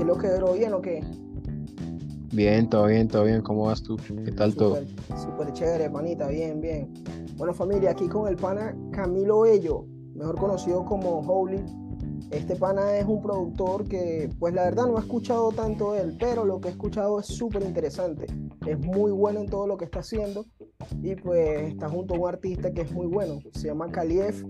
¿Qué 0.00 0.04
es 0.04 0.08
lo 0.08 0.16
que 0.16 0.28
duró 0.28 0.54
bien 0.54 0.72
o 0.72 0.80
qué? 0.80 1.04
Bien, 2.32 2.70
todo 2.70 2.86
bien, 2.86 3.06
todo 3.06 3.24
bien. 3.24 3.42
¿Cómo 3.42 3.66
vas 3.66 3.82
tú? 3.82 3.98
¿Qué 4.24 4.32
tal 4.32 4.54
todo? 4.54 4.78
Súper, 5.14 5.52
chévere, 5.52 5.90
panita, 5.90 6.28
bien, 6.28 6.58
bien. 6.58 6.90
Bueno, 7.36 7.52
familia, 7.52 7.90
aquí 7.90 8.08
con 8.08 8.26
el 8.26 8.36
pana 8.36 8.74
Camilo 8.92 9.42
Bello, 9.42 9.84
mejor 10.14 10.38
conocido 10.38 10.86
como 10.86 11.18
Holy. 11.18 11.62
Este 12.30 12.56
pana 12.56 12.96
es 12.96 13.04
un 13.04 13.20
productor 13.20 13.86
que, 13.88 14.30
pues 14.38 14.54
la 14.54 14.64
verdad 14.64 14.86
no 14.86 14.96
he 14.96 15.00
escuchado 15.00 15.52
tanto 15.52 15.92
de 15.92 16.00
él, 16.00 16.16
pero 16.18 16.46
lo 16.46 16.62
que 16.62 16.68
he 16.68 16.70
escuchado 16.70 17.20
es 17.20 17.26
súper 17.26 17.60
interesante. 17.60 18.24
Es 18.64 18.78
muy 18.78 19.12
bueno 19.12 19.40
en 19.40 19.50
todo 19.50 19.66
lo 19.66 19.76
que 19.76 19.84
está 19.84 19.98
haciendo 19.98 20.46
y 21.02 21.14
pues 21.14 21.72
está 21.72 21.90
junto 21.90 22.14
a 22.14 22.18
un 22.18 22.26
artista 22.26 22.72
que 22.72 22.80
es 22.80 22.92
muy 22.92 23.06
bueno. 23.06 23.38
Se 23.52 23.66
llama 23.66 23.92
Kalief. 23.92 24.44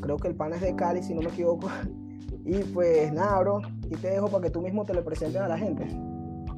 Creo 0.00 0.16
que 0.18 0.28
el 0.28 0.36
pana 0.36 0.54
es 0.54 0.62
de 0.62 0.76
Cali, 0.76 1.02
si 1.02 1.14
no 1.14 1.22
me 1.22 1.30
equivoco. 1.30 1.68
Y 2.46 2.58
pues 2.72 3.12
nada, 3.12 3.40
bro, 3.40 3.58
aquí 3.58 3.96
te 4.00 4.08
dejo 4.10 4.28
para 4.28 4.44
que 4.44 4.50
tú 4.50 4.62
mismo 4.62 4.84
te 4.84 4.94
lo 4.94 5.04
presentes 5.04 5.40
a 5.40 5.48
la 5.48 5.58
gente. 5.58 5.84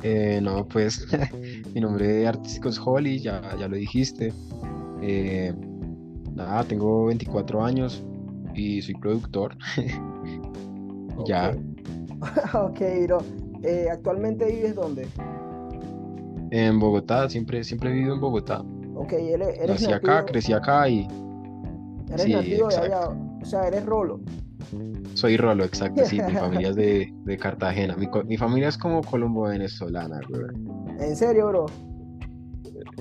Eh, 0.03 0.39
no, 0.43 0.69
pues 0.69 1.07
mi 1.75 1.81
nombre 1.81 2.27
artístico 2.27 2.69
es 2.69 2.79
Holly, 2.79 3.19
ya, 3.21 3.41
ya 3.59 3.69
lo 3.69 3.77
dijiste. 3.77 4.33
Eh, 5.01 5.55
nada, 6.35 6.63
tengo 6.65 7.07
24 7.07 7.65
años 7.65 8.05
y 8.55 8.83
soy 8.83 8.95
productor. 8.95 9.57
Ya. 11.27 11.51
ok, 12.55 12.81
bro. 13.09 13.19
Eh, 13.65 13.89
¿Actualmente 13.91 14.47
vives 14.47 14.77
dónde? 14.77 15.09
En 16.53 16.79
Bogotá, 16.79 17.29
siempre, 17.29 17.65
siempre 17.65 17.91
he 17.91 17.93
vivido 17.93 18.15
en 18.15 18.21
Bogotá. 18.21 18.63
Ok, 18.95 19.15
eres, 19.15 19.49
eres 19.59 19.69
Nací 19.69 19.87
nativo, 19.89 20.13
acá, 20.13 20.25
crecí 20.27 20.53
acá 20.53 20.89
y 20.89 21.09
eres 22.09 22.23
sí, 22.23 22.33
nativo 22.33 22.69
de 22.69 22.77
allá, 22.77 23.09
o 23.09 23.45
sea, 23.45 23.67
eres 23.67 23.85
rolo. 23.85 24.21
Soy 25.15 25.37
rolo, 25.37 25.65
exacto, 25.65 26.05
sí, 26.05 26.21
mi 26.21 26.33
familia 26.33 26.71
es 26.71 26.77
de, 26.77 27.13
de 27.25 27.37
Cartagena. 27.37 27.97
Mi, 27.97 28.09
mi 28.27 28.37
familia 28.37 28.69
es 28.69 28.79
como 28.79 29.03
colombo-venezolana, 29.03 30.21
güey. 30.29 30.99
¿En 31.01 31.17
serio, 31.17 31.49
bro? 31.49 31.67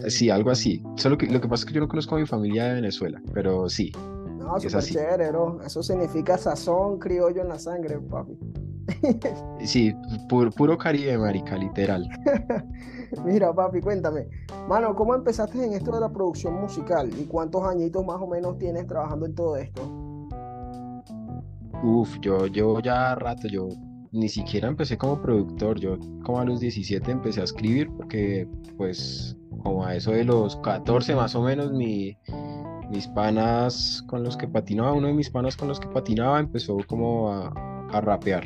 Sí, 0.07 0.29
algo 0.29 0.51
así. 0.51 0.81
Solo 0.95 1.17
que 1.17 1.27
lo 1.27 1.41
que 1.41 1.47
pasa 1.47 1.61
es 1.61 1.65
que 1.65 1.73
yo 1.73 1.81
no 1.81 1.87
conozco 1.87 2.15
a 2.15 2.19
mi 2.19 2.25
familia 2.25 2.65
de 2.65 2.73
Venezuela, 2.75 3.21
pero 3.33 3.69
sí, 3.69 3.91
No, 4.37 4.59
súper 4.59 4.83
chévere, 4.83 5.29
bro. 5.29 5.61
Eso 5.65 5.83
significa 5.83 6.37
sazón 6.37 6.99
criollo 6.99 7.41
en 7.41 7.49
la 7.49 7.59
sangre, 7.59 7.99
papi. 7.99 8.37
sí, 9.65 9.93
puro, 10.29 10.52
puro 10.52 10.77
Caribe, 10.77 11.17
marica, 11.17 11.57
literal. 11.57 12.07
Mira, 13.25 13.53
papi, 13.53 13.81
cuéntame. 13.81 14.27
Mano, 14.67 14.95
¿cómo 14.95 15.15
empezaste 15.15 15.63
en 15.65 15.73
esto 15.73 15.91
de 15.91 16.02
la 16.02 16.09
producción 16.09 16.53
musical? 16.55 17.09
¿Y 17.19 17.25
cuántos 17.25 17.63
añitos 17.63 18.05
más 18.05 18.21
o 18.21 18.27
menos 18.27 18.57
tienes 18.57 18.87
trabajando 18.87 19.25
en 19.25 19.35
todo 19.35 19.57
esto? 19.57 20.06
Uf, 21.83 22.20
yo 22.22 22.47
llevo 22.47 22.80
ya 22.80 23.16
rato, 23.16 23.47
yo 23.47 23.70
ni 24.11 24.30
siquiera 24.30 24.67
empecé 24.67 24.97
como 24.97 25.22
productor, 25.22 25.80
yo 25.80 25.97
como 26.23 26.39
a 26.39 26.45
los 26.45 26.59
17 26.59 27.11
empecé 27.11 27.42
a 27.42 27.44
escribir 27.44 27.89
porque 27.95 28.47
pues 28.78 29.38
como 29.64 29.86
a 29.86 29.95
eso 29.95 30.11
de 30.11 30.23
los 30.23 30.55
14 30.58 31.16
más 31.16 31.36
o 31.36 31.42
menos 31.42 31.72
mi, 31.72 32.17
mis 32.89 33.08
panas 33.09 34.03
con 34.08 34.23
los 34.23 34.38
que 34.38 34.48
patinaba, 34.48 34.94
uno 34.94 35.08
de 35.08 35.14
mis 35.14 35.30
panas 35.30 35.55
con 35.55 35.67
los 35.67 35.80
que 35.80 35.88
patinaba 35.88 36.39
empezó 36.39 36.78
como 36.88 37.31
a, 37.31 37.50
a 37.92 38.02
rapear, 38.02 38.45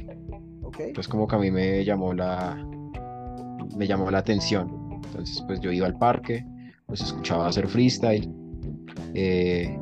entonces 0.80 1.08
como 1.08 1.28
que 1.28 1.36
a 1.36 1.40
mí 1.40 1.52
me 1.52 1.86
llamó 1.86 2.14
la, 2.14 2.56
me 3.78 3.88
llamó 3.88 4.10
la 4.12 4.20
atención, 4.20 5.00
entonces 5.06 5.44
pues 5.48 5.60
yo 5.60 5.72
iba 5.72 5.88
al 5.88 5.98
parque, 5.98 6.46
pues 6.88 7.02
escuchaba 7.02 7.48
hacer 7.48 7.68
freestyle, 7.68 8.30
eh, 9.14 9.78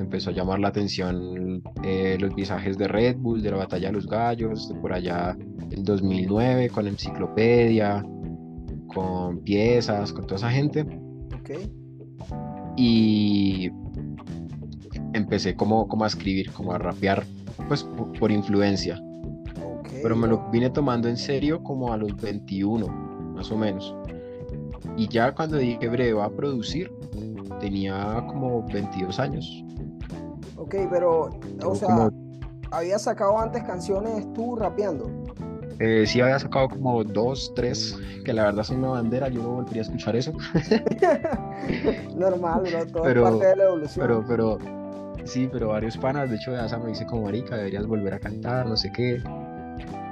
me 0.00 0.04
empezó 0.04 0.30
a 0.30 0.32
llamar 0.32 0.58
la 0.58 0.68
atención 0.68 1.62
eh, 1.84 2.16
los 2.18 2.34
visajes 2.34 2.78
de 2.78 2.88
Red 2.88 3.18
Bull, 3.18 3.42
de 3.42 3.50
la 3.50 3.58
Batalla 3.58 3.88
de 3.88 3.92
los 3.92 4.06
Gallos, 4.06 4.66
de 4.70 4.74
por 4.76 4.94
allá 4.94 5.36
el 5.70 5.84
2009 5.84 6.70
con 6.70 6.86
Enciclopedia, 6.86 8.02
con 8.86 9.40
piezas, 9.40 10.10
con 10.14 10.26
toda 10.26 10.36
esa 10.36 10.50
gente. 10.50 10.86
¿Ok? 11.38 11.50
Y 12.78 13.70
empecé 15.12 15.54
como, 15.54 15.86
como 15.86 16.04
a 16.04 16.06
escribir, 16.06 16.50
como 16.52 16.72
a 16.72 16.78
rapear, 16.78 17.22
pues 17.68 17.84
por, 17.84 18.18
por 18.18 18.32
influencia. 18.32 18.98
Ok, 19.62 19.88
Pero 20.02 20.16
me 20.16 20.28
lo 20.28 20.50
vine 20.50 20.70
tomando 20.70 21.08
en 21.08 21.18
serio 21.18 21.62
como 21.62 21.92
a 21.92 21.98
los 21.98 22.16
21, 22.16 22.86
más 23.34 23.52
o 23.52 23.58
menos. 23.58 23.94
Y 24.96 25.08
ya 25.08 25.34
cuando 25.34 25.58
dije 25.58 25.88
breve, 25.88 26.22
a 26.22 26.30
producir, 26.30 26.90
tenía 27.60 28.24
como 28.28 28.66
22 28.66 29.20
años. 29.20 29.62
Ok, 30.60 30.74
pero, 30.90 31.30
o 31.64 31.74
sea, 31.74 31.88
como 31.88 32.10
¿habías 32.70 33.02
sacado 33.02 33.38
antes 33.38 33.62
canciones 33.64 34.30
tú 34.34 34.56
rapeando? 34.56 35.10
Eh, 35.78 36.04
sí 36.06 36.20
había 36.20 36.38
sacado 36.38 36.68
como 36.68 37.02
dos, 37.02 37.52
tres, 37.56 37.96
que 38.24 38.34
la 38.34 38.44
verdad 38.44 38.62
son 38.64 38.78
una 38.80 38.88
bandera, 38.90 39.28
yo 39.28 39.42
no 39.42 39.48
volvería 39.54 39.80
a 39.80 39.84
escuchar 39.86 40.14
eso, 40.16 40.32
Normal, 42.16 42.62
bro, 42.70 42.86
todo 42.86 43.02
Pero- 43.04 43.24
es 43.24 43.30
parte 43.30 43.46
de 43.46 43.56
la 43.56 43.64
evolución. 43.64 44.06
pero, 44.06 44.24
pero, 44.28 44.58
sí, 45.24 45.48
pero 45.50 45.68
varios 45.68 45.96
panas, 45.96 46.28
de 46.28 46.36
hecho, 46.36 46.54
Asa 46.54 46.78
me 46.78 46.88
dice 46.88 47.06
como 47.06 47.22
marica, 47.22 47.56
deberías 47.56 47.86
volver 47.86 48.12
a 48.14 48.18
cantar, 48.18 48.66
no 48.66 48.76
sé 48.76 48.92
qué, 48.92 49.22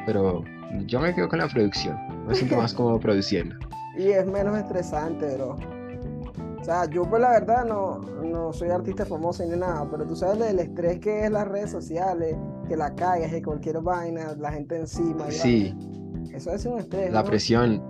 pero 0.06 0.42
yo 0.86 1.00
me 1.00 1.15
quedo 1.15 1.28
con 1.28 1.41
la 1.41 1.48
producción, 1.48 1.98
me 2.26 2.34
siento 2.34 2.56
más 2.56 2.72
como 2.75 2.98
produciendo. 2.98 3.54
Y 3.98 4.10
es 4.12 4.25
menos 4.26 4.56
estresante, 4.56 5.34
bro. 5.34 5.56
Sea, 6.69 6.84
yo 6.91 7.03
pues 7.09 7.23
la 7.23 7.31
verdad 7.31 7.65
no, 7.65 7.99
no 8.23 8.53
soy 8.53 8.69
artista 8.69 9.06
famoso 9.06 9.43
ni 9.43 9.56
nada, 9.56 9.89
pero 9.91 10.05
tú 10.06 10.15
sabes 10.15 10.51
el 10.51 10.59
estrés 10.59 10.99
que 11.01 11.25
es 11.25 11.31
las 11.31 11.49
redes 11.49 11.71
sociales, 11.71 12.37
que 12.69 12.77
la 12.77 12.95
cagas, 12.95 13.31
que 13.31 13.43
cualquier 13.43 13.81
vaina, 13.81 14.34
la 14.39 14.53
gente 14.53 14.77
encima. 14.77 15.31
Sí. 15.31 15.75
Eso 16.31 16.53
es 16.53 16.67
un 16.67 16.78
estrés. 16.78 17.11
la 17.11 17.23
¿no? 17.23 17.27
presión, 17.27 17.83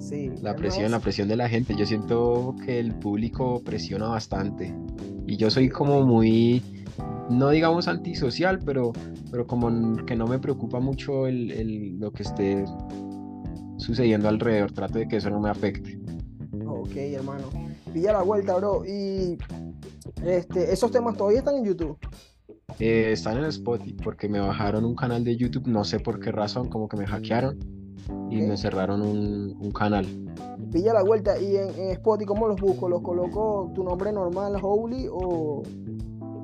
Sí. 0.00 0.30
la 0.40 0.52
es 0.52 0.56
presión, 0.56 0.90
la 0.92 1.00
presión 1.00 1.28
de 1.28 1.36
la 1.36 1.46
gente, 1.46 1.74
yo 1.76 1.84
siento 1.84 2.54
que 2.64 2.78
el 2.80 2.94
público 2.94 3.60
presiona 3.62 4.08
bastante, 4.08 4.74
y 5.26 5.36
yo 5.36 5.50
soy 5.50 5.68
como 5.68 6.00
muy, 6.06 6.62
no 7.28 7.50
digamos 7.50 7.86
antisocial, 7.86 8.60
pero, 8.64 8.92
pero 9.30 9.46
como 9.46 9.68
que 10.06 10.16
no 10.16 10.26
me 10.26 10.38
preocupa 10.38 10.80
mucho 10.80 11.26
el, 11.26 11.50
el- 11.50 11.98
lo 12.00 12.12
que 12.12 12.22
esté 12.22 12.64
sucediendo 13.76 14.30
alrededor, 14.30 14.72
trato 14.72 14.98
de 15.00 15.06
que 15.06 15.16
eso 15.16 15.28
no 15.28 15.38
me 15.38 15.50
afecte. 15.50 15.98
Ok, 16.66 16.96
hermano. 16.96 17.44
Pilla 17.96 18.12
la 18.12 18.22
vuelta, 18.22 18.54
bro. 18.56 18.84
Y 18.84 19.38
este, 20.22 20.70
esos 20.70 20.90
temas 20.90 21.16
todavía 21.16 21.38
están 21.38 21.54
en 21.54 21.64
YouTube. 21.64 21.96
Eh, 22.78 23.12
están 23.12 23.38
en 23.38 23.46
Spotify 23.46 23.96
porque 24.04 24.28
me 24.28 24.38
bajaron 24.38 24.84
un 24.84 24.94
canal 24.94 25.24
de 25.24 25.34
YouTube, 25.34 25.66
no 25.66 25.82
sé 25.82 25.98
por 25.98 26.20
qué 26.20 26.30
razón, 26.30 26.68
como 26.68 26.90
que 26.90 26.98
me 26.98 27.06
hackearon 27.06 27.58
y 28.30 28.42
me 28.42 28.54
cerraron 28.58 29.00
un, 29.00 29.56
un 29.58 29.70
canal. 29.70 30.04
Pilla 30.70 30.92
la 30.92 31.04
vuelta. 31.04 31.40
Y 31.40 31.56
en, 31.56 31.70
en 31.70 31.90
Spotify, 31.92 32.26
¿cómo 32.26 32.48
los 32.48 32.60
busco? 32.60 32.86
¿Los 32.86 33.00
coloco 33.00 33.72
tu 33.74 33.82
nombre 33.82 34.12
normal, 34.12 34.58
Holy, 34.60 35.08
o, 35.10 35.62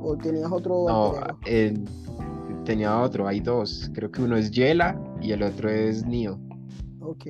o 0.02 0.16
tenías 0.16 0.50
otro 0.50 0.86
No, 0.88 1.14
eh, 1.44 1.74
tenía 2.64 2.98
otro, 2.98 3.28
hay 3.28 3.40
dos, 3.40 3.90
creo 3.92 4.10
que 4.10 4.22
uno 4.22 4.38
es 4.38 4.50
Yela 4.52 4.98
y 5.20 5.32
el 5.32 5.42
otro 5.42 5.69
es 5.69 6.06
Nio. 6.06 6.40
Ok. 7.02 7.26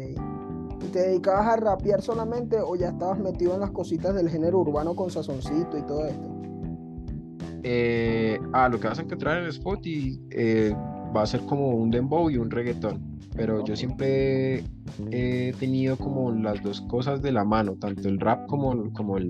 ¿Y 0.84 0.88
te 0.88 0.98
dedicabas 1.00 1.46
a 1.46 1.56
rapear 1.56 2.02
solamente 2.02 2.60
o 2.60 2.74
ya 2.74 2.88
estabas 2.88 3.18
metido 3.18 3.54
en 3.54 3.60
las 3.60 3.70
cositas 3.70 4.14
del 4.14 4.28
género 4.28 4.60
urbano 4.60 4.94
con 4.94 5.10
sazoncito 5.10 5.78
y 5.78 5.82
todo 5.82 6.06
esto? 6.06 6.28
Eh, 7.62 8.40
ah, 8.52 8.68
lo 8.68 8.80
que 8.80 8.88
vas 8.88 8.98
a 8.98 9.02
encontrar 9.02 9.42
en 9.42 9.48
Spotify 9.48 10.20
eh, 10.30 10.74
va 11.16 11.22
a 11.22 11.26
ser 11.26 11.42
como 11.42 11.70
un 11.70 11.90
dembow 11.90 12.28
y 12.28 12.36
un 12.36 12.50
reggaetón, 12.50 13.20
pero 13.36 13.64
yo 13.64 13.76
siempre 13.76 14.64
he 15.10 15.52
tenido 15.60 15.96
como 15.96 16.32
las 16.32 16.60
dos 16.62 16.80
cosas 16.82 17.22
de 17.22 17.30
la 17.30 17.44
mano, 17.44 17.76
tanto 17.76 18.08
el 18.08 18.18
rap 18.18 18.46
como, 18.48 18.92
como 18.92 19.18
el, 19.18 19.28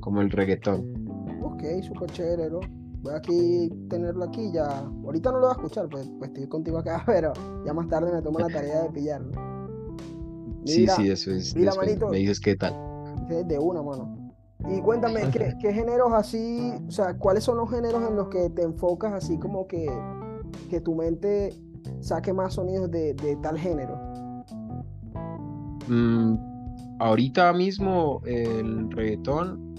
como 0.00 0.22
el 0.22 0.30
reggaetón. 0.30 1.06
Ok, 1.42 1.62
súper 1.82 2.10
chévere, 2.12 2.48
bro. 2.48 2.60
Voy 3.02 3.14
aquí 3.14 3.70
tenerlo 3.90 4.24
aquí 4.24 4.50
ya. 4.52 4.66
Ahorita 5.04 5.30
no 5.30 5.38
lo 5.38 5.46
voy 5.48 5.50
a 5.50 5.58
escuchar, 5.58 5.88
pues, 5.90 6.10
pues 6.18 6.30
estoy 6.30 6.48
contigo 6.48 6.78
acá, 6.78 7.02
pero 7.06 7.34
ya 7.66 7.74
más 7.74 7.88
tarde 7.88 8.10
me 8.10 8.22
tomo 8.22 8.38
la 8.38 8.48
tarea 8.48 8.84
de 8.84 8.90
pillarlo. 8.90 9.45
Sí, 10.66 10.80
Mira, 10.80 10.96
sí, 10.96 11.10
eso 11.10 11.30
es. 11.30 11.54
mira, 11.56 11.72
manito. 11.74 12.08
me 12.08 12.18
dices 12.18 12.40
qué 12.40 12.56
tal. 12.56 12.74
De 13.28 13.58
una, 13.58 13.82
mano. 13.82 14.16
Y 14.68 14.80
cuéntame, 14.80 15.30
¿qué, 15.30 15.54
qué 15.60 15.72
géneros 15.72 16.12
así, 16.12 16.72
o 16.88 16.90
sea, 16.90 17.14
cuáles 17.16 17.44
son 17.44 17.56
los 17.58 17.70
géneros 17.70 18.02
en 18.08 18.16
los 18.16 18.28
que 18.28 18.50
te 18.50 18.62
enfocas 18.62 19.12
así 19.12 19.38
como 19.38 19.66
que, 19.66 19.86
que 20.70 20.80
tu 20.80 20.94
mente 20.94 21.54
saque 22.00 22.32
más 22.32 22.54
sonidos 22.54 22.90
de, 22.90 23.14
de 23.14 23.36
tal 23.36 23.58
género? 23.58 23.96
Mm, 25.88 26.36
ahorita 26.98 27.52
mismo 27.52 28.22
el 28.24 28.90
reggaetón, 28.90 29.74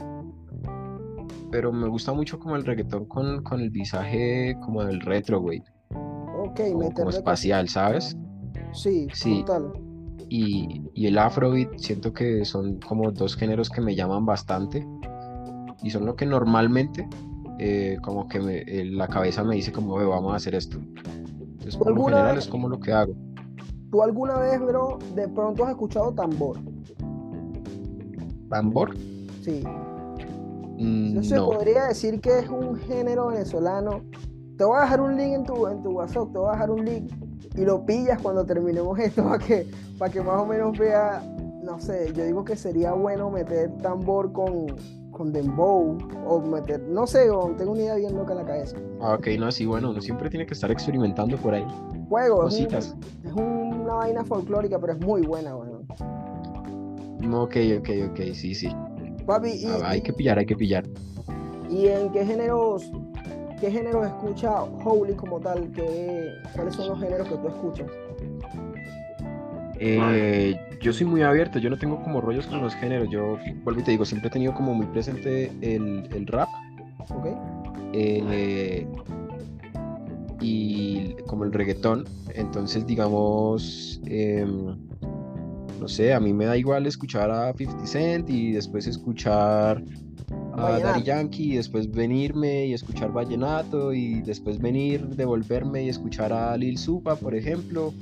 pero 1.52 1.74
me 1.74 1.88
gusta 1.88 2.14
mucho 2.14 2.40
como 2.40 2.56
el 2.56 2.66
reggaetón 2.66 3.06
con, 3.06 3.44
con 3.44 3.60
el 3.60 3.70
visaje 3.72 4.56
como 4.64 4.84
del 4.84 5.02
retro, 5.02 5.42
güey, 5.42 5.62
Ok, 5.90 6.62
como, 6.72 6.92
como 6.94 7.10
espacial, 7.10 7.68
¿sabes? 7.68 8.16
Sí, 8.74 9.08
Sí. 9.14 9.44
brutal. 9.44 9.74
Y, 10.30 10.82
y 10.94 11.08
el 11.08 11.18
afrobeat 11.18 11.78
siento 11.78 12.12
que 12.14 12.44
son 12.46 12.80
como 12.80 13.12
dos 13.12 13.36
géneros 13.36 13.70
que 13.70 13.80
me 13.82 13.96
llaman 13.96 14.26
bastante 14.26 14.86
y 15.84 15.90
son 15.90 16.06
lo 16.06 16.16
que 16.16 16.26
normalmente 16.26 17.08
eh, 17.60 17.98
como 18.04 18.28
que 18.28 18.40
me- 18.40 18.58
eh, 18.68 18.86
la 18.86 19.08
cabeza 19.08 19.44
me 19.44 19.56
dice 19.56 19.72
como, 19.72 19.96
"Ve, 19.96 20.06
vamos 20.06 20.34
a 20.34 20.36
hacer 20.36 20.54
esto. 20.54 20.78
Entonces, 20.78 21.76
por 21.76 21.88
lo 21.88 21.94
¿Alguna 21.96 22.16
general 22.18 22.36
vez- 22.36 22.46
es 22.46 22.52
como 22.52 22.68
lo 22.70 22.80
que 22.80 22.92
hago. 22.92 23.14
¿tú 23.90 24.04
alguna 24.04 24.38
vez, 24.38 24.60
bro, 24.60 25.00
de 25.16 25.28
pronto 25.30 25.64
has 25.64 25.72
escuchado 25.72 26.12
tambor? 26.14 26.58
¿Tambor? 28.50 28.96
Sí. 29.44 29.64
Mm, 30.78 31.16
No 31.16 31.24
se 31.24 31.36
no. 31.36 31.46
podría 31.50 31.86
decir 31.86 32.20
que 32.22 32.40
es 32.40 32.50
un 32.50 32.76
género 32.76 33.28
venezolano. 33.28 34.02
Te 34.58 34.64
voy 34.64 34.78
a 34.78 34.82
dejar 34.82 35.02
un 35.02 35.18
link 35.18 35.34
en 35.34 35.44
tu, 35.46 35.68
en 35.68 35.82
tu 35.82 35.92
WhatsApp, 35.92 36.32
te 36.32 36.38
voy 36.38 36.50
a 36.50 36.52
dejar 36.54 36.72
un 36.72 36.86
link 36.86 37.12
y 37.58 37.62
lo 37.66 37.86
pillas 37.86 38.22
cuando 38.22 38.46
terminemos 38.46 38.98
esto 39.00 39.24
para 39.28 39.40
que, 39.40 39.68
para 39.98 40.12
que 40.12 40.22
más 40.22 40.40
o 40.42 40.46
menos 40.46 40.78
vea, 40.78 41.22
no 41.64 41.80
sé, 41.80 42.12
yo 42.14 42.24
digo 42.24 42.46
que 42.46 42.56
sería 42.56 42.94
bueno 42.94 43.30
meter 43.30 43.70
tambor 43.82 44.32
con, 44.32 44.68
con 45.12 45.34
dembow 45.34 45.98
o 46.26 46.40
meter, 46.42 46.82
no 46.82 47.06
sé, 47.08 47.30
o 47.30 47.48
tengo 47.58 47.72
una 47.74 47.82
idea 47.82 47.96
bien 47.96 48.16
loca 48.16 48.34
en 48.34 48.38
la 48.40 48.46
cabeza. 48.46 48.78
Ah, 49.02 49.16
ok, 49.16 49.28
no, 49.40 49.52
sí, 49.52 49.66
bueno, 49.66 49.90
uno 49.90 50.00
siempre 50.02 50.30
tiene 50.30 50.46
que 50.46 50.54
estar 50.54 50.72
experimentando 50.72 51.36
por 51.38 51.54
ahí. 51.56 51.66
Juego, 52.10 52.48
es, 52.48 52.58
un- 52.60 52.66
Cositas. 52.66 52.96
es 53.26 53.34
una 53.34 53.94
vaina 53.96 54.24
folclórica, 54.24 54.80
pero 54.80 54.94
es 54.94 55.00
muy 55.00 55.24
buena, 55.24 55.56
bueno. 55.56 55.82
No, 57.22 57.44
ok, 57.44 57.56
ok, 57.80 57.90
ok, 58.12 58.20
sí, 58.34 58.54
sí. 58.56 58.70
Papi, 59.26 59.50
y, 59.50 59.66
Ah, 59.66 59.90
hay 59.90 60.02
que 60.02 60.14
pillar, 60.14 60.38
hay 60.40 60.46
que 60.46 60.56
pillar. 60.56 60.86
¿Y 61.70 61.88
en 61.88 62.12
qué 62.12 62.26
géneros, 62.26 62.90
qué 63.60 63.72
géneros 63.72 64.06
escucha 64.06 64.64
Holy 64.64 65.14
como 65.14 65.40
tal? 65.40 65.72
¿Qué, 65.72 66.34
¿Cuáles 66.56 66.76
son 66.76 66.90
los 66.90 67.00
géneros 67.00 67.28
que 67.28 67.36
tú 67.36 67.48
escuchas? 67.48 67.88
Eh, 69.80 70.56
yo 70.82 70.92
soy 70.94 71.06
muy 71.06 71.22
abierto, 71.22 71.60
yo 71.60 71.70
no 71.70 71.78
tengo 71.78 72.02
como 72.02 72.22
rollos 72.22 72.48
con 72.48 72.62
los 72.62 72.74
géneros. 72.76 73.10
Yo, 73.10 73.38
vuelvo 73.64 73.82
y 73.82 73.84
te 73.84 73.92
digo, 73.92 74.06
siempre 74.06 74.30
he 74.30 74.32
tenido 74.32 74.54
como 74.54 74.74
muy 74.74 74.86
presente 74.88 75.52
el, 75.62 76.08
el 76.14 76.28
rap 76.28 76.50
¿Ok? 77.10 77.28
eh, 77.94 78.88
y 80.42 81.14
como 81.28 81.44
el 81.44 81.54
reggaetón. 81.54 82.06
Entonces, 82.34 82.86
digamos, 82.86 84.02
em, 84.06 84.76
no 85.80 85.88
sé, 85.88 86.14
a 86.14 86.20
mí 86.20 86.34
me 86.34 86.46
da 86.46 86.58
igual 86.58 86.86
escuchar 86.86 87.30
a 87.32 87.54
50 87.54 87.88
Cent 87.88 88.30
y 88.30 88.52
después 88.52 88.88
escuchar 88.88 89.84
a 90.58 90.80
Daddy. 90.80 91.04
Yankee 91.04 91.54
y 91.54 91.56
después 91.58 91.92
venirme 91.92 92.68
y 92.68 92.74
escuchar 92.74 93.12
vallenato 93.12 93.94
y 93.94 94.22
después 94.22 94.60
venir, 94.60 95.08
devolverme 95.08 95.84
y 95.84 95.90
escuchar 95.90 96.34
a 96.34 96.56
Lil 96.58 96.78
Supa, 96.78 97.16
por 97.16 97.36
ejemplo, 97.36 97.94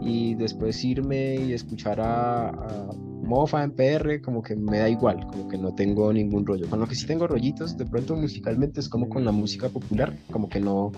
y 0.00 0.34
después 0.34 0.82
irme 0.84 1.36
y 1.36 1.52
escuchar 1.52 2.00
a, 2.00 2.48
a 2.48 2.92
Mofa 3.26 3.64
en 3.64 3.72
PR, 3.72 4.20
como 4.22 4.42
que 4.42 4.54
me 4.54 4.78
da 4.78 4.88
igual, 4.88 5.26
como 5.26 5.48
que 5.48 5.58
no 5.58 5.74
tengo 5.74 6.12
ningún 6.12 6.46
rollo. 6.46 6.68
Con 6.68 6.80
lo 6.80 6.86
que 6.86 6.94
sí 6.94 7.06
tengo 7.06 7.26
rollitos, 7.26 7.76
de 7.76 7.84
pronto 7.84 8.14
musicalmente 8.14 8.80
es 8.80 8.88
como 8.88 9.08
con 9.08 9.24
la 9.24 9.32
música 9.32 9.68
popular, 9.68 10.14
como 10.30 10.48
que 10.48 10.60
no, 10.60 10.92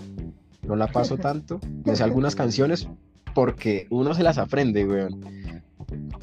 no 0.61 0.75
la 0.75 0.87
paso 0.87 1.17
tanto. 1.17 1.59
Me 1.85 1.95
sé 1.95 2.03
algunas 2.03 2.35
canciones 2.35 2.87
porque 3.33 3.87
uno 3.89 4.13
se 4.13 4.23
las 4.23 4.37
aprende, 4.37 4.85
weón. 4.85 5.21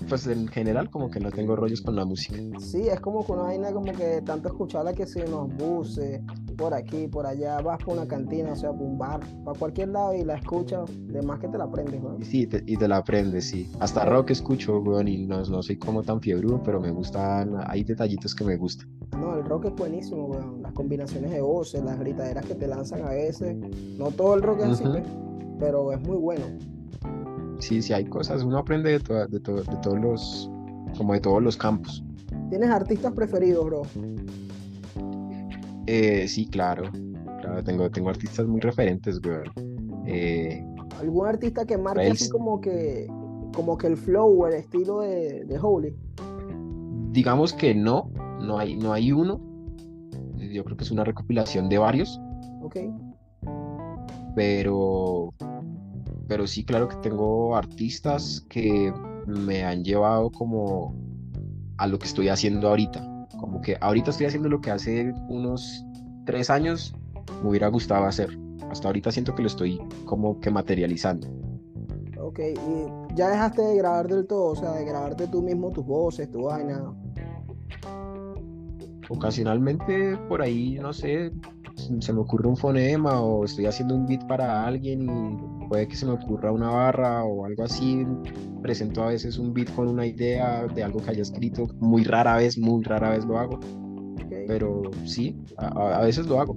Pues 0.09 0.27
en 0.27 0.47
general 0.49 0.91
como 0.91 1.11
que 1.11 1.19
no 1.19 1.31
tengo 1.31 1.57
rollos 1.57 1.81
con 1.81 1.97
la 1.97 2.05
música. 2.05 2.37
Sí, 2.61 2.87
es 2.89 3.01
como 3.01 3.25
que 3.25 3.33
una 3.33 3.43
vaina 3.43 3.73
como 3.73 3.93
que 3.93 4.21
tanto 4.25 4.49
escucharla 4.49 4.93
que 4.93 5.07
si 5.07 5.21
en 5.21 5.31
los 5.31 5.49
buses, 5.57 6.21
por 6.57 6.75
aquí, 6.75 7.09
por 7.09 7.27
allá, 7.27 7.61
vas 7.61 7.83
por 7.83 7.95
una 7.97 8.07
cantina, 8.07 8.53
o 8.53 8.57
sea, 8.57 8.71
por 8.71 8.83
un 8.83 8.99
bar, 8.99 9.21
para 9.45 9.59
cualquier 9.59 9.89
lado 9.89 10.15
y 10.15 10.25
la 10.25 10.37
escuchas, 10.37 10.89
de 11.09 11.23
más 11.23 11.41
que 11.41 11.49
te 11.49 11.59
la 11.59 11.65
aprendes, 11.65 12.01
¿no? 12.03 12.17
Sí, 12.23 12.47
te- 12.47 12.63
y 12.67 12.77
te 12.77 12.87
la 12.87 12.99
aprendes, 12.99 13.47
sí. 13.49 13.71
Hasta 13.81 14.05
rock 14.05 14.31
escucho, 14.31 14.79
weón, 14.81 15.09
y 15.09 15.27
no, 15.27 15.43
no 15.43 15.63
soy 15.63 15.77
como 15.79 16.03
tan 16.03 16.21
fiebrudo, 16.21 16.63
pero 16.63 16.79
me 16.81 16.91
gustan, 16.91 17.55
hay 17.67 17.83
detallitos 17.83 18.35
que 18.35 18.45
me 18.45 18.57
gustan. 18.57 18.89
No, 19.19 19.35
el 19.37 19.45
rock 19.45 19.67
es 19.67 19.75
buenísimo, 19.75 20.27
weón. 20.27 20.63
Las 20.63 20.73
combinaciones 20.73 21.31
de 21.31 21.41
voces, 21.41 21.83
las 21.83 21.99
gritaderas 21.99 22.45
que 22.45 22.55
te 22.55 22.69
lanzan 22.69 23.03
a 23.03 23.11
veces. 23.11 23.57
No 23.99 24.11
todo 24.11 24.35
el 24.35 24.43
rock 24.43 24.61
es 24.61 24.67
así, 24.67 24.85
Ujú. 24.85 24.93
pues, 24.93 25.05
pero 25.59 25.93
es 25.93 26.01
muy 26.03 26.19
bueno. 26.19 26.45
Sí, 27.59 27.81
sí, 27.83 27.93
hay 27.93 28.05
cosas, 28.05 28.43
uno 28.43 28.59
aprende 28.59 28.91
de, 28.93 29.01
toda- 29.01 29.27
de, 29.27 29.41
to- 29.41 29.63
de 29.63 29.77
todos 29.83 29.99
los, 30.01 30.51
como 30.99 31.13
de 31.15 31.21
todos 31.21 31.43
los 31.43 31.57
campos. 31.57 32.03
¿Tienes 32.51 32.71
artistas 32.71 33.13
preferidos, 33.13 33.65
bro? 33.65 33.83
Eh, 35.87 36.27
sí, 36.29 36.47
claro, 36.49 36.91
claro, 37.41 37.63
tengo, 37.65 37.91
tengo 37.91 38.11
artistas 38.11 38.47
muy 38.47 38.61
referentes, 38.61 39.21
weón. 39.25 39.45
Eh, 40.07 40.65
¿Algún 41.01 41.27
artista 41.27 41.65
que 41.65 41.77
marque 41.79 42.07
así 42.11 42.29
como 42.31 42.61
que, 42.61 43.07
como 43.55 43.77
que 43.79 43.87
el 43.89 43.97
flow 43.97 44.43
o 44.43 44.47
el 44.47 44.55
estilo 44.55 45.01
de, 45.01 45.45
de 45.45 45.59
Holy? 45.61 45.95
digamos 47.13 47.55
que 47.55 47.75
no, 47.75 48.11
no 48.43 48.59
hay, 48.59 48.77
no 48.77 48.93
hay 48.93 49.11
uno. 49.11 49.41
Yo 50.37 50.65
creo 50.65 50.77
que 50.77 50.85
es 50.85 50.91
una 50.91 51.03
recopilación 51.05 51.69
de 51.71 51.79
varios, 51.79 52.21
¿Ok? 52.63 52.77
pero, 54.35 55.33
pero 56.29 56.47
sí, 56.47 56.65
claro 56.65 56.89
que 56.89 56.97
tengo 56.97 57.57
artistas 57.57 58.45
que 58.49 58.93
me 59.27 59.65
han 59.65 59.85
llevado 59.85 60.31
como 60.31 60.95
a 61.79 61.87
lo 61.87 61.99
que 61.99 62.07
estoy 62.07 62.29
haciendo 62.29 62.69
ahorita. 62.69 63.27
Como 63.39 63.61
que 63.61 63.77
ahorita 63.81 64.11
estoy 64.11 64.27
haciendo 64.27 64.49
lo 64.49 64.61
que 64.61 64.71
hace 64.71 65.13
unos 65.29 65.85
tres 66.25 66.51
años 66.51 66.95
me 67.43 67.51
hubiera 67.51 67.69
gustado 67.69 68.07
hacer. 68.07 68.37
Hasta 68.71 68.89
ahorita 68.89 69.13
siento 69.13 69.35
que 69.35 69.43
lo 69.43 69.49
estoy 69.49 69.81
como 70.05 70.41
que 70.41 70.51
materializando. 70.51 71.29
Ok, 72.19 72.41
y 72.41 73.15
ya 73.15 73.29
dejaste 73.29 73.63
de 73.63 73.77
grabar 73.77 74.09
del 74.09 74.27
todo, 74.27 74.53
o 74.53 74.57
sea, 74.57 74.73
de 74.73 74.85
grabarte 74.85 75.29
tú 75.29 75.43
mismo 75.43 75.71
tus 75.71 75.87
voces, 75.87 76.31
tu 76.31 76.45
vaina. 76.45 76.93
Ocasionalmente 79.09 80.17
por 80.29 80.43
ahí, 80.43 80.79
no 80.81 80.93
sé, 80.93 81.31
se 81.77 82.03
se 82.03 82.13
me 82.13 82.21
ocurre 82.21 82.49
un 82.49 82.57
fonema 82.57 83.21
o 83.21 83.45
estoy 83.45 83.67
haciendo 83.67 83.95
un 83.95 84.07
beat 84.07 84.27
para 84.27 84.67
alguien 84.67 85.03
y 85.03 85.56
puede 85.69 85.89
que 85.89 85.97
se 85.97 86.07
me 86.07 86.13
ocurra 86.13 86.53
una 86.53 86.71
barra 86.71 87.25
o 87.25 87.45
algo 87.45 87.65
así. 87.65 88.07
Presento 88.63 89.03
a 89.03 89.09
veces 89.09 89.39
un 89.39 89.53
beat 89.53 89.75
con 89.75 89.89
una 89.89 90.07
idea 90.07 90.67
de 90.67 90.83
algo 90.83 91.01
que 91.01 91.11
haya 91.11 91.23
escrito. 91.23 91.67
Muy 91.79 92.05
rara 92.05 92.37
vez, 92.37 92.59
muy 92.59 92.83
rara 92.85 93.11
vez 93.11 93.25
lo 93.25 93.39
hago, 93.39 93.59
pero 94.47 94.83
sí, 95.05 95.37
a, 95.59 95.99
a- 95.99 96.03
veces 96.05 96.27
lo 96.27 96.41
hago. 96.41 96.57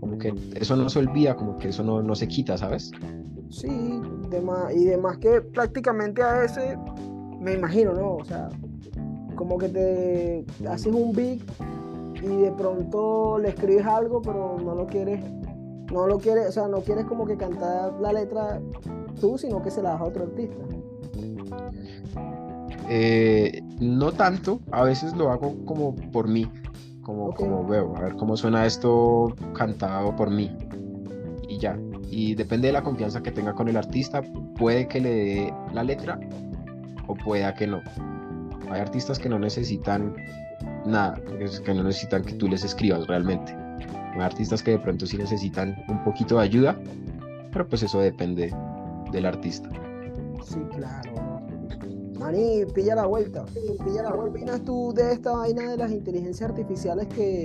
Como 0.00 0.18
que 0.18 0.32
eso 0.54 0.76
no 0.76 0.88
se 0.88 0.98
olvida, 1.00 1.34
como 1.36 1.58
que 1.58 1.68
eso 1.68 1.82
no, 1.82 2.02
no 2.02 2.14
se 2.14 2.28
quita, 2.28 2.56
¿sabes? 2.56 2.90
Sí, 3.50 4.00
demás, 4.30 4.74
y 4.74 4.84
demás 4.84 5.18
que 5.18 5.40
prácticamente 5.40 6.22
a 6.22 6.34
veces, 6.34 6.76
me 7.40 7.54
imagino, 7.54 7.92
¿no? 7.92 8.16
O 8.16 8.24
sea, 8.24 8.48
como 9.34 9.58
que 9.58 9.68
te 9.68 10.44
haces 10.68 10.92
un 10.92 11.12
beat 11.12 11.40
y 12.22 12.26
de 12.42 12.52
pronto 12.52 13.38
le 13.38 13.50
escribes 13.50 13.86
algo, 13.86 14.20
pero 14.22 14.58
no 14.62 14.74
lo 14.74 14.86
quieres, 14.86 15.20
no 15.92 16.06
lo 16.06 16.18
quieres, 16.18 16.48
o 16.48 16.52
sea, 16.52 16.68
no 16.68 16.80
quieres 16.80 17.04
como 17.06 17.26
que 17.26 17.36
cantar 17.36 17.94
la 18.00 18.12
letra 18.12 18.60
tú, 19.20 19.38
sino 19.38 19.62
que 19.62 19.70
se 19.70 19.82
la 19.82 19.90
das 19.90 20.00
a 20.00 20.04
otro 20.04 20.24
artista. 20.24 20.62
Eh, 22.88 23.62
no 23.80 24.12
tanto, 24.12 24.60
a 24.70 24.84
veces 24.84 25.14
lo 25.16 25.30
hago 25.30 25.54
como 25.64 25.94
por 26.12 26.28
mí, 26.28 26.50
como, 27.02 27.32
como 27.34 27.66
veo, 27.66 27.96
a 27.96 28.00
ver 28.00 28.16
cómo 28.16 28.36
suena 28.36 28.64
esto 28.66 29.34
cantado 29.54 30.14
por 30.14 30.30
mí 30.30 30.50
y 31.48 31.58
ya. 31.58 31.78
Y 32.10 32.34
depende 32.34 32.68
de 32.68 32.72
la 32.72 32.82
confianza 32.82 33.22
que 33.22 33.32
tenga 33.32 33.54
con 33.54 33.68
el 33.68 33.76
artista, 33.76 34.22
puede 34.56 34.86
que 34.86 35.00
le 35.00 35.10
dé 35.10 35.54
la 35.72 35.82
letra 35.82 36.18
o 37.06 37.14
pueda 37.14 37.54
que 37.54 37.66
no. 37.66 37.80
Hay 38.70 38.80
artistas 38.80 39.18
que 39.18 39.28
no 39.28 39.38
necesitan 39.38 40.14
nada, 40.84 41.20
que 41.64 41.74
no 41.74 41.82
necesitan 41.82 42.24
que 42.24 42.34
tú 42.34 42.48
les 42.48 42.64
escribas 42.64 43.06
realmente. 43.06 43.65
Artistas 44.20 44.62
que 44.62 44.72
de 44.72 44.78
pronto 44.78 45.06
sí 45.06 45.16
necesitan 45.16 45.76
un 45.88 46.02
poquito 46.04 46.38
de 46.38 46.44
ayuda, 46.44 46.78
pero 47.52 47.68
pues 47.68 47.82
eso 47.82 48.00
depende 48.00 48.52
del 49.12 49.26
artista. 49.26 49.68
Sí, 50.44 50.60
claro. 50.74 51.40
Mani, 52.18 52.64
pilla 52.74 52.94
la 52.94 53.06
vuelta. 53.06 53.44
Pilla 53.84 54.02
la 54.02 54.12
vuelta. 54.12 54.38
¿Qué 54.38 54.44
opinas 54.44 54.64
tú 54.64 54.92
de 54.94 55.12
esta 55.12 55.32
vaina 55.32 55.70
de 55.70 55.76
las 55.76 55.90
inteligencias 55.90 56.50
artificiales 56.50 57.06
que, 57.08 57.44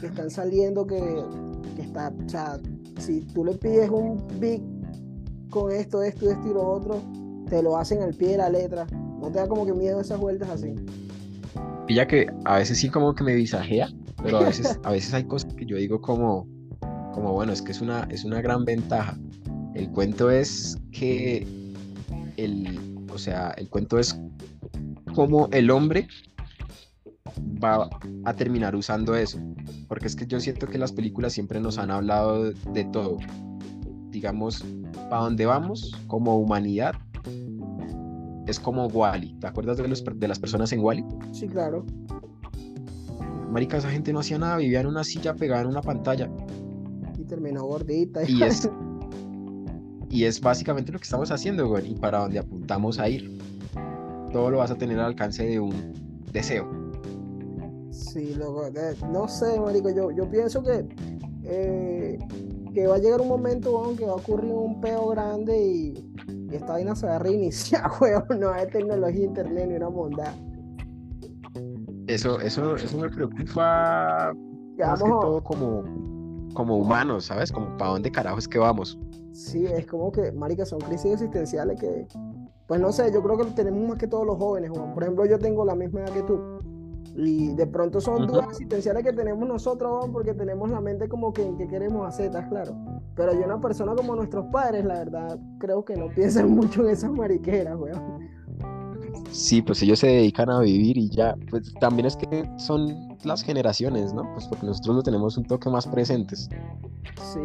que 0.00 0.06
están 0.06 0.30
saliendo? 0.30 0.86
Que, 0.86 1.24
que 1.76 1.82
está, 1.82 2.12
o 2.24 2.28
sea, 2.28 2.58
si 2.98 3.20
tú 3.20 3.44
le 3.44 3.54
pides 3.54 3.90
un 3.90 4.26
beat 4.38 4.62
con 5.50 5.70
esto, 5.70 6.02
esto, 6.02 6.30
esto 6.30 6.48
y 6.48 6.54
lo 6.54 6.66
otro, 6.66 7.02
te 7.48 7.62
lo 7.62 7.76
hacen 7.76 8.02
al 8.02 8.14
pie 8.14 8.30
de 8.30 8.38
la 8.38 8.50
letra. 8.50 8.86
¿No 9.20 9.30
te 9.30 9.38
da 9.38 9.48
como 9.48 9.66
que 9.66 9.72
miedo 9.72 10.00
esas 10.00 10.18
vueltas 10.18 10.48
así? 10.50 10.74
Ya 11.88 12.06
que 12.06 12.26
a 12.44 12.58
veces 12.58 12.78
sí 12.78 12.90
como 12.90 13.14
que 13.14 13.24
me 13.24 13.34
visajea, 13.34 13.88
pero 14.22 14.38
a 14.38 14.44
veces, 14.44 14.78
a 14.82 14.90
veces 14.90 15.14
hay 15.14 15.24
cosas 15.24 15.54
que 15.54 15.66
yo 15.66 15.76
digo 15.76 16.00
como, 16.00 16.46
como 17.12 17.32
bueno, 17.32 17.52
es 17.52 17.62
que 17.62 17.72
es 17.72 17.80
una, 17.80 18.04
es 18.10 18.24
una 18.24 18.40
gran 18.40 18.64
ventaja. 18.64 19.16
El 19.74 19.90
cuento 19.90 20.30
es 20.30 20.76
que 20.92 21.46
el, 22.36 22.78
o 23.12 23.18
sea, 23.18 23.50
el 23.58 23.68
cuento 23.68 23.98
es 23.98 24.18
cómo 25.14 25.48
el 25.52 25.70
hombre 25.70 26.08
va 27.62 27.88
a 28.24 28.34
terminar 28.34 28.74
usando 28.74 29.14
eso. 29.14 29.38
Porque 29.88 30.06
es 30.06 30.16
que 30.16 30.26
yo 30.26 30.40
siento 30.40 30.66
que 30.66 30.78
las 30.78 30.92
películas 30.92 31.32
siempre 31.32 31.60
nos 31.60 31.78
han 31.78 31.90
hablado 31.90 32.50
de, 32.52 32.84
todo. 32.92 33.18
Digamos, 34.10 34.64
para 35.10 35.22
dónde 35.22 35.46
vamos 35.46 35.96
como 36.06 36.38
humanidad 36.38 36.94
es 38.46 38.58
como 38.58 38.86
Wally. 38.86 39.34
¿Te 39.40 39.46
acuerdas 39.46 39.76
de, 39.76 39.88
los, 39.88 40.02
de 40.02 40.28
las 40.28 40.38
personas 40.38 40.72
en 40.72 40.80
Wally? 40.80 41.04
Sí, 41.32 41.46
claro. 41.46 41.84
Marica, 43.58 43.78
esa 43.78 43.90
gente 43.90 44.12
no 44.12 44.20
hacía 44.20 44.38
nada, 44.38 44.56
vivía 44.56 44.78
en 44.78 44.86
una 44.86 45.02
silla 45.02 45.34
pegada 45.34 45.62
en 45.62 45.66
una 45.66 45.82
pantalla. 45.82 46.30
Y 47.18 47.24
terminó 47.24 47.64
gordita. 47.64 48.22
Y 48.22 48.40
es. 48.44 48.70
y 50.10 50.26
es 50.26 50.40
básicamente 50.40 50.92
lo 50.92 51.00
que 51.00 51.02
estamos 51.02 51.28
haciendo, 51.32 51.66
güey, 51.66 51.90
y 51.90 51.94
para 51.96 52.20
donde 52.20 52.38
apuntamos 52.38 53.00
a 53.00 53.08
ir. 53.08 53.36
Todo 54.32 54.52
lo 54.52 54.58
vas 54.58 54.70
a 54.70 54.76
tener 54.76 55.00
al 55.00 55.06
alcance 55.06 55.44
de 55.44 55.58
un 55.58 55.92
deseo. 56.32 56.70
Sí, 57.90 58.36
loco, 58.36 58.70
no 59.12 59.26
sé, 59.26 59.58
marico, 59.58 59.90
yo, 59.90 60.12
yo 60.12 60.30
pienso 60.30 60.62
que, 60.62 60.86
eh, 61.42 62.16
que 62.72 62.86
va 62.86 62.94
a 62.94 62.98
llegar 62.98 63.20
un 63.20 63.26
momento, 63.26 63.92
que 63.98 64.04
va 64.04 64.12
a 64.12 64.16
ocurrir 64.16 64.52
un 64.52 64.80
peo 64.80 65.08
grande 65.08 65.60
y, 65.60 66.14
esta 66.52 66.74
vaina 66.74 66.94
se 66.94 67.06
va 67.06 67.16
a 67.16 67.18
reiniciar, 67.18 67.90
weón, 68.00 68.38
no 68.38 68.52
hay 68.52 68.68
tecnología, 68.68 69.24
internet 69.24 69.66
ni 69.66 69.74
una 69.74 69.88
bondad. 69.88 70.32
Eso, 72.08 72.40
eso, 72.40 72.74
eso 72.74 72.98
me 72.98 73.10
preocupa 73.10 74.32
más 74.78 75.02
que 75.02 75.10
todo 75.10 75.44
como, 75.44 75.84
como 76.54 76.78
humanos, 76.78 77.26
¿sabes? 77.26 77.52
Como 77.52 77.76
para 77.76 77.90
dónde 77.90 78.10
carajo 78.10 78.38
es 78.38 78.48
que 78.48 78.58
vamos. 78.58 78.98
Sí, 79.32 79.66
es 79.66 79.86
como 79.86 80.10
que, 80.10 80.32
marica, 80.32 80.64
son 80.64 80.80
crisis 80.80 81.12
existenciales 81.12 81.78
que, 81.78 82.08
pues 82.66 82.80
no 82.80 82.92
sé, 82.92 83.12
yo 83.12 83.22
creo 83.22 83.36
que 83.36 83.44
tenemos 83.52 83.86
más 83.86 83.98
que 83.98 84.06
todos 84.06 84.26
los 84.26 84.38
jóvenes, 84.38 84.70
Juan. 84.70 84.94
Por 84.94 85.02
ejemplo, 85.02 85.26
yo 85.26 85.38
tengo 85.38 85.66
la 85.66 85.74
misma 85.74 86.00
edad 86.00 86.12
que 86.14 86.22
tú. 86.22 86.40
Y 87.14 87.54
de 87.54 87.66
pronto 87.66 88.00
son 88.00 88.26
dudas 88.26 88.46
existenciales 88.50 89.02
que 89.02 89.12
tenemos 89.12 89.46
nosotros, 89.46 89.98
Juan, 89.98 90.10
porque 90.10 90.32
tenemos 90.32 90.70
la 90.70 90.80
mente 90.80 91.10
como 91.10 91.34
que 91.34 91.44
en 91.44 91.58
qué 91.58 91.68
queremos 91.68 92.08
hacer, 92.08 92.26
¿estás 92.26 92.48
claro? 92.48 92.74
Pero 93.16 93.32
hay 93.32 93.38
una 93.38 93.60
persona 93.60 93.94
como 93.94 94.16
nuestros 94.16 94.46
padres, 94.46 94.82
la 94.84 94.94
verdad, 94.94 95.38
creo 95.58 95.84
que 95.84 95.94
no 95.94 96.08
piensan 96.14 96.50
mucho 96.52 96.84
en 96.84 96.90
esas 96.90 97.10
mariqueras, 97.10 97.76
weón. 97.78 98.17
Sí, 99.30 99.62
pues 99.62 99.82
ellos 99.82 99.98
se 99.98 100.06
dedican 100.06 100.50
a 100.50 100.60
vivir 100.60 100.96
y 100.96 101.10
ya, 101.10 101.36
pues 101.50 101.72
también 101.80 102.06
es 102.06 102.16
que 102.16 102.50
son 102.56 103.16
las 103.24 103.42
generaciones, 103.42 104.12
¿no? 104.12 104.22
Pues 104.32 104.46
porque 104.46 104.66
nosotros 104.66 104.96
lo 104.96 105.02
tenemos 105.02 105.36
un 105.36 105.44
toque 105.44 105.68
más 105.68 105.86
presentes. 105.86 106.48
Sí, 107.32 107.40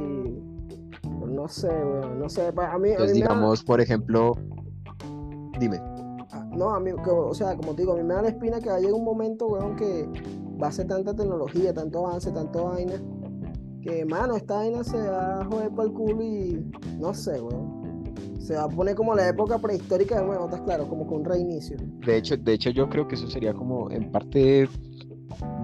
no 1.28 1.48
sé, 1.48 1.68
weón, 1.68 2.20
no 2.20 2.30
sé, 2.30 2.48
a 2.48 2.78
mí... 2.78 2.90
Entonces, 2.90 3.16
digamos, 3.16 3.64
por 3.64 3.82
ejemplo, 3.82 4.34
dime. 5.60 5.78
Ah, 6.32 6.46
no, 6.56 6.74
a 6.74 6.80
mí, 6.80 6.92
o 6.92 7.34
sea, 7.34 7.56
como 7.58 7.74
te 7.74 7.82
digo, 7.82 7.94
a 7.94 7.98
mí 7.98 8.04
me 8.04 8.14
da 8.14 8.22
la 8.22 8.30
espina 8.30 8.60
que 8.60 8.70
va 8.70 8.76
a 8.76 8.80
llegar 8.80 8.94
un 8.94 9.04
momento, 9.04 9.48
weón, 9.48 9.76
que 9.76 10.08
va 10.62 10.68
a 10.68 10.72
ser 10.72 10.88
tanta 10.88 11.14
tecnología, 11.14 11.74
tanto 11.74 12.08
avance, 12.08 12.32
tanto 12.32 12.66
vaina, 12.66 12.94
que, 13.82 14.06
mano, 14.06 14.38
esta 14.38 14.56
vaina 14.56 14.84
se 14.84 14.98
va 14.98 15.42
a 15.42 15.46
joder 15.46 15.70
para 15.72 15.90
el 15.90 15.94
culo 15.94 16.24
y 16.24 16.66
no 17.00 17.14
sé, 17.14 17.42
weón 17.42 17.73
se 18.44 18.56
va 18.56 18.64
a 18.64 18.70
poner 18.70 18.96
como 18.96 19.16
la 19.16 19.28
época 19.28 19.58
prehistórica 19.58 20.20
de 20.20 20.26
nuevo, 20.26 20.46
¿estás 20.46 20.62
claro? 20.62 20.88
Como 20.88 21.08
con 21.08 21.20
un 21.22 21.26
reinicio. 21.26 21.78
De 22.06 22.18
hecho, 22.18 22.36
de 22.36 22.54
hecho, 22.54 22.70
yo 22.72 22.90
creo 22.90 23.08
que 23.08 23.16
eso 23.16 23.28
sería 23.30 23.54
como 23.54 23.90
en 23.90 24.12
parte 24.12 24.68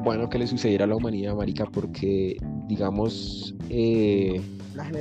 bueno 0.03 0.29
que 0.29 0.39
le 0.39 0.47
sucediera 0.47 0.85
a 0.85 0.87
la 0.87 0.95
humanidad, 0.95 1.35
marica, 1.35 1.65
porque 1.65 2.37
digamos, 2.67 3.53
eh, 3.69 4.41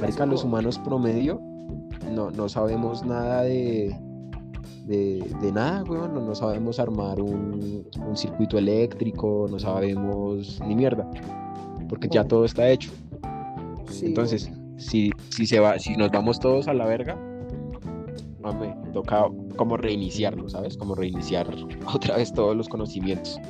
marica, 0.01 0.27
los 0.27 0.43
humanos 0.43 0.79
promedio 0.81 1.41
no, 2.13 2.31
no 2.33 2.49
sabemos 2.49 3.05
nada 3.07 3.43
de, 3.43 3.95
de, 4.87 5.53
nada, 5.53 5.85
weón, 5.85 6.15
no, 6.15 6.35
sabemos 6.35 6.81
armar 6.81 7.21
un, 7.21 7.87
circuito 8.15 8.59
eléctrico, 8.59 9.47
no 9.49 9.59
sabemos 9.61 10.61
ni 10.67 10.75
mierda, 10.75 11.09
porque 11.89 12.09
ya 12.09 12.25
todo 12.25 12.45
está 12.45 12.69
hecho. 12.69 12.91
Entonces, 14.03 14.51
si, 14.77 15.13
si, 15.29 15.47
se 15.47 15.61
va, 15.61 15.79
si 15.79 15.97
nos 15.97 16.11
vamos 16.11 16.41
todos 16.41 16.67
a 16.67 16.75
la 16.75 16.85
verga, 16.85 17.17
me 18.41 18.93
toca 18.93 19.27
como 19.57 19.77
reiniciarlo, 19.77 20.49
¿sabes? 20.49 20.77
Como 20.77 20.95
reiniciar 20.95 21.49
otra 21.95 22.17
vez 22.17 22.33
todos 22.33 22.57
los 22.57 22.69
conocimientos. 22.69 23.41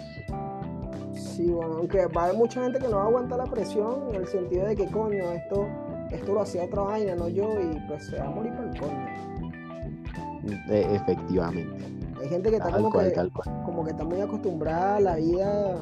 Sí, 1.14 1.50
bueno, 1.50 1.76
aunque 1.78 2.06
va 2.06 2.22
a 2.22 2.24
haber 2.26 2.36
mucha 2.36 2.62
gente 2.62 2.78
que 2.78 2.88
no 2.88 2.96
va 2.96 3.02
a 3.04 3.06
aguantar 3.06 3.38
la 3.38 3.46
presión 3.46 4.08
en 4.10 4.16
el 4.16 4.26
sentido 4.26 4.66
de 4.66 4.74
que, 4.74 4.86
coño, 4.86 5.32
esto, 5.32 5.66
esto 6.10 6.34
lo 6.34 6.42
hacía 6.42 6.64
otra 6.64 6.82
vaina, 6.82 7.14
no 7.14 7.28
yo, 7.28 7.48
y 7.60 7.78
pues 7.86 8.06
se 8.06 8.18
va 8.18 8.26
a 8.26 8.30
morir 8.30 8.52
por 8.54 8.64
el 8.66 8.80
coño. 8.80 9.06
E, 10.68 10.94
efectivamente. 10.94 11.84
Hay 12.20 12.28
gente 12.28 12.50
que 12.50 12.56
está 12.56 12.72
como, 12.72 12.90
que, 12.90 13.30
como 13.64 13.84
que 13.84 13.90
está 13.90 14.04
muy 14.04 14.20
acostumbrada 14.20 14.96
a 14.96 15.00
la 15.00 15.16
vida, 15.16 15.76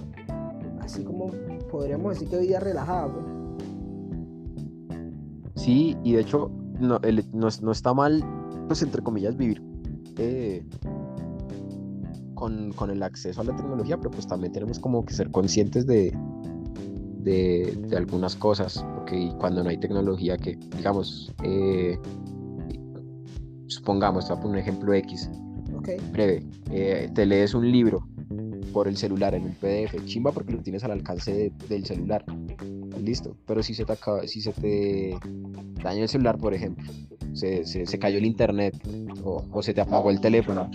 así 0.80 1.02
como 1.02 1.30
podríamos 1.70 2.12
decir 2.12 2.28
que 2.28 2.38
vida 2.38 2.60
relajada, 2.60 3.08
pues. 3.12 3.25
Sí, 5.54 5.96
y 6.04 6.12
de 6.12 6.20
hecho 6.20 6.50
no, 6.80 7.00
no, 7.32 7.72
está 7.72 7.94
mal 7.94 8.22
pues 8.66 8.82
entre 8.82 9.02
comillas, 9.02 9.37
vivir 9.37 9.62
eh, 10.18 10.64
con, 12.35 12.90
el 12.90 13.02
acceso 13.02 13.40
a 13.40 13.44
la 13.44 13.56
tecnología, 13.56 13.96
pero 13.96 14.11
pues 14.11 14.26
también 14.26 14.52
tenemos 14.52 14.78
como 14.78 15.04
que 15.04 15.14
ser 15.14 15.30
conscientes 15.30 15.87
de, 15.87 16.16
de, 17.23 17.96
algunas 17.96 18.37
cosas, 18.37 18.85
porque 18.94 19.32
cuando 19.38 19.62
no 19.62 19.70
hay 19.70 19.78
tecnología, 19.78 20.37
que 20.37 20.58
digamos, 20.76 21.32
eh, 21.42 21.99
supongamos, 23.66 24.26
te 24.26 24.32
voy 24.32 24.38
a 24.38 24.42
poner 24.42 24.56
un 24.56 24.62
ejemplo 24.62 24.94
X, 24.94 25.30
breve, 26.12 26.44
eh, 26.70 27.11
te 27.14 27.26
lees 27.26 27.54
un 27.54 27.70
libro 27.70 28.06
por 28.76 28.88
el 28.88 28.97
celular 28.99 29.35
en 29.35 29.45
un 29.45 29.54
PDF, 29.54 30.04
chimba 30.04 30.33
porque 30.33 30.52
lo 30.52 30.59
tienes 30.59 30.85
al 30.85 30.90
alcance 30.90 31.50
del 31.66 31.87
celular, 31.87 32.23
listo, 33.02 33.35
pero 33.47 33.62
si 33.62 33.73
se 33.73 33.87
te, 33.87 33.92
acaba, 33.95 34.26
si 34.26 34.42
se 34.42 34.52
te 34.52 35.18
daña 35.83 36.02
el 36.02 36.11
celular, 36.11 36.37
por 36.37 36.52
ejemplo, 36.52 36.85
se, 37.33 37.64
cayó 37.99 38.18
el 38.18 38.26
internet 38.26 38.75
o, 39.25 39.62
se 39.62 39.73
te 39.73 39.80
apagó 39.80 40.11
el 40.11 40.21
teléfono. 40.21 40.71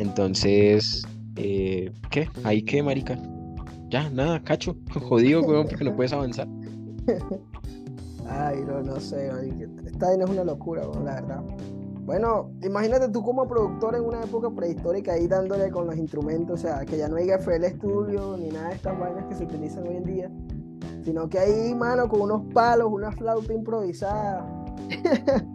Entonces, 0.00 1.06
eh, 1.36 1.92
¿qué? 2.10 2.28
¿Ahí 2.42 2.62
qué, 2.62 2.82
marica? 2.82 3.16
Ya, 3.88 4.10
nada, 4.10 4.42
cacho, 4.42 4.74
jodido, 4.90 5.42
weón, 5.42 5.68
porque 5.68 5.84
no 5.84 5.94
puedes 5.94 6.12
avanzar. 6.12 6.48
Ay, 8.28 8.56
no, 8.66 8.82
no 8.82 8.98
sé, 8.98 9.30
esta 9.86 10.06
vaina 10.08 10.24
es 10.24 10.30
una 10.30 10.42
locura, 10.42 10.82
la 11.04 11.14
verdad. 11.14 11.44
Bueno, 12.06 12.52
imagínate 12.62 13.08
tú 13.08 13.22
como 13.22 13.46
productor 13.48 13.96
en 13.96 14.04
una 14.04 14.22
época 14.22 14.48
prehistórica 14.50 15.14
ahí 15.14 15.26
dándole 15.26 15.70
con 15.70 15.86
los 15.86 15.96
instrumentos, 15.96 16.60
o 16.60 16.62
sea, 16.62 16.84
que 16.86 16.96
ya 16.96 17.08
no 17.08 17.16
hay 17.16 17.30
FL 17.30 17.64
Studio 17.66 18.36
ni 18.38 18.48
nada 18.48 18.68
de 18.68 18.76
estas 18.76 18.98
vainas 18.98 19.24
que 19.26 19.34
se 19.34 19.44
utilizan 19.44 19.88
hoy 19.88 19.96
en 19.96 20.04
día, 20.04 20.30
sino 21.04 21.28
que 21.28 21.40
ahí, 21.40 21.74
mano, 21.74 22.08
con 22.08 22.20
unos 22.20 22.42
palos, 22.54 22.92
una 22.92 23.10
flauta 23.10 23.52
improvisada, 23.52 24.46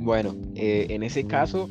bueno, 0.00 0.34
eh, 0.54 0.86
en 0.88 1.02
ese 1.02 1.26
caso, 1.26 1.68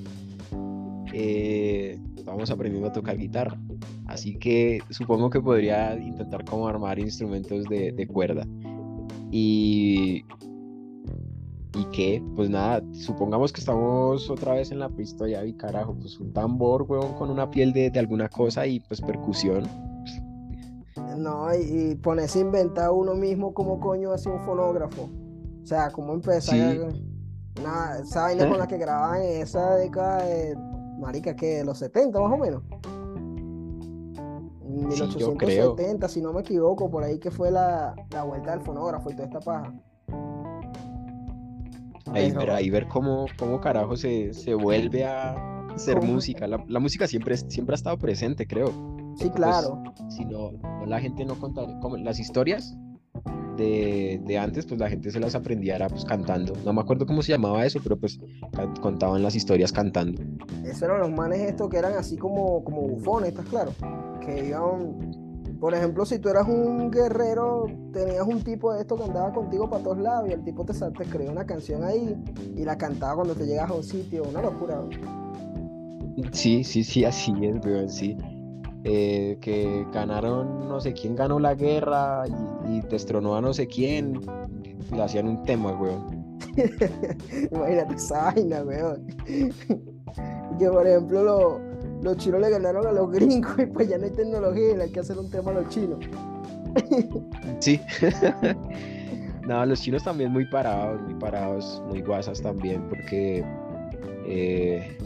eh, 1.14 2.00
vamos 2.26 2.52
aprendiendo 2.52 2.90
a 2.90 2.92
tocar 2.92 3.18
guitarra. 3.18 3.58
Así 4.06 4.38
que 4.38 4.80
supongo 4.90 5.30
que 5.30 5.42
podría 5.42 5.96
intentar 5.96 6.46
como 6.46 6.68
armar 6.68 7.00
instrumentos 7.00 7.66
de, 7.66 8.08
cuerda. 8.08 8.46
Y. 9.32 10.24
¿Y 11.78 11.86
qué? 11.92 12.24
Pues 12.36 12.50
nada, 12.50 12.82
supongamos 12.94 13.54
que 13.54 13.60
estamos 13.60 14.30
otra 14.30 14.54
vez 14.54 14.72
en 14.72 14.80
la 14.80 14.90
pista 14.90 15.28
ya 15.28 15.46
y 15.46 15.54
carajo, 15.54 15.94
pues 15.94 16.20
un 16.20 16.34
tambor, 16.34 16.84
huevón, 16.84 17.14
con 17.14 17.30
una 17.30 17.50
piel 17.50 17.72
de, 17.72 17.92
alguna 17.98 18.30
cosa 18.30 18.66
y 18.66 18.80
pues 18.80 19.00
percusión. 19.02 19.64
No, 21.18 21.54
y, 21.54 21.92
y 21.92 21.96
ponerse 21.96 22.40
a 22.40 22.42
inventar 22.42 22.92
uno 22.92 23.14
mismo 23.16 23.54
como 23.54 23.80
coño 23.80 24.12
hace 24.12 24.30
un 24.30 24.40
fonógrafo. 24.40 25.10
O 25.64 25.66
sea, 25.66 25.92
cómo 25.92 26.14
empezar 26.14 26.56
una, 27.60 28.00
esa 28.00 28.22
vaina 28.22 28.48
con 28.48 28.58
la 28.58 28.68
que 28.68 28.78
grababan 28.78 29.22
en 29.22 29.42
esa 29.42 29.76
década 29.76 30.24
de, 30.24 30.56
marica, 30.98 31.36
que 31.36 31.58
de 31.58 31.66
los 31.66 31.80
70 31.80 32.20
más 32.20 32.32
o 32.32 32.38
menos. 32.38 32.64
1870, 34.64 36.08
si 36.08 36.22
no 36.22 36.34
me 36.34 36.42
equivoco, 36.42 36.90
por 36.90 37.04
ahí 37.04 37.20
que 37.20 37.32
fue 37.32 37.52
la, 37.52 37.96
vuelta 38.26 38.52
del 38.52 38.62
fonógrafo 38.62 39.10
y 39.12 39.16
toda 39.16 39.28
esta 39.28 39.40
paja. 39.40 39.74
Ahí, 42.14 42.32
ver, 42.32 42.52
ahí 42.52 42.70
ver 42.70 42.88
cómo, 42.88 43.26
cómo 43.38 43.60
carajo 43.60 43.96
se, 43.96 44.32
vuelve 44.56 45.06
a 45.06 45.66
hacer 45.74 46.02
música. 46.02 46.48
La, 46.48 46.80
música 46.80 47.08
siempre, 47.08 47.38
siempre 47.38 47.74
ha 47.74 47.78
estado 47.78 47.98
presente, 47.98 48.48
creo. 48.48 48.68
Sí, 49.16 49.26
pues, 49.26 49.32
claro. 49.32 49.84
si 50.10 50.26
no, 50.26 50.52
la 50.86 51.00
gente 51.00 51.26
no 51.26 51.36
conta 51.40 51.62
como 51.80 51.98
las 51.98 52.20
historias 52.20 52.78
de, 53.58 54.38
antes, 54.40 54.66
pues 54.66 54.80
la 54.80 54.90
gente 54.90 55.12
se 55.12 55.20
las 55.20 55.36
aprendiera 55.36 55.88
pues 55.90 56.06
cantando. 56.06 56.54
No 56.64 56.74
me 56.74 56.82
acuerdo 56.82 57.06
cómo 57.06 57.22
se 57.22 57.32
llamaba 57.32 57.66
eso, 57.66 57.80
pero 57.82 57.98
pues 57.98 58.20
contaban 58.82 59.24
las 59.24 59.36
historias 59.36 59.72
cantando. 59.72 60.22
Esos 60.64 60.84
eran 60.84 61.00
los 61.00 61.12
manes 61.12 61.40
estos 61.42 61.70
que 61.70 61.78
eran 61.78 61.94
así 61.94 62.18
como, 62.18 62.64
como 62.64 62.82
bufones, 62.82 63.30
¿estás 63.30 63.46
claro? 63.48 63.74
Que 64.24 64.48
iban, 64.48 65.27
por 65.60 65.74
ejemplo, 65.74 66.06
si 66.06 66.20
tú 66.20 66.30
eras 66.30 66.48
un 66.48 66.92
guerrero, 66.92 67.66
tenías 67.92 68.26
un 68.28 68.44
tipo 68.44 68.74
de 68.74 68.82
esto 68.82 68.96
que 68.96 69.04
andaba 69.04 69.34
contigo 69.34 69.70
para 69.70 69.84
todos 69.84 69.98
lados 69.98 70.30
y 70.30 70.34
el 70.34 70.44
tipo 70.44 70.64
te, 70.66 70.74
te 70.74 71.04
escribía 71.04 71.32
una 71.32 71.46
canción 71.46 71.84
ahí 71.84 72.16
y 72.56 72.64
la 72.64 72.78
cantaba 72.78 73.16
cuando 73.16 73.36
te 73.36 73.46
llegas 73.46 73.70
a 73.70 73.74
un 73.74 73.84
sitio, 73.84 74.24
una 74.24 74.42
locura. 74.42 74.84
Sí, 76.32 76.64
sí, 76.64 76.84
sí, 76.84 77.06
así 77.06 77.34
es, 77.42 77.66
weón, 77.66 77.90
sí. 77.90 78.18
Eh, 78.84 79.38
que 79.42 79.86
ganaron, 79.92 80.68
no 80.68 80.80
sé 80.80 80.94
quién 80.94 81.16
ganó 81.16 81.40
la 81.40 81.56
guerra 81.56 82.24
y, 82.70 82.82
destronó 82.82 83.36
a 83.36 83.42
no 83.42 83.54
sé 83.54 83.68
quién, 83.68 84.22
le 84.92 85.02
hacían 85.02 85.28
un 85.28 85.44
tema, 85.44 85.72
weón. 85.72 86.38
Imagínate 87.52 87.96
esa 87.96 88.26
vaina, 88.26 88.64
weón. 88.64 89.08
que 90.60 90.70
por 90.70 90.88
ejemplo 90.88 91.60
los 92.02 92.18
chinos 92.18 92.42
le 92.42 92.50
ganaron 92.50 92.86
a 92.86 92.92
los 92.92 93.12
gringos 93.12 93.58
y 93.58 93.66
pues 93.66 93.88
ya 93.88 93.98
no 93.98 94.06
hay 94.06 94.12
tecnología 94.12 94.76
y 94.78 94.82
hay 94.82 94.92
que 94.92 95.00
hacer 95.00 95.18
un 95.18 95.30
tema 95.30 95.52
a 95.52 95.56
los 95.56 95.70
chinos. 95.70 96.00
sí. 97.60 97.80
no, 99.48 99.66
los 99.66 99.82
chinos 99.82 100.04
también 100.04 100.32
muy 100.32 100.46
parados, 100.46 101.02
muy 101.02 101.16
parados, 101.16 101.82
muy 101.88 102.02
guasas 102.02 102.42
también, 102.42 102.88
porque 102.90 103.44
eh, 104.26 104.98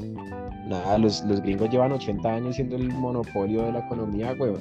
nada, 0.67 0.97
los, 0.97 1.23
los, 1.25 1.41
gringos 1.41 1.69
llevan 1.69 1.91
80 1.91 2.27
años 2.27 2.55
siendo 2.55 2.75
el 2.75 2.89
monopolio 2.89 3.63
de 3.63 3.71
la 3.71 3.79
economía, 3.79 4.33
güey. 4.33 4.53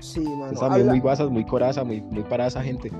Sí, 0.00 0.20
mano. 0.20 0.58
también 0.58 0.86
muy 0.86 1.00
guasas, 1.00 1.28
muy 1.30 1.44
coraza, 1.44 1.84
muy, 1.84 2.00
muy 2.00 2.22
parada 2.22 2.48
esa 2.48 2.62
gente. 2.62 2.90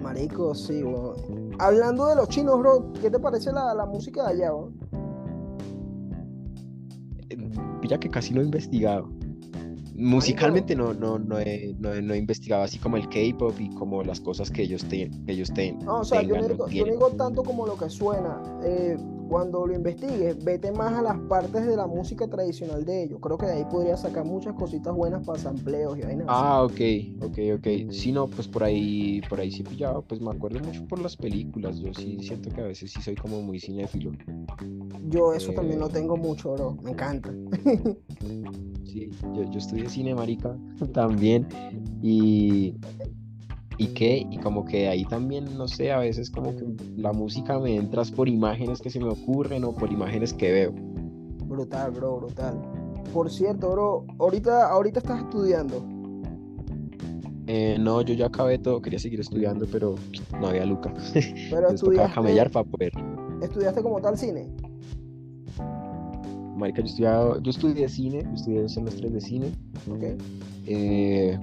Marico, 0.00 0.54
sí, 0.54 0.82
weón. 0.82 1.54
Hablando 1.58 2.06
de 2.06 2.16
los 2.16 2.28
chinos, 2.28 2.58
bro, 2.58 2.92
¿qué 3.00 3.10
te 3.10 3.18
parece 3.18 3.52
la, 3.52 3.74
la 3.74 3.86
música 3.86 4.24
de 4.24 4.32
allá, 4.32 4.54
weón? 4.54 4.79
Ya 7.88 7.98
que 7.98 8.08
casi 8.08 8.34
no 8.34 8.40
he 8.40 8.44
investigado 8.44 9.08
musicalmente 10.00 10.74
no, 10.74 10.94
no, 10.94 11.18
no, 11.18 11.38
he, 11.38 11.74
no, 11.78 11.92
he, 11.92 12.18
investigado 12.18 12.62
así 12.62 12.78
como 12.78 12.96
el 12.96 13.08
K-pop 13.08 13.54
y 13.60 13.68
como 13.74 14.02
las 14.02 14.20
cosas 14.20 14.50
que 14.50 14.62
ellos, 14.62 14.82
te, 14.84 15.10
que 15.26 15.32
ellos 15.32 15.52
tengan. 15.52 15.84
No, 15.84 16.00
o 16.00 16.04
sea, 16.04 16.22
yo, 16.22 16.36
no 16.36 16.48
digo, 16.48 16.68
yo 16.68 16.86
no 16.86 16.92
digo, 16.92 17.10
tanto 17.10 17.42
como 17.42 17.66
lo 17.66 17.76
que 17.76 17.90
suena. 17.90 18.40
Eh, 18.64 18.96
cuando 19.30 19.64
lo 19.64 19.72
investigues, 19.72 20.44
vete 20.44 20.72
más 20.72 20.92
a 20.92 21.02
las 21.02 21.16
partes 21.20 21.64
de 21.64 21.76
la 21.76 21.86
música 21.86 22.26
tradicional 22.26 22.84
de 22.84 23.04
ellos. 23.04 23.20
Creo 23.22 23.38
que 23.38 23.46
de 23.46 23.52
ahí 23.52 23.64
podría 23.70 23.96
sacar 23.96 24.24
muchas 24.24 24.54
cositas 24.54 24.92
buenas 24.92 25.24
para 25.24 25.38
sampleos 25.38 25.96
y 25.96 26.02
vainas. 26.02 26.26
Ah, 26.28 26.64
ok, 26.64 26.80
ok, 27.22 27.38
ok. 27.58 27.92
Si 27.92 28.10
no, 28.10 28.26
pues 28.26 28.48
por 28.48 28.64
ahí, 28.64 29.20
por 29.28 29.38
ahí 29.38 29.52
sí 29.52 29.62
pillaba, 29.62 30.02
pues 30.02 30.20
me 30.20 30.32
acuerdo 30.32 30.58
mucho 30.58 30.84
por 30.88 30.98
las 30.98 31.16
películas. 31.16 31.78
Yo 31.78 31.94
sí 31.94 32.18
siento 32.20 32.50
que 32.50 32.60
a 32.60 32.64
veces 32.64 32.90
sí 32.90 33.00
soy 33.00 33.14
como 33.14 33.40
muy 33.40 33.60
cinéfilo. 33.60 34.10
Yo 35.08 35.32
eso 35.32 35.52
también 35.52 35.78
lo 35.78 35.86
eh, 35.86 35.92
tengo 35.92 36.16
mucho, 36.16 36.54
bro. 36.54 36.76
Me 36.82 36.90
encanta. 36.90 37.30
sí, 38.84 39.10
yo, 39.36 39.44
yo 39.44 39.58
estudié 39.58 39.88
cine, 39.88 40.12
marica, 40.12 40.56
también. 40.92 41.46
Y 42.02 42.74
y 43.80 43.86
qué, 43.94 44.26
y 44.30 44.36
como 44.36 44.66
que 44.66 44.88
ahí 44.88 45.06
también, 45.06 45.56
no 45.56 45.66
sé, 45.66 45.90
a 45.90 46.00
veces 46.00 46.30
como 46.30 46.54
que 46.54 46.66
la 46.98 47.14
música 47.14 47.58
me 47.58 47.76
entras 47.76 48.10
por 48.10 48.28
imágenes 48.28 48.82
que 48.82 48.90
se 48.90 49.00
me 49.00 49.08
ocurren 49.08 49.64
o 49.64 49.72
por 49.72 49.90
imágenes 49.90 50.34
que 50.34 50.52
veo. 50.52 50.72
Brutal, 51.46 51.90
bro, 51.90 52.18
brutal. 52.18 52.60
Por 53.10 53.30
cierto, 53.30 53.70
bro, 53.70 54.04
ahorita, 54.18 54.68
ahorita 54.68 54.98
estás 54.98 55.22
estudiando. 55.22 55.82
Eh, 57.46 57.78
no, 57.80 58.02
yo 58.02 58.12
ya 58.12 58.26
acabé 58.26 58.58
todo, 58.58 58.82
quería 58.82 58.98
seguir 58.98 59.20
estudiando, 59.20 59.66
pero 59.72 59.94
no 60.38 60.48
había 60.48 60.66
Luca. 60.66 60.92
Pero 61.50 61.70
estudiaste, 61.70 62.14
camellar 62.14 62.50
para 62.50 62.68
poder. 62.68 62.92
¿Estudiaste 63.40 63.82
como 63.82 63.98
tal 64.02 64.18
cine? 64.18 64.46
Marica, 66.54 66.82
yo, 66.82 67.40
yo 67.40 67.50
estudié 67.50 67.88
cine, 67.88 68.28
estudié 68.34 68.60
dos 68.60 68.74
semestres 68.74 69.10
de 69.10 69.20
cine. 69.22 69.52
Ok. 69.90 70.22
Eh, 70.66 71.38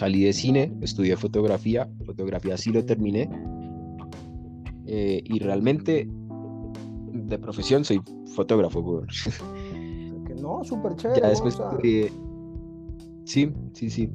salí 0.00 0.24
de 0.24 0.32
cine, 0.32 0.72
estudié 0.80 1.14
fotografía, 1.14 1.86
fotografía 2.06 2.56
sí 2.56 2.70
lo 2.70 2.82
terminé. 2.82 3.28
Eh, 4.86 5.22
y 5.24 5.38
realmente 5.40 6.08
de 7.28 7.38
profesión 7.38 7.84
soy 7.84 8.00
fotógrafo, 8.34 9.04
no, 10.40 10.64
súper 10.64 10.96
chévere. 10.96 11.20
Ya 11.20 11.28
después 11.28 11.60
Sí, 13.24 13.52
sí, 13.74 13.90
sí. 13.90 14.10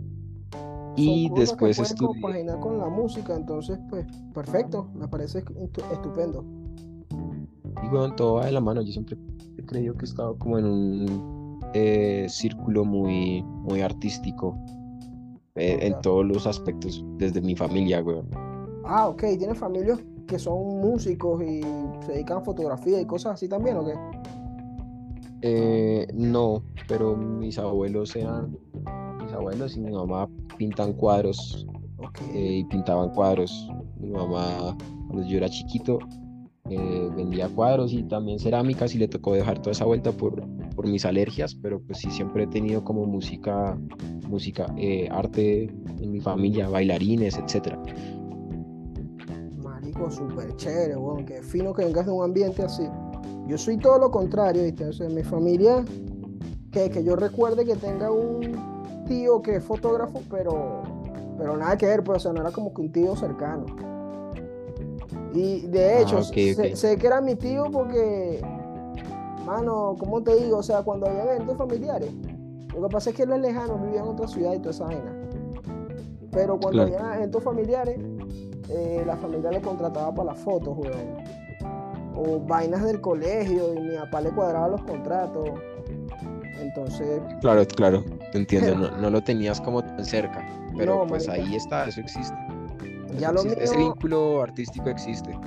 Y 0.97 1.29
después 1.35 1.77
estudié. 1.77 2.19
con 2.59 2.79
la 2.79 2.89
música, 2.89 3.35
entonces, 3.35 3.77
pues, 3.89 4.07
perfecto, 4.33 4.89
me 4.95 5.07
parece 5.07 5.43
estupendo. 5.93 6.43
Y 7.83 7.87
bueno, 7.89 8.15
todo 8.15 8.35
va 8.35 8.47
de 8.47 8.53
la 8.53 8.61
mano. 8.61 8.81
Yo 8.81 8.91
siempre 8.91 9.17
he 9.57 9.63
creído 9.63 9.93
que 9.93 10.05
he 10.05 10.09
estado 10.09 10.35
como 10.39 10.57
en 10.57 10.65
un 10.65 11.59
eh, 11.75 12.25
círculo 12.27 12.83
muy, 12.85 13.43
muy 13.43 13.81
artístico 13.81 14.57
eh, 15.55 15.79
en 15.81 16.01
todos 16.01 16.25
los 16.25 16.45
aspectos, 16.45 17.01
desde 17.17 17.41
mi 17.41 17.55
familia, 17.55 18.01
güey. 18.01 18.17
Ah, 18.83 19.07
ok, 19.07 19.21
¿tienes 19.37 19.57
familias 19.57 19.99
que 20.27 20.37
son 20.37 20.81
músicos 20.81 21.41
y 21.41 21.61
se 22.05 22.11
dedican 22.11 22.39
a 22.39 22.41
fotografía 22.41 22.99
y 22.99 23.05
cosas 23.05 23.35
así 23.35 23.47
también, 23.47 23.77
o 23.77 23.85
qué? 23.85 23.93
Eh, 25.41 26.07
no, 26.13 26.61
pero 26.89 27.15
mis 27.15 27.57
abuelos 27.57 28.15
eran, 28.17 28.57
mis 29.23 29.31
abuelos 29.31 29.77
y 29.77 29.79
mi 29.79 29.91
mamá 29.91 30.27
pintan 30.57 30.91
cuadros 30.91 31.65
eh, 32.33 32.57
y 32.57 32.63
pintaban 32.65 33.11
cuadros. 33.11 33.69
Mi 33.97 34.09
mamá, 34.09 34.75
cuando 35.07 35.25
yo 35.25 35.37
era 35.37 35.47
chiquito, 35.47 35.99
vendía 36.65 37.47
cuadros 37.47 37.93
y 37.93 38.03
también 38.03 38.39
cerámicas 38.39 38.93
y 38.93 38.97
le 38.97 39.07
tocó 39.07 39.33
dejar 39.33 39.59
toda 39.59 39.71
esa 39.71 39.85
vuelta 39.85 40.11
por, 40.11 40.43
por 40.75 40.87
mis 40.87 41.05
alergias, 41.05 41.55
pero 41.55 41.81
pues 41.81 41.99
sí 41.99 42.11
siempre 42.11 42.43
he 42.43 42.47
tenido 42.47 42.83
como 42.83 43.05
música, 43.05 43.77
música, 44.27 44.67
eh, 44.77 45.07
arte 45.09 45.63
en 45.99 46.11
mi 46.11 46.19
familia, 46.19 46.67
bailarines, 46.67 47.37
etcétera. 47.37 47.81
Marico, 49.57 50.11
súper 50.11 50.55
chévere, 50.57 50.97
weón, 50.97 51.25
qué 51.25 51.41
fino 51.41 51.73
que 51.73 51.85
vengas 51.85 52.05
de 52.05 52.11
un 52.11 52.23
ambiente 52.23 52.63
así. 52.63 52.83
Yo 53.47 53.57
soy 53.57 53.77
todo 53.77 53.99
lo 53.99 54.11
contrario, 54.11 54.63
¿viste? 54.63 54.85
O 54.85 54.93
sea, 54.93 55.07
mi 55.07 55.23
familia, 55.23 55.83
que, 56.71 56.89
que 56.89 57.03
yo 57.03 57.15
recuerde 57.15 57.63
que 57.63 57.75
tenga 57.75 58.11
un 58.11 59.05
tío 59.07 59.41
que 59.41 59.57
es 59.57 59.63
fotógrafo, 59.63 60.21
pero, 60.29 60.83
pero 61.37 61.55
nada 61.55 61.77
que 61.77 61.85
ver, 61.85 62.03
pues, 62.03 62.17
o 62.17 62.19
sea, 62.19 62.33
no 62.33 62.41
era 62.41 62.51
como 62.51 62.73
que 62.73 62.81
un 62.81 62.91
tío 62.91 63.15
cercano. 63.15 63.65
Y 65.33 65.67
de 65.67 65.85
ah, 65.85 66.01
hecho, 66.01 66.23
sé, 66.23 66.97
que 66.97 67.07
era 67.07 67.19
mi 67.21 67.35
tío 67.35 67.69
porque 67.69 68.41
Mano, 69.45 69.95
¿cómo 69.99 70.21
te 70.23 70.35
digo? 70.35 70.57
O 70.57 70.63
sea, 70.63 70.81
cuando 70.81 71.07
había 71.07 71.23
eventos 71.23 71.57
familiares, 71.57 72.11
lo 72.73 72.87
que 72.87 72.93
pasa 72.93 73.09
es 73.11 73.15
que 73.15 73.23
él 73.23 73.31
es 73.33 73.39
lejano, 73.39 73.77
vivía 73.77 74.01
en 74.01 74.07
otra 74.07 74.27
ciudad 74.27 74.53
y 74.53 74.59
toda 74.59 74.71
esa 74.71 74.85
vaina. 74.85 75.13
Pero 76.31 76.59
cuando 76.59 76.81
había 76.81 77.15
eventos 77.15 77.43
familiares, 77.43 77.97
eh, 78.69 79.03
la 79.05 79.15
familia 79.15 79.51
le 79.51 79.61
contrataba 79.61 80.13
para 80.13 80.31
las 80.31 80.39
fotos, 80.39 80.77
weón. 80.77 81.23
O 82.17 82.39
vainas 82.39 82.83
del 82.83 83.01
colegio 83.01 83.73
y 83.73 83.79
mi 83.79 83.95
papá 83.97 84.21
le 84.21 84.31
cuadraba 84.31 84.69
los 84.69 84.83
contratos. 84.83 85.49
Entonces. 86.59 87.21
Claro, 87.41 87.65
claro, 87.67 88.03
te 88.31 88.37
entiendo. 88.37 88.91
no, 89.01 89.09
lo 89.09 89.21
tenías 89.23 89.61
como 89.61 89.83
tan 89.83 90.03
cerca. 90.03 90.45
Pero 90.77 91.05
pues 91.07 91.29
ahí 91.29 91.55
está, 91.55 91.87
eso 91.87 92.01
existe. 92.01 92.35
Ya 93.17 93.31
lo 93.31 93.41
Ese 93.43 93.77
vínculo 93.77 94.41
artístico 94.41 94.89
existe. 94.89 95.37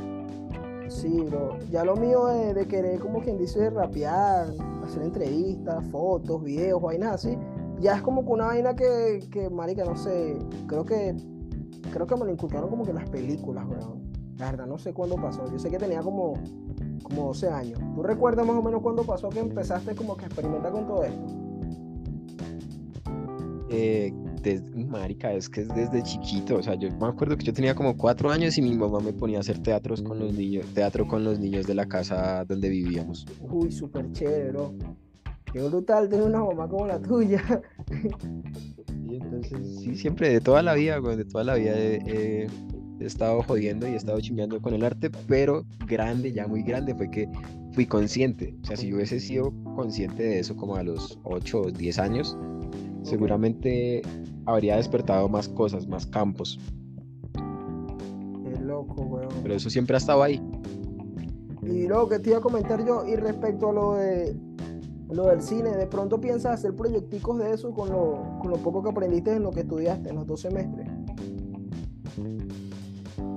Sí, 0.88 1.20
bro. 1.20 1.58
Ya 1.70 1.84
lo 1.84 1.96
mío 1.96 2.26
de, 2.26 2.66
querer, 2.66 2.98
como 3.00 3.20
quien 3.20 3.38
dice, 3.38 3.70
rapear, 3.70 4.48
hacer 4.84 5.02
entrevistas, 5.02 5.84
fotos, 5.90 6.42
videos, 6.42 6.80
vainas 6.80 7.14
así, 7.14 7.38
ya 7.80 7.96
es 7.96 8.02
como 8.02 8.24
que 8.24 8.32
una 8.32 8.46
vaina 8.46 8.74
que, 8.74 9.20
que 9.30 9.50
marica, 9.50 9.84
no 9.84 9.96
sé, 9.96 10.38
creo 10.66 10.84
que 10.84 11.14
creo 11.92 12.06
que 12.06 12.16
me 12.16 12.24
lo 12.24 12.32
inculcaron 12.32 12.70
como 12.70 12.84
que 12.84 12.92
las 12.92 13.08
películas, 13.08 13.68
bro. 13.68 13.96
La 14.38 14.50
verdad, 14.50 14.66
no 14.66 14.78
sé 14.78 14.92
cuándo 14.92 15.16
pasó. 15.16 15.50
Yo 15.50 15.58
sé 15.58 15.68
que 15.68 15.78
tenía 15.78 16.00
como, 16.00 16.34
como 17.02 17.26
12 17.26 17.48
años. 17.48 17.80
¿Tú 17.94 18.02
recuerdas 18.02 18.46
más 18.46 18.56
o 18.56 18.62
menos 18.62 18.82
cuándo 18.82 19.02
pasó 19.02 19.28
que 19.30 19.40
empezaste 19.40 19.94
como 19.96 20.16
que 20.16 20.24
a 20.24 20.28
experimentar 20.28 20.70
con 20.70 20.86
todo 20.86 21.04
esto? 21.04 21.26
Eh, 23.70 24.14
desde, 24.42 24.84
marica, 24.84 25.32
es 25.32 25.48
que 25.48 25.62
es 25.62 25.68
desde 25.68 26.02
chiquito, 26.02 26.56
o 26.56 26.62
sea, 26.62 26.74
yo 26.74 26.90
me 26.90 27.06
acuerdo 27.06 27.36
que 27.36 27.44
yo 27.44 27.52
tenía 27.52 27.74
como 27.74 27.96
cuatro 27.96 28.30
años 28.30 28.56
y 28.58 28.62
mi 28.62 28.74
mamá 28.74 29.00
me 29.00 29.12
ponía 29.12 29.38
a 29.38 29.40
hacer 29.40 29.58
teatros 29.62 30.02
con 30.02 30.18
los 30.18 30.34
niños, 30.34 30.66
teatro 30.74 31.06
con 31.06 31.24
los 31.24 31.38
niños 31.38 31.66
de 31.66 31.74
la 31.74 31.86
casa 31.86 32.44
donde 32.44 32.68
vivíamos. 32.68 33.26
Uy, 33.50 33.70
súper 33.70 34.10
chévere, 34.12 34.50
bro. 34.50 34.74
Qué 35.52 35.62
brutal 35.62 36.08
tener 36.08 36.26
una 36.26 36.44
mamá 36.44 36.68
como 36.68 36.86
la 36.86 37.00
tuya. 37.00 37.42
Y 39.08 39.16
entonces, 39.16 39.80
sí, 39.80 39.96
siempre, 39.96 40.28
de 40.28 40.40
toda 40.40 40.62
la 40.62 40.74
vida, 40.74 41.00
de 41.00 41.24
toda 41.24 41.42
la 41.42 41.54
vida 41.54 41.72
he, 41.74 42.46
estado 43.00 43.42
jodiendo 43.42 43.88
y 43.88 43.92
he 43.92 43.96
estado 43.96 44.20
chimbeando 44.20 44.60
con 44.60 44.74
el 44.74 44.84
arte, 44.84 45.08
pero 45.26 45.64
grande, 45.86 46.32
ya 46.32 46.46
muy 46.46 46.62
grande, 46.62 46.94
fue 46.94 47.10
que 47.10 47.28
fui 47.72 47.86
consciente. 47.86 48.54
O 48.62 48.66
sea, 48.66 48.76
si 48.76 48.88
yo 48.88 48.96
hubiese 48.96 49.18
sido 49.20 49.52
consciente 49.76 50.24
de 50.24 50.40
eso 50.40 50.56
como 50.56 50.76
a 50.76 50.82
los 50.82 51.18
8 51.22 51.60
o 51.60 51.70
10 51.70 51.98
años, 52.00 52.36
seguramente 53.02 54.02
habría 54.46 54.76
despertado 54.76 55.28
más 55.28 55.48
cosas, 55.48 55.86
más 55.86 56.06
campos. 56.06 56.58
Qué 57.34 58.60
loco, 58.60 59.02
weón. 59.02 59.28
Pero 59.42 59.54
eso 59.54 59.70
siempre 59.70 59.96
ha 59.96 59.98
estado 59.98 60.22
ahí. 60.22 60.40
Y 61.62 61.86
luego 61.86 62.08
que 62.08 62.18
te 62.18 62.30
iba 62.30 62.38
a 62.38 62.42
comentar 62.42 62.84
yo, 62.84 63.04
y 63.06 63.16
respecto 63.16 63.70
a 63.70 63.72
lo 63.72 63.94
de 63.94 64.36
lo 65.10 65.26
del 65.28 65.40
cine, 65.40 65.70
¿de 65.70 65.86
pronto 65.86 66.20
piensas 66.20 66.54
hacer 66.54 66.74
proyecticos 66.74 67.38
de 67.38 67.54
eso 67.54 67.72
con 67.72 67.90
lo, 67.90 68.38
con 68.40 68.50
lo 68.50 68.56
poco 68.58 68.82
que 68.82 68.90
aprendiste 68.90 69.32
en 69.32 69.42
lo 69.42 69.50
que 69.50 69.60
estudiaste 69.60 70.10
en 70.10 70.16
los 70.16 70.26
dos 70.26 70.42
semestres? 70.42 70.86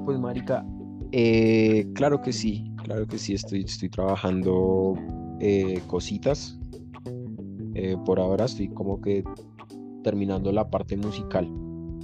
Pues 0.05 0.19
marica, 0.19 0.65
eh, 1.11 1.87
claro 1.93 2.21
que 2.21 2.33
sí, 2.33 2.73
claro 2.83 3.07
que 3.07 3.17
sí, 3.17 3.33
estoy, 3.33 3.63
estoy 3.63 3.89
trabajando 3.89 4.95
eh, 5.39 5.81
cositas. 5.87 6.57
Eh, 7.73 7.95
por 8.05 8.19
ahora 8.19 8.45
estoy 8.45 8.67
como 8.67 8.99
que 8.99 9.23
terminando 10.03 10.51
la 10.51 10.69
parte 10.69 10.97
musical. 10.97 11.49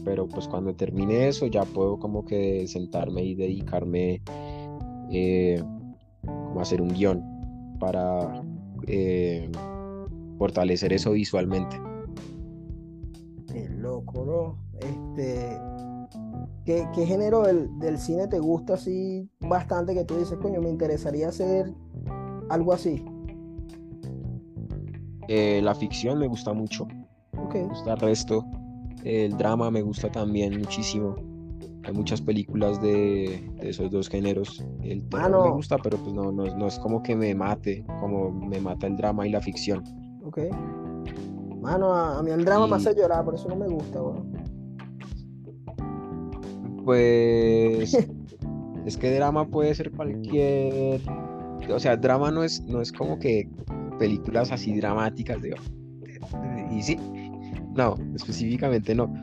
Pero 0.03 0.27
pues 0.27 0.47
cuando 0.47 0.73
termine 0.73 1.27
eso 1.27 1.47
ya 1.47 1.63
puedo 1.63 1.99
como 1.99 2.23
que 2.25 2.67
sentarme 2.67 3.23
y 3.23 3.36
dedicarme 3.36 4.21
eh, 5.12 5.62
como 6.23 6.60
a 6.60 6.63
hacer 6.63 6.81
un 6.81 6.89
guion 6.89 7.23
para 7.79 8.41
eh, 8.88 9.49
fortalecer 10.38 10.93
eso 10.93 11.12
visualmente. 11.12 11.79
Qué 13.51 13.67
loco, 13.69 14.25
¿no? 14.25 14.79
Este, 14.79 15.60
¿Qué, 16.65 16.88
qué 16.93 17.05
género 17.05 17.43
del, 17.43 17.79
del 17.79 17.97
cine 17.97 18.27
te 18.27 18.39
gusta 18.39 18.75
así 18.75 19.29
bastante 19.39 19.93
que 19.93 20.03
tú 20.03 20.15
dices, 20.17 20.38
coño, 20.41 20.62
me 20.62 20.69
interesaría 20.69 21.29
hacer 21.29 21.73
algo 22.49 22.73
así? 22.73 23.03
Eh, 25.27 25.62
la 25.62 25.75
ficción 25.75 26.19
me 26.19 26.27
gusta 26.27 26.53
mucho, 26.53 26.88
Me 27.54 27.63
gusta 27.63 27.93
el 27.93 28.00
resto. 28.00 28.45
El 29.04 29.38
drama 29.38 29.71
me 29.71 29.82
gusta 29.82 30.12
también 30.12 30.58
muchísimo. 30.60 31.15
Hay 31.84 31.93
muchas 31.93 32.21
películas 32.21 32.82
de, 32.82 33.41
de 33.62 33.69
esos 33.69 33.89
dos 33.91 34.10
géneros. 34.10 34.65
El 34.82 35.04
terror 35.08 35.30
me 35.32 35.38
Mano. 35.38 35.54
gusta, 35.56 35.78
pero 35.78 35.97
pues 35.97 36.13
no, 36.13 36.32
no, 36.32 36.43
no 36.58 36.67
es 36.67 36.78
como 36.80 37.02
que 37.02 37.15
me 37.15 37.34
mate, 37.34 37.86
como 38.02 38.32
me 38.32 38.60
mata 38.60 38.88
el 38.88 38.97
drama 38.97 39.26
y 39.26 39.30
la 39.32 39.39
ficción. 39.39 39.84
Ok. 40.26 40.39
Mano, 41.62 41.93
a, 41.93 42.19
a 42.19 42.23
mí 42.23 42.32
el 42.32 42.43
drama 42.43 42.65
me 42.67 42.73
Y- 42.73 42.76
hace 42.76 42.93
llorar, 42.95 43.23
por 43.23 43.36
eso 43.36 43.47
no 43.47 43.56
me 43.56 43.67
gusta, 43.67 44.02
weón. 44.02 44.34
Pues 46.84 47.93
es 48.86 48.97
que 48.97 49.12
drama 49.15 49.45
puede 49.47 49.73
ser 49.76 49.91
cualquier, 49.91 51.02
o 51.69 51.80
sea, 51.80 51.97
drama 51.97 52.32
no 52.32 52.43
es, 52.43 52.62
no 52.63 52.82
es 52.82 52.91
como 52.91 53.19
que 53.19 53.50
películas 54.00 54.52
así 54.52 54.76
dramáticas 54.76 55.41
de, 55.41 55.56
y 56.71 56.82
sí, 56.82 56.97
no, 57.77 57.95
específicamente 58.15 58.93
no, 58.95 59.13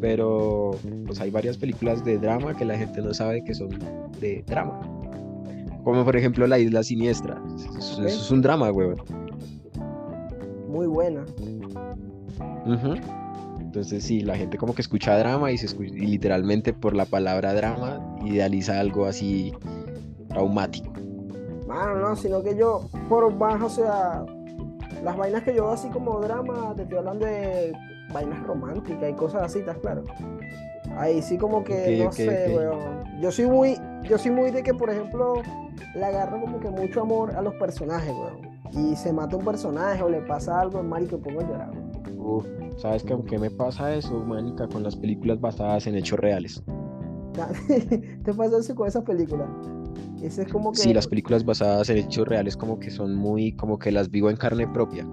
pero 0.00 0.72
pues 1.06 1.20
hay 1.20 1.30
varias 1.30 1.56
películas 1.58 2.02
de 2.04 2.18
drama 2.18 2.56
que 2.56 2.64
la 2.64 2.76
gente 2.76 3.00
no 3.02 3.12
sabe 3.14 3.44
que 3.44 3.54
son 3.54 3.68
de 4.20 4.42
drama, 4.46 4.80
como 5.84 6.04
por 6.04 6.16
ejemplo 6.16 6.46
La 6.46 6.58
Isla 6.58 6.82
Siniestra, 6.82 7.40
eso, 7.56 7.78
eso 7.78 8.02
es 8.06 8.30
un 8.30 8.42
drama, 8.42 8.70
weón. 8.72 8.96
Muy 10.68 10.86
buena. 10.86 11.24
Entonces 13.60 14.02
sí, 14.04 14.20
la 14.20 14.36
gente 14.36 14.56
como 14.56 14.74
que 14.74 14.82
escucha 14.82 15.16
drama 15.18 15.52
y, 15.52 15.58
se 15.58 15.66
escu- 15.66 15.86
y 15.86 16.06
literalmente 16.06 16.72
por 16.72 16.94
la 16.94 17.04
palabra 17.04 17.54
drama 17.54 18.00
idealiza 18.24 18.80
algo 18.80 19.06
así 19.06 19.52
traumático. 20.28 20.92
Mano, 21.68 21.96
no, 22.00 22.16
sino 22.16 22.42
que 22.42 22.56
yo, 22.56 22.88
por 23.08 23.36
bajo, 23.38 23.66
o 23.66 23.70
sea, 23.70 24.24
las 25.04 25.16
vainas 25.16 25.42
que 25.44 25.54
yo 25.54 25.64
veo 25.64 25.72
así 25.72 25.88
como 25.88 26.18
drama, 26.20 26.72
te 26.74 26.82
estoy 26.82 26.98
hablando 26.98 27.26
de 27.26 27.72
vainas 28.12 28.42
románticas 28.46 29.10
y 29.10 29.14
cosas 29.14 29.42
así, 29.42 29.60
¿estás 29.60 29.78
claro? 29.78 30.04
Ahí 30.96 31.22
sí 31.22 31.38
como 31.38 31.62
que, 31.62 32.02
no 32.04 32.12
sé, 32.12 32.48
ok. 32.48 32.56
weón. 32.56 33.20
Yo 33.20 33.30
soy 33.30 33.46
muy, 33.46 33.76
yo 34.08 34.18
soy 34.18 34.30
muy 34.32 34.50
de 34.50 34.62
que, 34.62 34.74
por 34.74 34.90
ejemplo, 34.90 35.42
le 35.94 36.04
agarro 36.04 36.40
como 36.40 36.58
que 36.60 36.70
mucho 36.70 37.02
amor 37.02 37.34
a 37.36 37.42
los 37.42 37.54
personajes, 37.54 38.12
weón. 38.12 38.50
Y 38.72 38.96
se 38.96 39.12
mata 39.12 39.36
un 39.36 39.44
personaje 39.44 40.02
o 40.02 40.08
le 40.08 40.20
pasa 40.22 40.60
algo, 40.60 40.82
marico, 40.82 41.18
me 41.18 41.24
pongo 41.24 41.40
a 41.40 41.44
llorar, 41.44 41.70
weón. 41.70 41.90
Uf, 42.18 42.46
¿sabes 42.76 43.02
qué, 43.02 43.16
qué 43.28 43.38
me 43.38 43.50
pasa 43.50 43.94
eso, 43.94 44.12
manica, 44.20 44.68
con 44.68 44.82
las 44.82 44.96
películas 44.96 45.40
basadas 45.40 45.86
en 45.86 45.96
hechos 45.96 46.18
reales? 46.18 46.62
¿Te 48.24 48.34
pasa 48.34 48.58
eso 48.58 48.74
con 48.74 48.88
esas 48.88 49.04
películas? 49.04 49.48
Ese 50.22 50.42
es 50.42 50.52
como 50.52 50.72
que... 50.72 50.78
Sí, 50.78 50.92
las 50.92 51.06
películas 51.06 51.44
basadas 51.44 51.88
en 51.88 51.98
hechos 51.98 52.28
reales 52.28 52.56
como 52.56 52.78
que 52.78 52.90
son 52.90 53.14
muy, 53.14 53.52
como 53.52 53.78
que 53.78 53.90
las 53.90 54.10
vivo 54.10 54.28
en 54.28 54.36
carne 54.36 54.68
propia. 54.68 55.06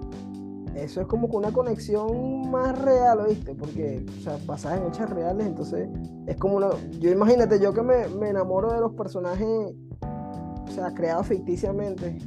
Eso 0.82 1.00
es 1.00 1.06
como 1.08 1.28
que 1.28 1.36
una 1.36 1.52
conexión 1.52 2.50
más 2.50 2.80
real, 2.80 3.20
¿oíste? 3.20 3.54
Porque, 3.54 4.04
o 4.18 4.22
sea, 4.22 4.38
basadas 4.46 4.80
en 4.80 4.86
hechos 4.86 5.10
reales, 5.10 5.46
entonces 5.46 5.88
es 6.26 6.36
como 6.36 6.56
una... 6.56 6.70
Yo 7.00 7.10
imagínate, 7.10 7.60
yo 7.60 7.74
que 7.74 7.82
me, 7.82 8.06
me 8.08 8.28
enamoro 8.28 8.72
de 8.72 8.80
los 8.80 8.92
personajes, 8.94 9.46
o 10.00 10.70
sea, 10.72 10.94
creados 10.94 11.26
ficticiamente. 11.26 12.18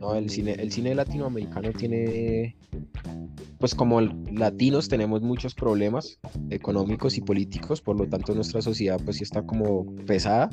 No, 0.00 0.14
el 0.14 0.30
cine, 0.30 0.52
el 0.52 0.72
cine 0.72 0.94
latinoamericano 0.94 1.72
tiene, 1.72 2.56
pues 3.58 3.74
como 3.74 4.00
latinos 4.00 4.88
tenemos 4.88 5.20
muchos 5.20 5.54
problemas 5.54 6.18
económicos 6.50 7.18
y 7.18 7.20
políticos, 7.20 7.82
por 7.82 7.98
lo 7.98 8.08
tanto 8.08 8.34
nuestra 8.34 8.62
sociedad 8.62 9.00
pues 9.04 9.18
sí 9.18 9.24
está 9.24 9.42
como 9.42 9.86
pesada, 10.06 10.48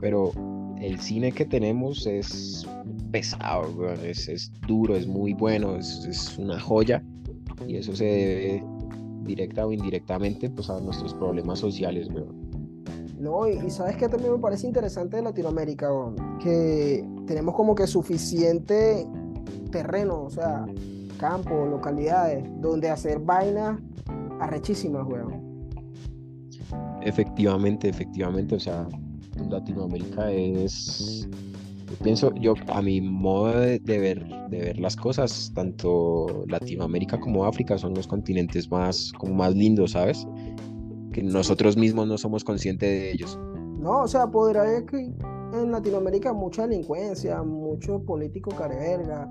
pero 0.00 0.32
el 0.80 1.00
cine 1.00 1.32
que 1.32 1.44
tenemos 1.44 2.06
es 2.06 2.66
pesado, 3.10 3.92
es, 4.02 4.28
es 4.28 4.52
duro, 4.66 4.96
es 4.96 5.06
muy 5.06 5.34
bueno, 5.34 5.76
es, 5.76 6.04
es 6.08 6.38
una 6.38 6.58
joya 6.58 7.02
y 7.66 7.76
eso 7.76 7.94
se 7.94 8.04
debe 8.04 8.64
directa 9.24 9.66
o 9.66 9.72
indirectamente 9.72 10.48
pues 10.50 10.70
a 10.70 10.80
nuestros 10.80 11.14
problemas 11.14 11.58
sociales, 11.58 12.08
weón. 12.08 12.48
No, 13.18 13.48
y, 13.48 13.58
y 13.66 13.70
sabes 13.70 13.96
que 13.96 14.08
también 14.08 14.32
me 14.32 14.38
parece 14.38 14.66
interesante 14.66 15.16
de 15.16 15.22
Latinoamérica, 15.22 15.88
que 16.40 17.04
tenemos 17.26 17.54
como 17.54 17.74
que 17.74 17.86
suficiente 17.86 19.06
terreno, 19.70 20.22
o 20.22 20.30
sea, 20.30 20.66
campo, 21.18 21.66
localidades, 21.66 22.44
donde 22.60 22.90
hacer 22.90 23.18
vainas 23.18 23.80
arrechísimas, 24.40 25.06
weón. 25.06 25.48
Efectivamente, 27.02 27.88
efectivamente, 27.88 28.54
o 28.54 28.60
sea, 28.60 28.86
Latinoamérica 29.48 30.30
es, 30.30 31.28
yo 31.90 31.96
pienso, 32.02 32.34
yo 32.34 32.54
a 32.68 32.82
mi 32.82 33.00
modo 33.00 33.60
de, 33.60 33.78
de 33.78 33.98
ver, 33.98 34.26
de 34.50 34.58
ver 34.58 34.78
las 34.78 34.96
cosas, 34.96 35.50
tanto 35.54 36.44
Latinoamérica 36.46 37.18
como 37.18 37.44
África 37.44 37.78
son 37.78 37.94
los 37.94 38.06
continentes 38.06 38.70
más, 38.70 39.12
como 39.18 39.34
más 39.34 39.54
lindos, 39.54 39.92
¿sabes? 39.92 40.26
Que 41.12 41.22
nosotros 41.22 41.76
mismos 41.76 42.06
no 42.06 42.18
somos 42.18 42.44
conscientes 42.44 42.88
de 42.88 43.12
ellos. 43.12 43.38
No, 43.78 44.02
o 44.02 44.08
sea, 44.08 44.26
podrá 44.26 44.62
haber 44.62 44.84
que 44.84 44.98
en 44.98 45.72
Latinoamérica 45.72 46.32
mucha 46.32 46.66
delincuencia, 46.66 47.42
mucho 47.42 48.02
político 48.04 48.50
careverga, 48.50 49.30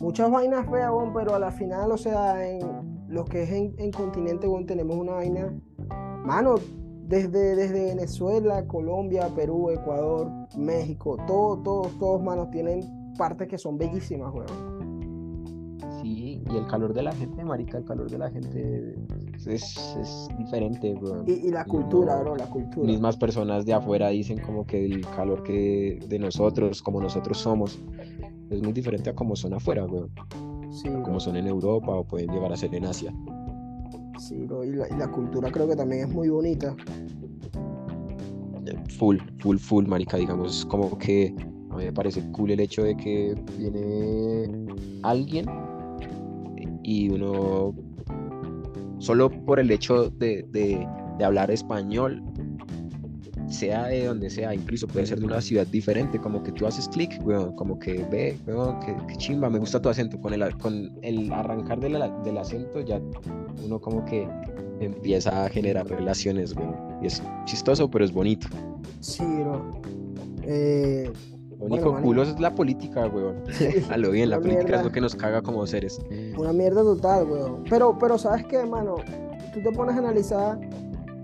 muchas 0.00 0.30
vainas 0.30 0.68
feas, 0.68 0.90
pero 1.14 1.34
a 1.34 1.38
la 1.38 1.52
final, 1.52 1.92
o 1.92 1.96
sea, 1.96 2.46
en 2.46 2.60
lo 3.08 3.24
que 3.24 3.44
es 3.44 3.50
en, 3.50 3.74
en 3.78 3.90
continente, 3.92 4.46
tenemos 4.66 4.96
una 4.96 5.12
vaina, 5.12 5.54
mano, 6.24 6.56
desde, 7.06 7.54
desde 7.54 7.84
Venezuela, 7.86 8.66
Colombia, 8.66 9.28
Perú, 9.34 9.70
Ecuador, 9.70 10.30
México, 10.56 11.16
todos, 11.26 11.62
todos, 11.62 11.98
todos, 11.98 12.22
manos, 12.22 12.50
tienen 12.50 12.80
partes 13.18 13.48
que 13.48 13.58
son 13.58 13.76
bellísimas, 13.76 14.32
weón. 14.32 14.74
Sí, 16.00 16.42
y 16.50 16.56
el 16.56 16.66
calor 16.66 16.94
de 16.94 17.02
la 17.02 17.12
gente, 17.12 17.44
marica, 17.44 17.78
el 17.78 17.84
calor 17.84 18.10
de 18.10 18.18
la 18.18 18.30
gente 18.30 18.94
es, 19.46 19.96
es 20.00 20.28
diferente, 20.38 20.94
weón. 20.94 21.24
Y, 21.26 21.48
y 21.48 21.50
la 21.50 21.64
cultura, 21.64 22.20
bro, 22.20 22.36
la 22.36 22.48
cultura. 22.48 22.86
mismas 22.86 23.16
personas 23.16 23.66
de 23.66 23.74
afuera 23.74 24.08
dicen 24.08 24.38
como 24.40 24.66
que 24.66 24.84
el 24.84 25.06
calor 25.14 25.42
que 25.42 25.98
de 26.08 26.18
nosotros, 26.18 26.82
como 26.82 27.00
nosotros 27.00 27.38
somos, 27.38 27.78
es 28.50 28.62
muy 28.62 28.72
diferente 28.72 29.10
a 29.10 29.14
como 29.14 29.36
son 29.36 29.54
afuera, 29.54 29.84
weón. 29.84 30.10
Sí, 30.70 30.88
como 31.04 31.20
son 31.20 31.36
en 31.36 31.46
Europa 31.46 31.92
o 31.92 32.04
pueden 32.04 32.30
llegar 32.30 32.52
a 32.52 32.56
ser 32.56 32.74
en 32.74 32.86
Asia. 32.86 33.14
Sí, 34.18 34.46
y 34.46 34.96
la, 34.96 35.10
cultura 35.10 35.50
creo 35.50 35.68
que 35.68 35.76
también 35.76 36.08
es 36.08 36.14
muy 36.14 36.28
bonita. 36.28 36.74
Full, 38.98 39.18
full, 39.38 39.56
full, 39.58 39.86
marica, 39.86 40.16
digamos, 40.16 40.64
como 40.66 40.96
que 40.98 41.34
a 41.70 41.76
mí 41.76 41.84
me 41.84 41.92
parece 41.92 42.22
cool 42.32 42.52
el 42.52 42.60
hecho 42.60 42.82
de 42.82 42.96
que 42.96 43.34
viene 43.58 44.48
alguien 45.02 45.46
y 46.82 47.10
uno, 47.10 47.74
solo 48.98 49.30
por 49.44 49.58
el 49.58 49.70
hecho 49.70 50.10
de 50.10 50.88
hablar 51.22 51.50
español, 51.50 52.22
sea 53.48 53.86
de 53.86 54.06
donde 54.06 54.30
sea, 54.30 54.54
incluso 54.54 54.86
puede 54.88 55.06
ser 55.06 55.20
de 55.20 55.26
una 55.26 55.40
ciudad 55.40 55.66
diferente, 55.66 56.18
como 56.18 56.42
que 56.42 56.52
tú 56.52 56.66
haces 56.66 56.88
clic, 56.88 57.20
weón, 57.24 57.54
como 57.56 57.78
que 57.78 58.04
ve, 58.10 58.38
weón, 58.46 58.80
que, 58.80 58.94
que 59.06 59.16
chimba, 59.16 59.50
me 59.50 59.58
gusta 59.58 59.80
tu 59.80 59.88
acento, 59.88 60.18
con 60.20 60.32
el, 60.32 60.56
con 60.58 60.92
el 61.02 61.32
arrancar 61.32 61.78
del, 61.80 61.96
del 62.24 62.38
acento 62.38 62.80
ya 62.80 63.00
uno 63.64 63.80
como 63.80 64.04
que 64.04 64.26
empieza 64.80 65.44
a 65.44 65.48
generar 65.48 65.86
relaciones, 65.86 66.54
weón, 66.56 66.74
y 67.02 67.06
es 67.06 67.22
chistoso, 67.44 67.90
pero 67.90 68.04
es 68.04 68.12
bonito. 68.12 68.46
Sí, 69.00 69.22
bro. 69.24 69.80
Eh, 70.42 71.10
Lo 71.50 71.56
Bueno, 71.56 71.74
único 71.76 71.92
marica. 71.92 72.02
culo 72.06 72.22
es 72.22 72.40
la 72.40 72.54
política, 72.54 73.06
weón. 73.06 73.36
A 73.90 73.96
lo 73.96 74.10
bien, 74.10 74.30
la 74.30 74.36
política 74.38 74.60
es 74.62 74.66
mierda. 74.68 74.82
lo 74.84 74.92
que 74.92 75.00
nos 75.00 75.14
caga 75.14 75.40
como 75.42 75.66
seres. 75.66 76.00
Una 76.36 76.52
mierda 76.52 76.82
total, 76.82 77.26
weón. 77.30 77.64
Pero, 77.70 77.96
pero 77.98 78.18
¿sabes 78.18 78.44
qué, 78.46 78.64
mano? 78.66 78.96
Tú 79.52 79.60
te 79.62 79.70
pones 79.72 79.94
a 79.94 79.98
analizar 80.00 80.58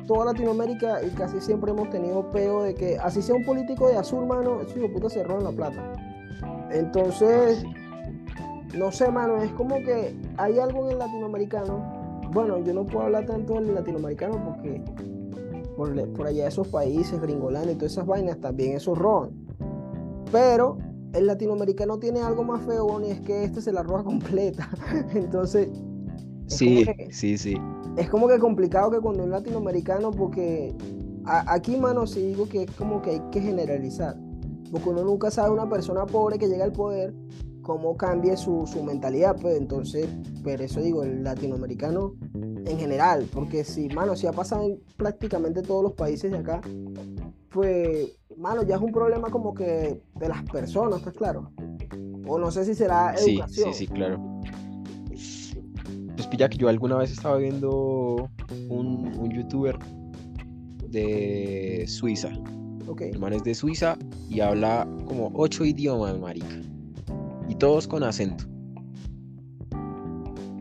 toda 0.06 0.26
Latinoamérica 0.26 1.02
y 1.02 1.10
casi 1.10 1.40
siempre 1.40 1.70
hemos 1.70 1.90
tenido 1.90 2.30
peo 2.30 2.62
de 2.62 2.74
que 2.74 2.98
así 2.98 3.22
sea 3.22 3.34
un 3.34 3.44
político 3.44 3.88
de 3.88 3.96
azul, 3.96 4.26
mano, 4.26 4.60
ese 4.60 4.78
hijo 4.78 4.88
de 4.88 4.94
puta 4.94 5.10
se 5.10 5.22
roban 5.22 5.44
la 5.44 5.52
plata. 5.52 5.92
Entonces, 6.70 7.64
no 8.76 8.92
sé, 8.92 9.10
mano, 9.10 9.36
es 9.36 9.52
como 9.52 9.76
que 9.76 10.14
hay 10.36 10.58
algo 10.58 10.84
en 10.84 10.92
el 10.92 10.98
latinoamericano. 10.98 12.20
Bueno, 12.32 12.58
yo 12.58 12.72
no 12.74 12.86
puedo 12.86 13.06
hablar 13.06 13.26
tanto 13.26 13.54
del 13.54 13.74
latinoamericano 13.74 14.42
porque 14.44 14.82
por, 15.76 16.26
allá 16.26 16.46
esos 16.46 16.68
países, 16.68 17.20
Gringolandia 17.20 17.72
y 17.72 17.76
todas 17.76 17.92
esas 17.92 18.06
vainas, 18.06 18.38
también 18.38 18.76
esos 18.76 18.96
roban. 18.98 19.30
Pero 20.30 20.78
el 21.12 21.26
latinoamericano 21.26 21.98
tiene 21.98 22.20
algo 22.20 22.44
más 22.44 22.62
feo, 22.62 23.00
y 23.00 23.10
es 23.10 23.20
que 23.20 23.44
este 23.44 23.60
se 23.60 23.72
la 23.72 23.82
roba 23.82 24.04
completa. 24.04 24.68
Entonces, 25.14 25.68
es 25.68 25.89
Sí, 26.50 26.84
que- 26.84 27.12
sí, 27.12 27.38
sí. 27.38 27.56
es 27.96 28.08
como 28.10 28.28
que 28.28 28.38
complicado 28.38 28.90
que 28.90 29.00
cuando 29.00 29.24
un 29.24 29.30
latinoamericano, 29.30 30.10
porque 30.10 30.74
a- 31.24 31.52
aquí, 31.54 31.76
mano, 31.76 32.06
sí 32.06 32.20
digo 32.22 32.48
que 32.48 32.62
es 32.64 32.70
como 32.72 33.00
que 33.02 33.10
hay 33.10 33.22
que 33.30 33.40
generalizar. 33.40 34.16
Porque 34.70 34.88
uno 34.88 35.02
nunca 35.04 35.30
sabe 35.30 35.50
una 35.50 35.68
persona 35.68 36.06
pobre 36.06 36.38
que 36.38 36.46
llega 36.48 36.64
al 36.64 36.72
poder 36.72 37.12
cómo 37.62 37.96
cambie 37.96 38.36
su, 38.36 38.66
su 38.66 38.82
mentalidad, 38.84 39.36
pues 39.40 39.56
entonces, 39.58 40.08
pero 40.44 40.62
eso 40.64 40.80
digo, 40.80 41.02
el 41.02 41.22
latinoamericano 41.24 42.14
en 42.34 42.78
general, 42.78 43.26
porque 43.32 43.64
si, 43.64 43.88
mano, 43.88 44.16
si 44.16 44.26
ha 44.26 44.32
pasado 44.32 44.64
en 44.64 44.80
prácticamente 44.96 45.62
todos 45.62 45.82
los 45.82 45.92
países 45.92 46.30
de 46.30 46.38
acá, 46.38 46.60
pues, 47.50 48.16
mano, 48.36 48.62
ya 48.62 48.76
es 48.76 48.82
un 48.82 48.92
problema 48.92 49.28
como 49.30 49.54
que 49.54 50.00
de 50.18 50.28
las 50.28 50.42
personas, 50.44 50.98
¿estás 51.00 51.14
claro? 51.14 51.50
O 52.26 52.38
no 52.38 52.50
sé 52.50 52.64
si 52.64 52.74
será 52.74 53.14
educación. 53.14 53.48
Sí, 53.72 53.78
sí, 53.78 53.86
sí, 53.86 53.86
claro. 53.88 54.20
Pues 56.16 56.27
pilla 56.27 56.49
que 56.49 56.59
yo 56.59 56.68
alguna 56.68 56.96
vez 56.96 57.11
estaba 57.11 57.38
viendo 57.38 58.29
un, 58.68 59.12
un 59.18 59.31
youtuber 59.31 59.79
de 60.88 61.85
Suiza. 61.87 62.31
Ok. 62.87 63.03
El 63.03 63.18
man 63.18 63.33
es 63.33 63.44
de 63.44 63.55
Suiza 63.55 63.96
y 64.29 64.40
habla 64.40 64.88
como 65.07 65.31
ocho 65.35 65.64
idiomas, 65.64 66.18
marica. 66.18 66.61
Y 67.49 67.55
todos 67.55 67.87
con 67.87 68.03
acento. 68.03 68.44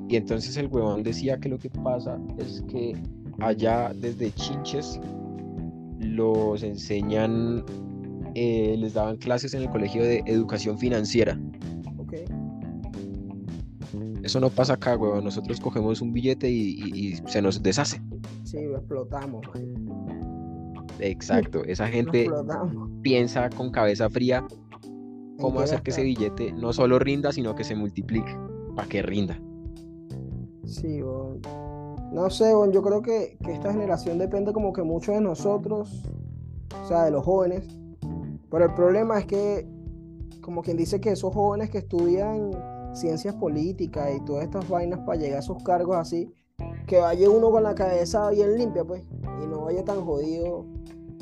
Y 0.10 0.16
entonces 0.16 0.58
el 0.58 0.68
huevón 0.68 1.04
decía 1.04 1.40
que 1.40 1.50
lo 1.50 1.60
que 1.60 1.70
pasa 1.70 2.20
es 2.40 2.64
que 2.68 2.96
allá 3.40 3.92
desde 3.96 4.32
Chinches 4.32 5.00
los 6.00 6.64
enseñan, 6.64 7.64
eh, 8.34 8.76
les 8.78 8.96
daban 8.96 9.18
clases 9.18 9.54
en 9.54 9.64
el 9.64 9.70
colegio 9.70 10.02
de 10.02 10.24
educación 10.26 10.80
financiera. 10.80 11.40
Eso 14.30 14.40
no 14.40 14.52
pasa 14.52 14.74
acá, 14.74 14.96
huevón. 14.96 15.24
Nosotros 15.24 15.60
cogemos 15.60 16.02
un 16.02 16.14
billete 16.14 16.48
y, 16.48 16.78
y- 16.84 17.08
y 17.08 17.14
se 17.26 17.42
nos 17.42 17.64
deshace. 17.64 18.00
Sí, 18.44 18.64
lo 18.64 18.78
explotamos, 18.78 19.42
man. 19.56 20.06
Exacto. 21.00 21.64
Esa 21.66 21.88
gente 21.88 22.30
piensa 23.02 23.50
con 23.50 23.72
cabeza 23.72 24.08
fría 24.08 24.46
¿En 24.84 25.38
cómo 25.38 25.62
hacer 25.62 25.82
que 25.82 25.90
ese 25.90 26.04
billete 26.04 26.52
no 26.54 26.74
solo 26.74 27.00
rinda, 27.00 27.32
sino 27.32 27.56
que 27.56 27.64
se 27.64 27.74
multiplique 27.76 28.32
para 28.76 28.88
que 28.88 29.02
rinda. 29.02 29.40
Sí, 30.64 31.02
weón. 31.02 31.42
No 32.14 32.30
sé, 32.30 32.56
weón, 32.56 32.72
yo 32.72 32.84
creo 32.84 33.02
que, 33.02 33.36
que 33.44 33.54
esta 33.54 33.72
generación 33.72 34.20
depende 34.20 34.54
como 34.54 34.74
que 34.74 34.84
mucho 34.84 35.12
de 35.14 35.22
nosotros, 35.22 36.04
o 36.84 36.88
sea, 36.88 37.06
de 37.06 37.10
los 37.12 37.24
jóvenes. 37.26 37.66
Pero 38.52 38.66
el 38.66 38.74
problema 38.76 39.18
es 39.18 39.26
que, 39.26 39.68
como 40.42 40.62
quien 40.62 40.78
dice 40.78 41.02
que 41.02 41.10
esos 41.14 41.34
jóvenes 41.34 41.72
que 41.72 41.80
estudian 41.80 42.52
ciencias 43.00 43.36
políticas 43.36 44.10
y 44.16 44.26
todas 44.26 44.46
estas 44.46 44.68
vainas 44.68 45.00
para 45.00 45.20
llegar 45.20 45.38
a 45.38 45.40
esos 45.40 45.62
cargos 45.64 45.98
así, 45.98 46.32
que 46.88 47.00
vaya 47.00 47.30
uno 47.30 47.52
con 47.52 47.64
la 47.64 47.76
cabeza 47.76 48.30
bien 48.32 48.58
limpia, 48.58 48.84
pues, 48.84 49.04
y 49.44 49.48
no 49.48 49.62
vaya 49.66 49.84
tan 49.84 50.02
jodido 50.02 50.66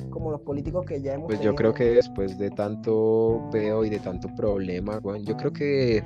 como 0.10 0.32
los 0.32 0.42
políticos 0.42 0.86
que 0.86 1.02
ya 1.02 1.14
hemos 1.14 1.28
Pues 1.28 1.42
yo 1.42 1.54
creo 1.54 1.74
que 1.74 1.86
después 1.92 2.38
de 2.38 2.50
tanto 2.50 3.48
peo 3.52 3.86
y 3.86 3.90
de 3.90 4.00
tanto 4.00 4.34
problema, 4.36 5.00
weón, 5.04 5.24
yo 5.26 5.38
creo 5.38 5.54
que 5.54 6.04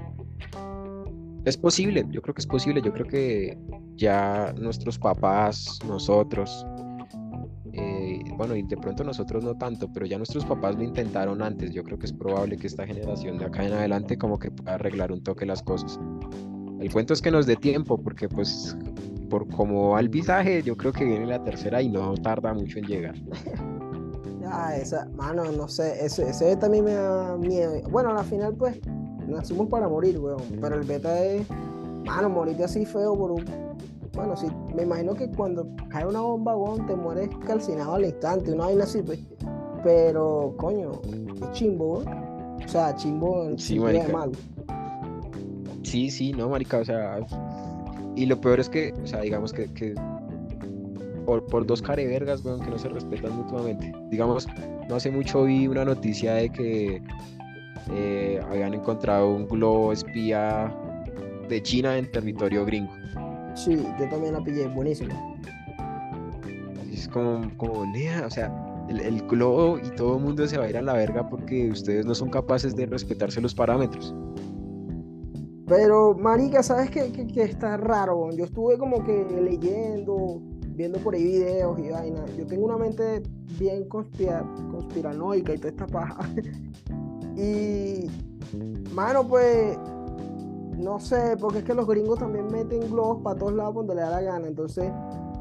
es 1.46 1.58
posible, 1.58 2.06
yo 2.10 2.22
creo 2.22 2.34
que 2.34 2.42
es 2.42 2.48
posible, 2.48 2.82
yo 2.82 2.94
creo 2.94 3.08
que 3.08 3.58
ya 3.96 4.54
nuestros 4.58 5.00
papás, 5.00 5.80
nosotros, 5.88 6.66
eh, 7.74 8.22
bueno, 8.38 8.56
y 8.56 8.64
de 8.64 8.78
pronto 8.78 9.04
nosotros 9.04 9.44
no 9.44 9.56
tanto, 9.56 9.92
pero 9.92 10.06
ya 10.06 10.18
nuestros 10.18 10.46
papás 10.46 10.76
lo 10.76 10.84
intentaron 10.84 11.42
antes, 11.42 11.72
yo 11.72 11.84
creo 11.84 11.98
que 11.98 12.06
es 12.06 12.14
probable 12.14 12.58
que 12.58 12.68
esta 12.68 12.86
generación 12.86 13.38
de 13.38 13.46
acá 13.46 13.66
en 13.66 13.74
adelante 13.74 14.18
como 14.18 14.40
que 14.40 14.52
pueda 14.52 14.76
arreglar 14.76 15.12
un 15.12 15.24
toque 15.24 15.46
las 15.46 15.64
cosas. 15.64 16.00
El 16.80 16.92
cuento 16.92 17.14
es 17.14 17.22
que 17.22 17.32
nos 17.32 17.46
dé 17.46 17.56
tiempo, 17.56 17.98
porque 17.98 18.28
pues 18.28 18.76
por 19.30 19.48
como 19.48 19.92
va 19.92 20.00
el 20.00 20.10
visaje, 20.10 20.62
yo 20.64 20.76
creo 20.76 20.92
que 20.92 21.06
viene 21.06 21.26
la 21.26 21.44
tercera 21.44 21.82
y 21.82 21.90
no 21.90 22.16
tarda 22.16 22.54
mucho 22.54 22.80
en 22.80 22.86
llegar. 22.86 23.16
Ah, 24.54 24.76
esa, 24.76 25.08
mano, 25.16 25.50
no 25.50 25.70
sé, 25.70 26.06
ese, 26.06 26.30
ese 26.30 26.58
también 26.58 26.84
me 26.84 26.94
da 26.94 27.38
miedo. 27.38 27.82
Bueno, 27.90 28.10
a 28.10 28.16
la 28.16 28.24
final, 28.24 28.54
pues, 28.54 28.78
nacimos 29.26 29.70
para 29.70 29.88
morir, 29.88 30.20
weón. 30.20 30.42
Pero 30.60 30.76
el 30.76 30.86
beta 30.86 31.24
es, 31.24 31.48
mano, 32.06 32.30
morirte 32.30 32.66
así 32.66 32.86
feo 32.86 33.18
por 33.18 33.32
un. 33.32 33.46
Bueno, 34.14 34.36
sí, 34.36 34.48
me 34.76 34.84
imagino 34.84 35.14
que 35.14 35.30
cuando 35.30 35.68
cae 35.90 36.06
una 36.06 36.22
bomba, 36.22 36.54
te 36.86 36.96
mueres 36.96 37.30
calcinado 37.46 37.96
al 37.96 38.06
instante, 38.06 38.52
una 38.52 38.66
vaina 38.66 38.84
así, 38.84 39.02
pues. 39.02 39.20
Pero, 39.84 40.54
coño, 40.58 40.92
qué 41.02 41.52
chimbo. 41.54 42.04
O 42.64 42.68
sea, 42.68 42.96
chimbo 42.96 43.46
en 43.46 43.58
Sí, 43.58 43.80
malo. 43.80 44.32
Sí, 45.84 46.12
sí, 46.12 46.32
no, 46.32 46.50
marica, 46.50 46.78
o 46.78 46.86
sea, 46.86 47.20
y 48.16 48.26
lo 48.26 48.40
peor 48.40 48.60
es 48.60 48.70
que, 48.70 48.94
o 49.02 49.08
sea, 49.08 49.22
digamos 49.22 49.52
que, 49.54 49.72
que 49.74 49.96
por, 51.26 51.46
por 51.46 51.66
dos 51.66 51.82
carevergas, 51.82 52.44
weón, 52.44 52.60
que 52.62 52.70
no 52.70 52.78
se 52.78 52.90
respetan 52.90 53.36
mutuamente. 53.36 53.94
Digamos, 54.10 54.48
no 54.88 54.96
hace 54.96 55.10
mucho 55.12 55.44
vi 55.44 55.68
una 55.68 55.86
noticia 55.86 56.34
de 56.36 56.50
que 56.50 57.02
eh, 57.92 58.42
habían 58.50 58.74
encontrado 58.74 59.30
un 59.30 59.48
globo 59.48 59.92
espía 59.92 60.74
de 61.50 61.62
China 61.64 61.98
en 61.98 62.12
territorio 62.12 62.66
gringo. 62.66 62.94
Sí, 63.56 63.76
yo 64.00 64.10
también 64.10 64.34
la 64.34 64.44
pillé, 64.44 64.68
buenísimo. 64.68 65.14
Y 66.90 66.94
es 66.94 67.08
como, 67.08 67.42
como, 67.58 67.86
nea, 67.86 68.26
o 68.26 68.30
sea, 68.30 68.52
el, 68.90 69.00
el 69.02 69.22
globo 69.28 69.78
y 69.78 69.90
todo 69.96 70.18
el 70.18 70.24
mundo 70.24 70.48
se 70.48 70.58
va 70.58 70.66
a 70.66 70.70
ir 70.70 70.78
a 70.78 70.82
la 70.82 70.94
verga 70.94 71.28
porque 71.30 71.70
ustedes 71.70 72.06
no 72.06 72.16
son 72.16 72.30
capaces 72.30 72.76
de 72.76 72.86
respetarse 72.86 73.42
los 73.42 73.54
parámetros. 73.54 74.14
Pero, 75.68 76.14
marica, 76.16 76.62
¿sabes 76.64 76.90
qué, 76.90 77.12
qué- 77.12 77.28
qué 77.28 77.44
está 77.44 77.78
raro? 77.78 78.30
Yo 78.32 78.44
estuve 78.46 78.78
como 78.78 79.04
que 79.06 79.26
leyendo, 79.42 80.42
viendo 80.76 81.00
por 81.00 81.16
ahí 81.16 81.24
videos 81.24 81.80
y 81.80 81.90
vaina. 81.90 82.26
Yo 82.38 82.46
tengo 82.46 82.66
una 82.66 82.78
mente 82.78 83.22
bien 83.58 83.88
conspira- 83.88 84.46
conspiranoica 84.70 85.54
y 85.54 85.58
toda 85.58 85.70
esta 85.70 85.88
paja. 85.88 86.18
y, 87.38 88.08
mano, 88.94 89.26
pues, 89.26 89.78
no 90.82 91.00
sé, 91.00 91.36
porque 91.40 91.60
es 91.60 91.64
que 91.64 91.74
los 91.74 91.88
gringos 91.88 92.20
también 92.20 92.48
meten 92.48 92.82
globos 92.90 93.22
para 93.24 93.38
todos 93.40 93.54
lados 93.54 93.76
donde 93.76 93.96
le 93.96 94.02
da 94.02 94.10
la 94.12 94.22
gana. 94.22 94.48
Entonces, 94.48 94.92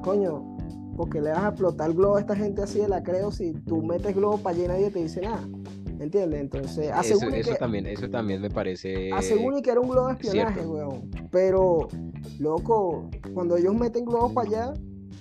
coño, 0.02 0.56
porque 0.96 1.20
le 1.20 1.30
vas 1.30 1.44
a 1.44 1.48
explotar 1.48 1.90
el 1.90 1.96
globo 1.96 2.16
a 2.16 2.20
esta 2.20 2.36
gente 2.36 2.62
así 2.62 2.78
de 2.80 2.88
la 2.88 3.02
creo 3.02 3.30
si 3.32 3.52
tú 3.52 3.82
metes 3.82 4.14
globo 4.14 4.38
para 4.38 4.54
allá 4.56 4.64
y 4.64 4.68
nadie 4.68 4.90
te 4.90 5.02
dice 5.02 5.20
nada. 5.22 5.40
¿Entiendes? 5.98 6.40
Entonces, 6.40 6.86
Eso, 6.86 6.94
asegúrate 6.94 7.40
eso 7.40 7.50
que- 7.52 7.58
también, 7.58 7.86
eso 7.86 8.08
también 8.08 8.40
me 8.40 8.48
parece 8.48 9.12
Asegúrame 9.12 9.60
que 9.62 9.70
era 9.70 9.80
un 9.80 9.88
globo 9.90 10.06
de 10.08 10.12
espionaje, 10.14 10.66
weón. 10.66 11.10
Pero, 11.30 11.88
loco, 12.38 13.10
cuando 13.34 13.56
ellos 13.56 13.74
meten 13.74 14.04
globos 14.06 14.32
para 14.32 14.48
allá, 14.48 14.72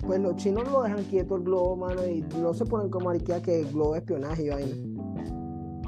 pues 0.06 0.18
los 0.20 0.36
chinos 0.36 0.64
lo 0.70 0.82
dejan 0.82 1.04
quieto 1.04 1.36
el 1.36 1.42
globo, 1.42 1.76
mano, 1.76 2.06
y 2.06 2.24
no 2.40 2.54
se 2.54 2.64
ponen 2.64 2.88
como 2.90 3.06
mariquea 3.06 3.42
que 3.42 3.60
el 3.60 3.70
globo 3.72 3.92
de 3.92 3.98
espionaje 3.98 4.44
y 4.44 4.48
vaina. 4.48 4.76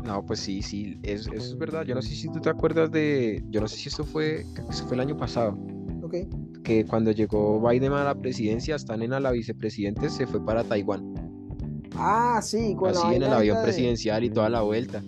No, 0.05 0.25
pues 0.25 0.41
sí, 0.41 0.63
sí, 0.63 0.99
es- 1.03 1.27
eso 1.29 1.37
es 1.53 1.59
verdad. 1.59 1.85
Yo 1.85 1.95
no 1.95 2.03
sé 2.03 2.15
si 2.15 2.29
tú 2.29 2.41
te 2.41 2.51
acuerdas 2.51 2.91
de, 2.91 3.43
yo 3.51 3.61
no 3.61 3.69
sé 3.69 3.77
si 3.77 3.89
esto 3.89 4.05
fue, 4.05 4.45
eso 4.71 4.85
fue 4.87 4.95
el 4.95 5.01
año 5.01 5.17
pasado, 5.17 5.57
¿Ok? 6.03 6.15
que 6.65 6.85
cuando 6.85 7.11
llegó 7.13 7.61
Biden 7.67 7.93
a 7.93 8.05
la 8.05 8.15
presidencia, 8.15 8.77
están 8.77 9.03
en 9.03 9.13
a 9.13 9.21
la 9.21 9.31
vicepresidente, 9.31 10.09
se 10.11 10.27
fue 10.27 10.45
para 10.45 10.65
Taiwán, 10.65 11.15
Ah, 11.95 12.41
sí, 12.43 12.75
con 12.75 12.93
la 12.93 12.99
así 13.01 13.15
en 13.15 13.23
el 13.23 13.33
avión 13.33 13.57
de- 13.59 13.63
presidencial 13.63 14.25
y 14.25 14.31
toda 14.31 14.49
la 14.49 14.63
vuelta. 14.63 15.03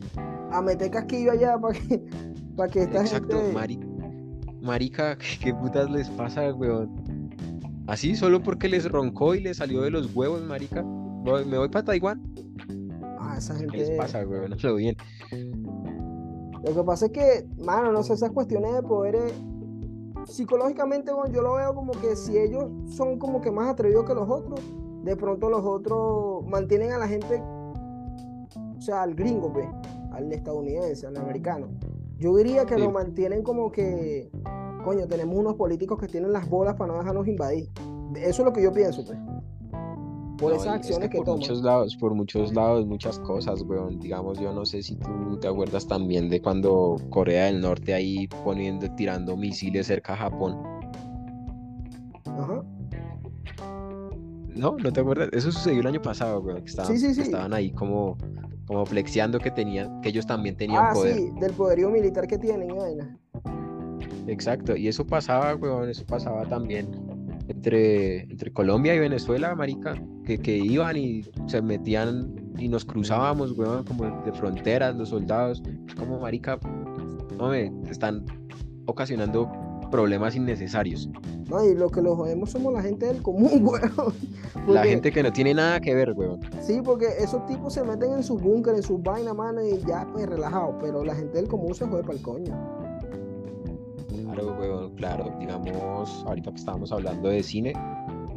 A 0.53 0.63
meter 0.63 0.91
casquillo 0.91 1.33
allá 1.33 1.59
para 1.59 1.79
que, 1.79 2.03
para 2.57 2.71
que 2.71 2.83
esta 2.83 3.01
Exacto, 3.01 3.39
gente... 3.39 3.53
mari- 3.53 3.81
marica, 4.63 5.19
¿qué 5.43 5.53
putas 5.55 5.91
les 5.91 6.09
pasa, 6.11 6.53
weón? 6.55 6.89
Así, 7.87 8.15
solo 8.15 8.41
porque 8.43 8.69
les 8.69 8.91
roncó 8.91 9.35
y 9.35 9.41
les 9.41 9.57
salió 9.59 9.83
de 9.83 9.91
los 9.91 10.15
huevos, 10.15 10.43
marica. 10.43 10.83
Me 10.83 11.59
voy 11.59 11.69
para 11.69 11.85
Taiwán. 11.85 12.23
Hazlo 13.37 14.75
bien. 14.77 14.97
Lo 16.65 16.75
que 16.75 16.83
pasa 16.83 17.07
es 17.07 17.13
que, 17.13 17.47
mano, 17.59 17.93
no 17.93 18.03
sé, 18.03 18.15
esas 18.15 18.31
cuestiones 18.31 18.73
de 18.75 18.83
poderes, 18.83 19.35
psicológicamente, 20.27 21.13
bueno, 21.13 21.33
yo 21.33 21.43
lo 21.43 21.55
veo 21.55 21.75
como 21.75 21.93
que 21.93 22.17
si 22.17 22.39
ellos 22.39 22.71
son 22.87 23.19
como 23.19 23.41
que 23.41 23.51
más 23.51 23.69
atrevidos 23.69 24.05
que 24.07 24.15
los 24.15 24.29
otros, 24.29 24.61
de 25.03 25.17
pronto 25.17 25.51
los 25.51 25.63
otros 25.65 26.47
mantienen 26.47 26.93
a 26.93 26.99
la 26.99 27.07
gente, 27.07 27.43
o 27.43 28.81
sea, 28.81 29.03
al 29.03 29.15
gringo, 29.15 29.53
pues, 29.53 29.69
al 30.13 30.33
estadounidense, 30.33 31.07
al 31.07 31.17
americano. 31.19 31.69
Yo 32.19 32.35
diría 32.37 32.65
que 32.65 32.77
Sí. 32.77 32.81
lo 32.81 32.91
mantienen 32.91 33.43
como 33.43 33.71
que, 33.71 34.31
coño, 34.85 35.07
tenemos 35.07 35.37
unos 35.37 35.55
políticos 35.55 35.99
que 35.99 36.07
tienen 36.07 36.33
las 36.33 36.49
bolas 36.49 36.75
para 36.77 36.93
no 36.93 36.99
dejarnos 36.99 37.27
invadir. 37.29 37.69
Eso 38.17 38.43
es 38.43 38.47
lo 38.47 38.53
que 38.53 38.63
yo 38.63 38.73
pienso, 38.73 39.05
pues. 39.05 39.19
Por 40.45 40.53
No, 40.53 40.61
esas 40.61 40.67
y 40.67 40.69
es 40.69 40.75
acciones 40.77 41.09
que, 41.11 41.17
por 41.17 41.25
toman. 41.27 41.41
muchos 41.41 41.63
lados, 41.63 41.97
por 41.97 42.15
muchos 42.15 42.55
lados, 42.55 42.87
muchas 42.87 43.19
cosas, 43.21 43.63
weón. 43.63 43.99
Digamos, 43.99 44.39
yo 44.39 44.53
no 44.53 44.65
sé 44.67 44.83
si 44.83 44.97
tú 44.97 45.39
te 45.41 45.49
acuerdas 45.49 45.87
también 45.87 46.29
de 46.29 46.41
cuando 46.43 46.97
Corea 47.11 47.47
del 47.47 47.61
Norte 47.61 47.95
ahí 47.95 48.29
poniendo, 48.45 48.91
tirando 48.95 49.37
misiles 49.37 49.87
cerca 49.87 50.13
a 50.13 50.17
Japón. 50.17 50.57
Ajá. 52.27 52.63
No, 54.55 54.77
¿no 54.77 54.93
te 54.93 55.01
acuerdas? 55.01 55.31
Eso 55.33 55.51
sucedió 55.51 55.81
el 55.81 55.87
año 55.87 56.03
pasado, 56.03 56.41
weón. 56.41 56.61
Que 56.63 56.71
estaban, 56.71 56.93
Sí, 56.93 56.99
sí, 56.99 57.09
que 57.09 57.15
sí. 57.15 57.21
estaban 57.23 57.53
ahí 57.55 57.71
como, 57.73 58.17
como 58.67 58.85
flexeando 58.87 59.39
que 59.39 59.51
tenían, 59.51 60.01
que 60.01 60.11
ellos 60.11 60.27
también 60.27 60.57
tenían 60.57 60.85
Ah, 60.87 60.91
poder. 60.95 61.17
sí, 61.17 61.31
del 61.41 61.53
poderío 61.55 61.91
militar 61.91 62.27
que 62.27 62.39
tienen, 62.39 62.69
vaina. 62.77 63.19
Exacto, 64.27 64.77
y 64.77 64.89
eso 64.89 65.07
pasaba, 65.07 65.55
weón, 65.57 65.89
eso 65.91 66.05
pasaba 66.07 66.45
también 66.47 66.87
entre, 67.49 68.23
entre 68.23 68.53
Colombia 68.53 68.95
y 68.95 68.99
Venezuela, 68.99 69.55
marica, 69.55 69.95
que, 70.25 70.39
que 70.39 70.57
iban 70.57 70.97
y 70.97 71.23
se 71.47 71.61
metían 71.63 72.53
y 72.59 72.69
nos 72.69 72.85
cruzábamos, 72.85 73.53
weón, 73.53 73.85
como 73.85 74.05
de 74.25 74.33
fronteras, 74.33 74.95
los 74.97 75.11
soldados, 75.11 75.63
es 75.89 75.95
como, 75.95 76.21
marica, 76.21 76.59
hombre, 77.39 77.73
están 77.91 78.25
ocasionando 78.87 79.51
problemas 79.91 80.35
innecesarios. 80.35 81.09
No, 81.49 81.65
y 81.65 81.75
lo 81.75 81.91
que 81.91 82.01
los 82.01 82.17
jodemos 82.17 82.51
somos 82.51 82.73
la 82.73 82.83
gente 82.83 83.07
del 83.07 83.23
común, 83.23 83.61
weón. 83.63 84.15
La 84.67 84.85
gente 84.85 85.13
que 85.13 85.23
no 85.23 85.33
tiene 85.33 85.55
nada 85.55 85.81
que 85.81 85.95
ver, 85.95 86.13
weón. 86.13 86.41
Sí, 86.63 86.81
porque 86.83 87.07
esos 87.19 87.45
tipos 87.47 87.75
se 87.75 87.85
meten 87.85 88.13
en 88.13 88.23
su 88.23 88.39
búnker, 88.39 88.75
en 88.75 88.83
sus 88.83 89.03
vainas, 89.03 89.35
mano, 89.35 89.63
y 89.63 89.79
ya, 89.87 90.09
pues, 90.13 90.27
relajados. 90.27 90.77
Pero 90.81 91.05
la 91.05 91.15
gente 91.15 91.37
del 91.37 91.49
común 91.49 91.75
se 91.75 91.87
jode 91.87 92.03
para 92.03 92.15
el 92.15 92.23
coño. 92.23 92.84
Claro, 94.35 94.57
weón, 94.59 94.95
claro. 94.97 95.33
Digamos, 95.39 96.25
ahorita 96.27 96.51
que 96.51 96.57
estábamos 96.57 96.93
hablando 96.93 97.29
de 97.29 97.43
cine, 97.43 97.73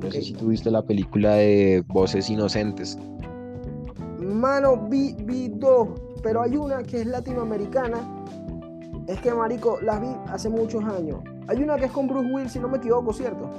no 0.01 0.11
sé 0.11 0.21
si 0.21 0.33
tuviste 0.33 0.69
la 0.69 0.81
película 0.81 1.35
de 1.35 1.83
Voces 1.87 2.29
Inocentes. 2.29 2.97
Mano, 4.19 4.77
vi, 4.89 5.15
vi 5.23 5.49
dos, 5.49 5.89
pero 6.21 6.41
hay 6.41 6.55
una 6.55 6.83
que 6.83 7.01
es 7.01 7.07
latinoamericana. 7.07 7.97
Es 9.07 9.19
que, 9.21 9.33
marico, 9.33 9.79
las 9.81 10.01
vi 10.01 10.09
hace 10.27 10.49
muchos 10.49 10.83
años. 10.83 11.19
Hay 11.47 11.63
una 11.63 11.77
que 11.77 11.85
es 11.85 11.91
con 11.91 12.07
Bruce 12.07 12.29
Willis, 12.31 12.51
si 12.51 12.59
no 12.59 12.67
me 12.67 12.77
equivoco, 12.77 13.13
¿cierto? 13.13 13.49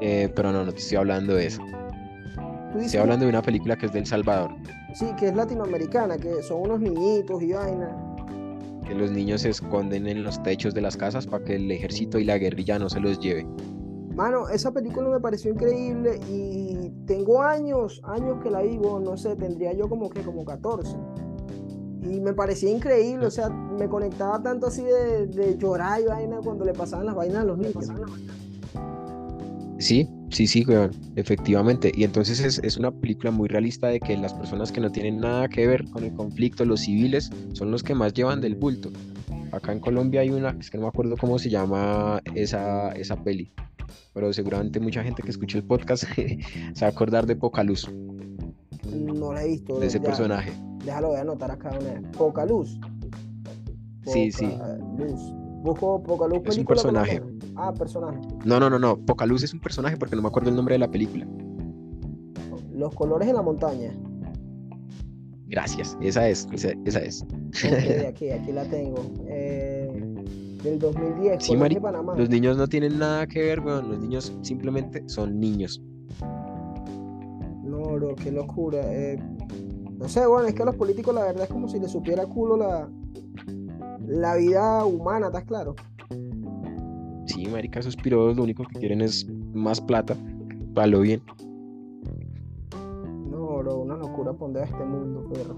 Eh, 0.00 0.32
pero 0.34 0.50
no, 0.50 0.64
no 0.64 0.72
te 0.72 0.78
estoy 0.78 0.96
hablando 0.96 1.34
de 1.34 1.46
eso. 1.46 1.62
Estoy 2.78 3.00
hablando 3.00 3.26
de 3.26 3.30
una 3.30 3.42
película 3.42 3.76
que 3.76 3.86
es 3.86 3.92
del 3.92 4.06
Salvador. 4.06 4.50
Sí, 4.94 5.06
que 5.18 5.28
es 5.28 5.36
latinoamericana, 5.36 6.16
que 6.16 6.42
son 6.42 6.62
unos 6.62 6.80
niñitos 6.80 7.42
y 7.42 7.52
vaina. 7.52 8.09
Que 8.90 8.96
los 8.96 9.12
niños 9.12 9.42
se 9.42 9.50
esconden 9.50 10.08
en 10.08 10.24
los 10.24 10.42
techos 10.42 10.74
de 10.74 10.80
las 10.80 10.96
casas 10.96 11.24
para 11.24 11.44
que 11.44 11.54
el 11.54 11.70
ejército 11.70 12.18
y 12.18 12.24
la 12.24 12.38
guerrilla 12.38 12.76
no 12.76 12.90
se 12.90 12.98
los 12.98 13.20
lleve. 13.20 13.46
Mano, 14.16 14.48
esa 14.48 14.72
película 14.72 15.08
me 15.08 15.20
pareció 15.20 15.52
increíble 15.52 16.18
y 16.28 16.90
tengo 17.06 17.40
años, 17.40 18.00
años 18.02 18.42
que 18.42 18.50
la 18.50 18.62
vivo, 18.62 18.98
no 18.98 19.16
sé, 19.16 19.36
tendría 19.36 19.72
yo 19.74 19.88
como 19.88 20.10
que 20.10 20.22
como 20.22 20.44
14. 20.44 20.96
Y 22.02 22.18
me 22.18 22.32
parecía 22.32 22.68
increíble, 22.68 23.26
o 23.26 23.30
sea, 23.30 23.48
me 23.48 23.88
conectaba 23.88 24.42
tanto 24.42 24.66
así 24.66 24.82
de, 24.82 25.28
de 25.28 25.56
llorar 25.56 26.00
y 26.00 26.06
vaina 26.06 26.40
cuando 26.42 26.64
le 26.64 26.72
pasaban 26.72 27.06
las 27.06 27.14
vainas 27.14 27.42
a 27.42 27.44
los 27.44 27.58
niños. 27.58 27.86
Sí, 29.78 30.10
sí, 30.30 30.46
sí, 30.46 30.64
weón, 30.66 30.90
efectivamente. 31.16 31.92
Y 31.94 32.04
entonces 32.04 32.40
es, 32.40 32.58
es, 32.58 32.76
una 32.76 32.90
película 32.90 33.30
muy 33.30 33.48
realista 33.48 33.88
de 33.88 34.00
que 34.00 34.16
las 34.16 34.32
personas 34.32 34.72
que 34.72 34.80
no 34.80 34.90
tienen 34.90 35.18
nada 35.18 35.48
que 35.48 35.66
ver 35.66 35.84
con 35.90 36.04
el 36.04 36.12
conflicto, 36.14 36.64
los 36.64 36.80
civiles, 36.80 37.30
son 37.52 37.70
los 37.70 37.82
que 37.82 37.94
más 37.94 38.14
llevan 38.14 38.40
del 38.40 38.54
bulto. 38.54 38.90
Acá 39.52 39.72
en 39.72 39.80
Colombia 39.80 40.20
hay 40.20 40.30
una, 40.30 40.56
es 40.60 40.70
que 40.70 40.78
no 40.78 40.84
me 40.84 40.88
acuerdo 40.88 41.16
cómo 41.16 41.38
se 41.38 41.50
llama 41.50 42.22
esa, 42.34 42.92
esa 42.92 43.16
peli, 43.22 43.52
pero 44.14 44.32
seguramente 44.32 44.78
mucha 44.78 45.02
gente 45.02 45.22
que 45.22 45.30
escuche 45.30 45.58
el 45.58 45.64
podcast 45.64 46.04
se 46.14 46.80
va 46.80 46.86
a 46.86 46.90
acordar 46.90 47.26
de 47.26 47.36
Poca 47.36 47.64
Luz. 47.64 47.88
No 48.92 49.32
la 49.32 49.44
he 49.44 49.48
visto. 49.48 49.78
De 49.78 49.86
ese 49.86 50.00
personaje. 50.00 50.52
Déjalo, 50.84 51.08
voy 51.08 51.18
a 51.18 51.20
anotar 51.20 51.50
acá 51.50 51.70
una. 51.78 52.10
Poca 52.12 52.46
Luz. 52.46 52.78
sí, 54.06 54.32
sí. 54.32 54.48
Luz. 54.96 55.20
Busco 55.62 56.02
Poca 56.02 56.26
Luz. 56.26 56.42
Es 56.46 56.58
un 56.58 56.64
personaje. 56.64 57.20
Ah, 57.62 57.74
personaje. 57.74 58.18
No, 58.46 58.58
no, 58.58 58.70
no, 58.70 58.78
no. 58.78 58.96
Poca 58.96 59.26
Luz 59.26 59.42
es 59.42 59.52
un 59.52 59.60
personaje 59.60 59.98
porque 59.98 60.16
no 60.16 60.22
me 60.22 60.28
acuerdo 60.28 60.48
el 60.48 60.56
nombre 60.56 60.76
de 60.76 60.78
la 60.78 60.90
película. 60.90 61.26
Los 62.72 62.94
colores 62.94 63.28
en 63.28 63.34
la 63.34 63.42
montaña. 63.42 63.92
Gracias, 65.46 65.98
esa 66.00 66.26
es, 66.26 66.48
esa, 66.52 66.70
esa 66.86 67.00
es. 67.00 67.22
Okay, 67.22 68.04
aquí, 68.08 68.30
aquí 68.30 68.52
la 68.52 68.64
tengo. 68.64 69.02
Eh, 69.26 69.90
del 70.62 70.78
2010. 70.78 71.44
Sí, 71.44 71.54
Mari, 71.54 71.78
los 72.16 72.30
niños 72.30 72.56
no 72.56 72.66
tienen 72.66 72.98
nada 72.98 73.26
que 73.26 73.40
ver, 73.42 73.60
weón. 73.60 73.90
Los 73.90 73.98
niños 73.98 74.32
simplemente 74.40 75.02
son 75.06 75.38
niños. 75.38 75.82
No, 77.62 77.82
bro, 77.94 78.14
qué 78.14 78.32
locura. 78.32 78.80
Eh, 78.84 79.18
no 79.98 80.08
sé, 80.08 80.26
bueno, 80.26 80.48
es 80.48 80.54
que 80.54 80.62
a 80.62 80.66
los 80.66 80.76
políticos 80.76 81.14
la 81.14 81.24
verdad 81.24 81.42
es 81.42 81.50
como 81.50 81.68
si 81.68 81.78
les 81.78 81.90
supiera 81.90 82.24
culo 82.24 82.56
la, 82.56 82.88
la 84.06 84.36
vida 84.36 84.84
humana, 84.86 85.26
¿estás 85.26 85.44
claro? 85.44 85.74
Sí, 87.30 87.46
marica, 87.46 87.78
esos 87.78 87.94
piros 87.94 88.36
lo 88.36 88.42
único 88.42 88.64
que 88.64 88.80
quieren 88.80 89.00
es 89.02 89.24
más 89.54 89.80
plata, 89.80 90.16
para 90.74 90.88
lo 90.88 91.00
bien. 91.00 91.22
No, 93.30 93.58
bro, 93.58 93.78
una 93.78 93.96
locura 93.96 94.32
poner 94.32 94.62
a 94.62 94.64
este 94.64 94.84
mundo, 94.84 95.22
perro. 95.32 95.54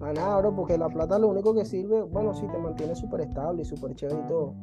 Para 0.00 0.14
nada, 0.14 0.38
bro, 0.38 0.56
porque 0.56 0.76
la 0.76 0.88
plata 0.88 1.16
lo 1.20 1.28
único 1.28 1.54
que 1.54 1.64
sirve, 1.64 2.02
bueno, 2.02 2.34
sí, 2.34 2.44
te 2.50 2.58
mantiene 2.58 2.96
súper 2.96 3.20
estable 3.20 3.62
y 3.62 3.64
súper 3.64 3.94
chévere 3.94 4.20
y 4.24 4.26
todo. 4.26 4.54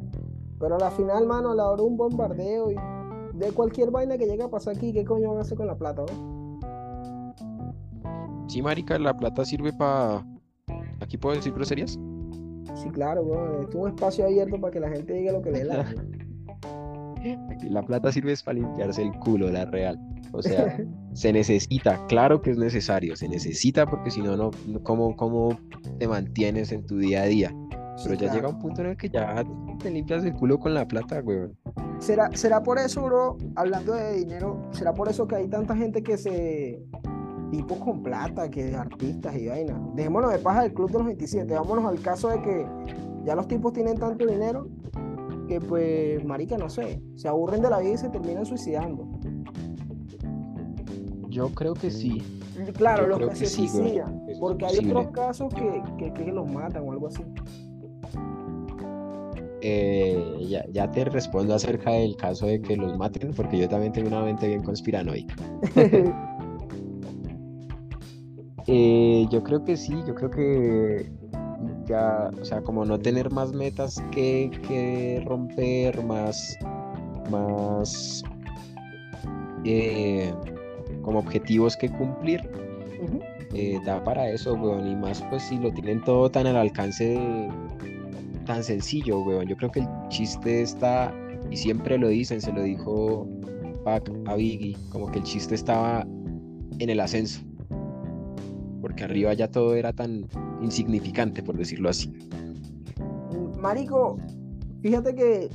Pero 0.59 0.75
a 0.75 0.79
la 0.79 0.91
final, 0.91 1.27
mano, 1.27 1.51
a 1.51 1.55
la 1.55 1.69
hora 1.69 1.81
de 1.81 1.87
un 1.87 1.95
bombardeo 1.95 2.69
y 2.69 2.75
de 3.37 3.53
cualquier 3.53 3.89
vaina 3.89 4.17
que 4.17 4.25
llegue 4.25 4.43
a 4.43 4.49
pasar 4.49 4.75
aquí, 4.75 4.91
¿qué 4.91 5.05
coño 5.05 5.29
van 5.29 5.37
a 5.37 5.41
hacer 5.43 5.57
con 5.57 5.67
la 5.67 5.77
plata, 5.77 6.03
no? 6.11 6.59
Sí, 8.49 8.61
marica, 8.61 8.99
la 8.99 9.15
plata 9.15 9.45
sirve 9.45 9.71
para... 9.71 10.25
¿Aquí 10.99 11.17
puedo 11.17 11.35
decir 11.35 11.53
groserías? 11.53 11.97
Sí, 12.75 12.89
claro, 12.89 13.23
bro. 13.23 13.67
Es 13.67 13.75
un 13.75 13.89
espacio 13.89 14.25
abierto 14.25 14.59
para 14.59 14.71
que 14.71 14.79
la 14.79 14.89
gente 14.89 15.13
diga 15.13 15.31
lo 15.31 15.41
que 15.41 15.51
le 15.51 15.65
da. 15.65 15.85
La 17.69 17.81
plata 17.81 18.11
sirve 18.11 18.33
para 18.43 18.59
limpiarse 18.59 19.01
el 19.01 19.13
culo, 19.19 19.49
la 19.49 19.63
real. 19.63 19.97
O 20.33 20.41
sea, 20.41 20.77
se 21.13 21.31
necesita, 21.31 22.05
claro 22.07 22.41
que 22.41 22.51
es 22.51 22.57
necesario, 22.57 23.15
se 23.15 23.29
necesita 23.29 23.85
porque 23.85 24.11
si 24.11 24.21
no, 24.21 24.35
no, 24.35 24.51
¿cómo, 24.83 25.15
¿cómo 25.15 25.57
te 25.99 26.07
mantienes 26.07 26.71
en 26.71 26.85
tu 26.85 26.97
día 26.97 27.23
a 27.23 27.25
día? 27.25 27.55
Pero 28.03 28.15
ya 28.15 28.33
llega 28.33 28.49
un 28.49 28.59
punto 28.59 28.81
en 28.81 28.87
el 28.87 28.97
que 28.97 29.09
ya 29.09 29.43
te 29.81 29.91
limpias 29.91 30.25
el 30.25 30.33
culo 30.33 30.59
con 30.59 30.73
la 30.73 30.87
plata, 30.87 31.21
weón. 31.23 31.55
¿Será, 31.99 32.29
¿Será 32.33 32.63
por 32.63 32.79
eso, 32.79 33.03
bro, 33.03 33.37
hablando 33.55 33.93
de 33.93 34.13
dinero, 34.15 34.61
será 34.71 34.93
por 34.93 35.07
eso 35.07 35.27
que 35.27 35.35
hay 35.35 35.47
tanta 35.47 35.75
gente 35.75 36.03
que 36.03 36.17
se... 36.17 36.83
tipos 37.53 37.77
con 37.77 38.01
plata, 38.01 38.49
que 38.49 38.75
artistas 38.75 39.35
y 39.35 39.47
vaina? 39.47 39.79
Dejémonos 39.93 40.31
de 40.31 40.39
paja 40.39 40.63
del 40.63 40.73
Club 40.73 40.91
de 40.91 40.97
los 40.97 41.05
27, 41.05 41.53
vámonos 41.53 41.85
al 41.85 42.01
caso 42.01 42.29
de 42.29 42.41
que 42.41 42.65
ya 43.25 43.35
los 43.35 43.47
tipos 43.47 43.73
tienen 43.73 43.95
tanto 43.97 44.25
dinero 44.25 44.67
que 45.47 45.59
pues, 45.59 46.25
marica, 46.25 46.57
no 46.57 46.67
sé, 46.67 46.99
se 47.15 47.27
aburren 47.27 47.61
de 47.61 47.69
la 47.69 47.79
vida 47.79 47.93
y 47.93 47.97
se 47.97 48.09
terminan 48.09 48.45
suicidando. 48.45 49.07
Yo 51.29 51.49
creo 51.49 51.73
que 51.75 51.91
sí. 51.91 52.23
Claro, 52.75 53.07
los 53.07 53.29
que, 53.29 53.35
se 53.35 53.45
suicidan. 53.45 54.25
porque 54.39 54.65
hay 54.65 54.77
otros 54.79 55.07
casos 55.11 55.53
que, 55.53 55.83
que, 55.97 56.13
que, 56.13 56.31
los 56.31 56.47
matan 56.47 56.87
o 56.87 56.91
algo 56.91 57.07
así. 57.07 57.23
Eh, 59.61 60.45
ya, 60.49 60.65
ya, 60.71 60.91
te 60.91 61.05
respondo 61.05 61.55
acerca 61.55 61.91
del 61.91 62.15
caso 62.15 62.47
de 62.47 62.61
que 62.61 62.75
los 62.75 62.97
maten, 62.97 63.31
porque 63.33 63.57
yo 63.57 63.69
también 63.69 63.93
tengo 63.93 64.09
una 64.09 64.21
mente 64.21 64.47
bien 64.47 64.63
conspiranoica. 64.63 65.35
eh, 68.67 69.25
yo 69.29 69.43
creo 69.43 69.63
que 69.63 69.77
sí, 69.77 69.95
yo 70.07 70.15
creo 70.15 70.29
que 70.29 71.11
ya, 71.85 72.31
o 72.39 72.45
sea, 72.45 72.61
como 72.61 72.85
no 72.85 72.99
tener 72.99 73.31
más 73.31 73.53
metas 73.53 74.03
que, 74.11 74.49
que 74.67 75.23
romper, 75.25 76.03
más, 76.03 76.57
más 77.29 78.23
eh, 79.65 80.33
como 81.01 81.19
objetivos 81.19 81.75
que 81.75 81.89
cumplir, 81.89 82.41
eh, 83.53 83.79
da 83.85 84.03
para 84.03 84.29
eso, 84.29 84.53
weón, 84.53 84.87
y 84.87 84.95
más 84.95 85.21
pues 85.29 85.43
si 85.43 85.57
lo 85.57 85.71
tienen 85.71 86.03
todo 86.03 86.29
tan 86.29 86.47
al 86.47 86.55
alcance 86.55 87.09
de 87.09 87.49
tan 88.45 88.63
sencillo, 88.63 89.19
weón. 89.19 89.47
Yo 89.47 89.55
creo 89.57 89.71
que 89.71 89.81
el 89.81 89.87
chiste 90.09 90.61
está, 90.61 91.13
y 91.49 91.57
siempre 91.57 91.97
lo 91.97 92.07
dicen, 92.09 92.41
se 92.41 92.51
lo 92.51 92.61
dijo 92.61 93.27
Pac 93.83 94.09
a 94.25 94.35
Biggie, 94.35 94.77
como 94.89 95.11
que 95.11 95.19
el 95.19 95.23
chiste 95.23 95.55
estaba 95.55 96.05
en 96.79 96.89
el 96.89 96.99
ascenso. 96.99 97.41
Porque 98.83 99.05
arriba 99.05 99.33
ya 99.33 99.47
todo 99.47 99.75
era 99.75 99.93
tan 99.93 100.25
insignificante, 100.61 101.41
por 101.41 101.55
decirlo 101.55 101.87
así. 101.87 102.11
Marico, 103.57 104.17
fíjate 104.81 105.15
que, 105.15 105.49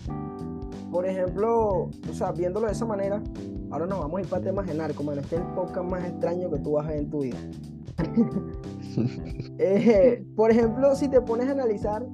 por 0.90 1.04
ejemplo, 1.04 1.90
o 2.08 2.14
sea, 2.14 2.32
viéndolo 2.32 2.68
de 2.68 2.72
esa 2.72 2.86
manera, 2.86 3.22
ahora 3.70 3.84
nos 3.84 3.98
vamos 3.98 4.16
a 4.16 4.22
ir 4.22 4.28
para 4.28 4.42
temas 4.44 4.66
de 4.66 4.72
narco, 4.72 5.02
man. 5.02 5.18
Este 5.18 5.36
es 5.36 5.42
el 5.42 5.48
podcast 5.48 5.90
más 5.90 6.06
extraño 6.06 6.50
que 6.50 6.58
tú 6.60 6.72
vas 6.72 6.86
a 6.86 6.88
ver 6.88 7.00
en 7.00 7.10
tu 7.10 7.20
vida. 7.20 7.36
eh, 9.58 10.24
por 10.34 10.50
ejemplo, 10.50 10.94
si 10.94 11.08
te 11.08 11.20
pones 11.20 11.48
a 11.48 11.50
analizar 11.50 12.06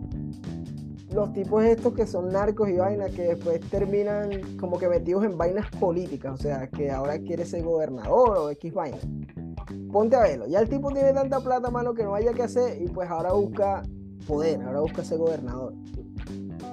los 1.12 1.32
tipos 1.32 1.62
estos 1.62 1.94
que 1.94 2.08
son 2.08 2.30
narcos 2.30 2.68
y 2.70 2.72
vainas 2.72 3.12
que 3.12 3.22
después 3.22 3.60
terminan 3.70 4.56
como 4.58 4.80
que 4.80 4.88
metidos 4.88 5.22
en 5.22 5.38
vainas 5.38 5.70
políticas, 5.78 6.34
o 6.34 6.42
sea, 6.42 6.66
que 6.66 6.90
ahora 6.90 7.20
quiere 7.20 7.44
ser 7.44 7.62
gobernador 7.62 8.36
o 8.36 8.50
X 8.50 8.74
vaina. 8.74 8.98
Ponte 9.94 10.16
a 10.16 10.22
verlo, 10.22 10.48
ya 10.48 10.58
el 10.58 10.68
tipo 10.68 10.90
tiene 10.90 11.12
tanta 11.12 11.38
plata, 11.38 11.70
mano, 11.70 11.94
que 11.94 12.02
no 12.02 12.16
haya 12.16 12.32
que 12.32 12.42
hacer 12.42 12.82
y 12.82 12.88
pues 12.88 13.08
ahora 13.08 13.32
busca 13.32 13.80
poder, 14.26 14.60
ahora 14.60 14.80
busca 14.80 15.04
ser 15.04 15.18
gobernador. 15.18 15.72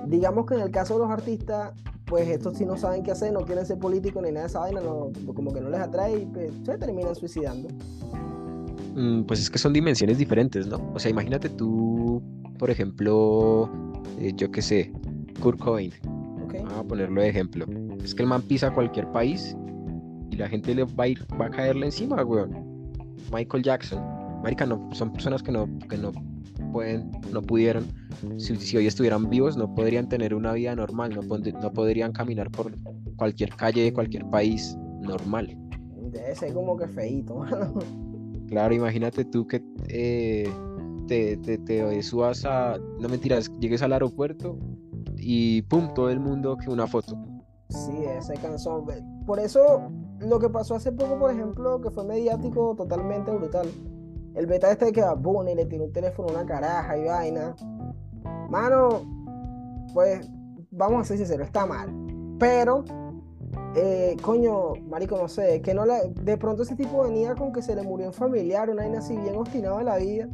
Digamos 0.07 0.47
que 0.47 0.55
en 0.55 0.61
el 0.61 0.71
caso 0.71 0.95
de 0.95 1.01
los 1.01 1.11
artistas, 1.11 1.71
pues 2.05 2.27
estos 2.27 2.57
sí 2.57 2.65
no 2.65 2.77
saben 2.77 3.03
qué 3.03 3.11
hacer, 3.11 3.31
no 3.31 3.41
quieren 3.41 3.63
ser 3.63 3.77
políticos 3.77 4.23
ni 4.23 4.29
nada 4.29 4.41
de 4.41 4.47
esa 4.47 4.61
vaina, 4.61 4.81
no, 4.81 5.11
como 5.35 5.53
que 5.53 5.61
no 5.61 5.69
les 5.69 5.79
atrae 5.81 6.21
y 6.21 6.25
pues, 6.25 6.51
se 6.65 6.79
terminan 6.79 7.13
suicidando. 7.13 7.69
Mm, 8.95 9.21
pues 9.25 9.39
es 9.39 9.51
que 9.51 9.59
son 9.59 9.73
dimensiones 9.73 10.17
diferentes, 10.17 10.65
¿no? 10.65 10.81
O 10.95 10.97
sea, 10.97 11.11
imagínate 11.11 11.47
tú, 11.47 12.23
por 12.57 12.71
ejemplo, 12.71 13.69
eh, 14.17 14.33
yo 14.35 14.49
qué 14.49 14.63
sé, 14.63 14.91
Kurt 15.43 15.59
Cobain. 15.59 15.91
Vamos 16.51 16.73
a 16.73 16.83
ponerlo 16.85 17.21
de 17.21 17.29
ejemplo. 17.29 17.67
Es 18.03 18.15
que 18.15 18.23
el 18.23 18.29
man 18.29 18.41
pisa 18.41 18.73
cualquier 18.73 19.11
país 19.11 19.55
y 20.31 20.37
la 20.37 20.49
gente 20.49 20.73
le 20.73 20.85
va 20.85 21.03
a, 21.03 21.07
ir, 21.07 21.23
va 21.39 21.45
a 21.45 21.51
caerle 21.51 21.85
encima, 21.85 22.25
weón. 22.25 22.70
Michael 23.31 23.63
Jackson. 23.63 24.03
Marica, 24.43 24.65
no, 24.65 24.89
son 24.93 25.13
personas 25.13 25.43
que 25.43 25.51
no, 25.51 25.67
que 25.87 25.97
no 25.97 26.11
pueden, 26.71 27.11
no 27.31 27.41
pudieron, 27.41 27.85
si, 28.37 28.77
hoy 28.77 28.87
estuvieran 28.87 29.29
vivos, 29.29 29.55
no 29.55 29.73
podrían 29.73 30.09
tener 30.09 30.33
una 30.33 30.53
vida 30.53 30.75
normal, 30.75 31.13
no, 31.13 31.21
no 31.21 31.73
podrían 31.73 32.11
caminar 32.11 32.49
por 32.49 32.73
cualquier 33.17 33.55
calle 33.55 33.83
de 33.83 33.93
cualquier 33.93 34.25
país 34.29 34.75
normal. 35.01 35.55
Debe 36.11 36.35
ser 36.35 36.53
como 36.53 36.77
que 36.77 36.87
feíto, 36.87 37.45
Claro, 38.47 38.73
imagínate 38.73 39.23
tú 39.23 39.47
que 39.47 39.63
eh, 39.87 40.49
te, 41.07 41.37
te, 41.37 41.57
te 41.57 42.03
subas 42.03 42.43
a, 42.43 42.77
no 42.99 43.07
mentiras, 43.07 43.49
llegues 43.59 43.81
al 43.81 43.93
aeropuerto 43.93 44.57
y 45.17 45.61
pum, 45.61 45.93
todo 45.93 46.09
el 46.09 46.19
mundo 46.19 46.57
que 46.57 46.69
una 46.69 46.85
foto. 46.85 47.17
Sí, 47.69 48.03
ese 48.03 48.33
canción. 48.33 48.83
Por 49.25 49.39
eso 49.39 49.89
lo 50.21 50.39
que 50.39 50.49
pasó 50.49 50.75
hace 50.75 50.91
poco, 50.91 51.17
por 51.17 51.31
ejemplo, 51.31 51.81
que 51.81 51.89
fue 51.89 52.03
mediático 52.03 52.75
totalmente 52.75 53.31
brutal. 53.31 53.67
El 54.35 54.45
beta 54.45 54.71
este 54.71 54.91
que 54.91 55.01
y 55.01 55.55
le 55.55 55.65
tiró 55.65 55.85
un 55.85 55.91
teléfono 55.91 56.29
una 56.29 56.45
caraja 56.45 56.97
y 56.97 57.05
vaina. 57.05 57.55
Mano, 58.49 59.01
pues 59.93 60.29
vamos 60.71 61.01
a 61.01 61.03
ser 61.03 61.17
sinceros, 61.17 61.47
está 61.47 61.65
mal. 61.65 61.89
Pero 62.39 62.83
eh, 63.75 64.15
coño, 64.21 64.73
marico, 64.89 65.17
no 65.17 65.27
sé, 65.27 65.61
que 65.61 65.73
no 65.73 65.85
la, 65.85 66.01
de 66.03 66.37
pronto 66.37 66.63
ese 66.63 66.75
tipo 66.75 67.03
venía 67.03 67.35
con 67.35 67.51
que 67.51 67.61
se 67.61 67.75
le 67.75 67.83
murió 67.83 68.07
un 68.07 68.13
familiar, 68.13 68.69
una 68.69 68.83
vaina 68.83 68.99
así 68.99 69.15
bien 69.17 69.35
obstinada 69.35 69.77
de 69.79 69.83
la 69.83 69.97
vida, 69.97 70.27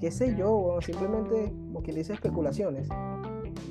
qué 0.00 0.10
sé 0.10 0.34
yo, 0.36 0.78
simplemente, 0.80 1.52
como 1.66 1.82
quien 1.82 1.96
dice, 1.96 2.12
especulaciones. 2.12 2.88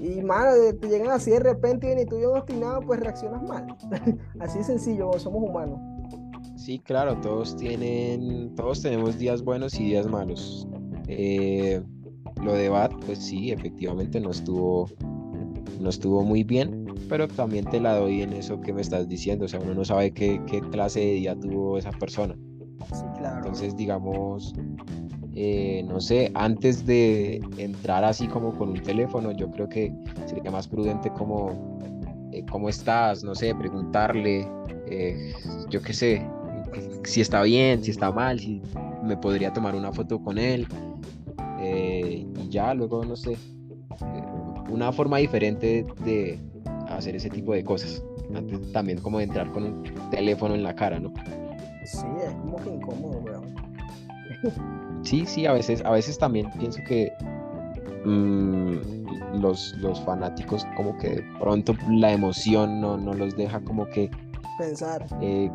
Y, 0.03 0.21
mano, 0.21 0.51
te 0.79 0.87
llegan 0.87 1.11
así 1.11 1.31
de 1.31 1.39
repente 1.39 1.99
y 1.99 2.05
tú 2.05 2.17
bien 2.17 2.29
obstinado, 2.29 2.81
pues 2.81 2.99
reaccionas 2.99 3.41
mal. 3.43 3.75
así 4.39 4.59
de 4.59 4.63
sencillo, 4.63 5.11
somos 5.17 5.43
humanos. 5.43 5.79
Sí, 6.57 6.79
claro, 6.79 7.19
todos 7.21 7.55
tienen, 7.55 8.53
todos 8.55 8.81
tenemos 8.81 9.17
días 9.17 9.41
buenos 9.41 9.79
y 9.79 9.85
días 9.85 10.07
malos. 10.07 10.67
Eh, 11.07 11.81
lo 12.43 12.53
de 12.53 12.69
Bat, 12.69 12.93
pues 13.05 13.19
sí, 13.19 13.51
efectivamente 13.51 14.19
no 14.19 14.31
estuvo, 14.31 14.89
no 15.79 15.89
estuvo 15.89 16.21
muy 16.21 16.43
bien 16.43 16.83
pero 17.09 17.27
también 17.27 17.65
te 17.65 17.79
la 17.79 17.95
doy 17.95 18.21
en 18.21 18.33
eso 18.33 18.59
que 18.61 18.73
me 18.73 18.81
estás 18.81 19.07
diciendo, 19.07 19.45
o 19.45 19.47
sea, 19.47 19.59
uno 19.59 19.73
no 19.73 19.85
sabe 19.85 20.11
qué, 20.11 20.41
qué 20.47 20.61
clase 20.61 20.99
de 20.99 21.13
día 21.13 21.35
tuvo 21.39 21.77
esa 21.77 21.91
persona. 21.91 22.35
Sí, 22.93 23.03
claro. 23.17 23.37
Entonces, 23.37 23.75
digamos, 23.75 24.53
eh, 25.35 25.83
no 25.87 25.99
sé, 25.99 26.31
antes 26.35 26.85
de 26.85 27.41
entrar 27.57 28.03
así 28.03 28.27
como 28.27 28.55
con 28.55 28.69
un 28.69 28.83
teléfono, 28.83 29.31
yo 29.31 29.49
creo 29.49 29.67
que 29.67 29.91
sería 30.27 30.51
más 30.51 30.67
prudente 30.67 31.09
como, 31.11 31.79
eh, 32.31 32.43
¿cómo 32.51 32.69
estás? 32.69 33.23
No 33.23 33.33
sé, 33.33 33.55
preguntarle, 33.55 34.47
eh, 34.87 35.33
yo 35.69 35.81
qué 35.81 35.93
sé, 35.93 36.27
si 37.03 37.21
está 37.21 37.41
bien, 37.41 37.83
si 37.83 37.91
está 37.91 38.11
mal, 38.11 38.39
si 38.39 38.61
me 39.03 39.17
podría 39.17 39.51
tomar 39.51 39.75
una 39.75 39.91
foto 39.91 40.21
con 40.21 40.37
él. 40.37 40.67
y 41.59 42.49
ya, 42.49 42.73
luego, 42.73 43.03
no 43.03 43.15
sé, 43.15 43.35
una 44.69 44.91
forma 44.91 45.17
diferente 45.17 45.85
de, 46.05 46.39
hacer 46.89 47.15
ese 47.15 47.29
tipo 47.29 47.53
de 47.53 47.63
cosas. 47.63 48.03
Antes 48.35 48.71
también 48.71 48.99
como 48.99 49.17
de 49.17 49.25
entrar 49.25 49.51
con 49.51 49.63
un 49.63 49.83
teléfono 50.11 50.55
en 50.55 50.63
la 50.63 50.75
cara, 50.75 50.99
¿no? 50.99 51.11
Sí, 51.85 52.05
es 52.25 52.33
como 52.35 52.57
que 52.57 52.69
incómodo, 52.69 53.19
weón. 53.19 53.55
Sí, 55.03 55.25
sí, 55.25 55.45
a 55.45 55.53
veces, 55.53 55.83
a 55.85 55.91
veces 55.91 56.17
también 56.17 56.49
pienso 56.57 56.79
que 56.87 57.11
mm, 58.05 59.39
los, 59.39 59.75
los 59.77 59.99
fanáticos 60.01 60.65
como 60.75 60.97
que 60.97 61.09
de 61.09 61.23
pronto 61.39 61.73
la 61.89 62.13
emoción 62.13 62.81
no, 62.81 62.97
no 62.97 63.13
los 63.13 63.35
deja 63.35 63.59
como 63.61 63.85
que 63.87 64.09
pensar. 64.57 65.05
Eh, 65.21 65.51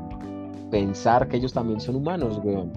pensar 0.70 1.28
que 1.28 1.38
ellos 1.38 1.52
también 1.52 1.80
son 1.80 1.96
humanos, 1.96 2.40
weón. 2.44 2.72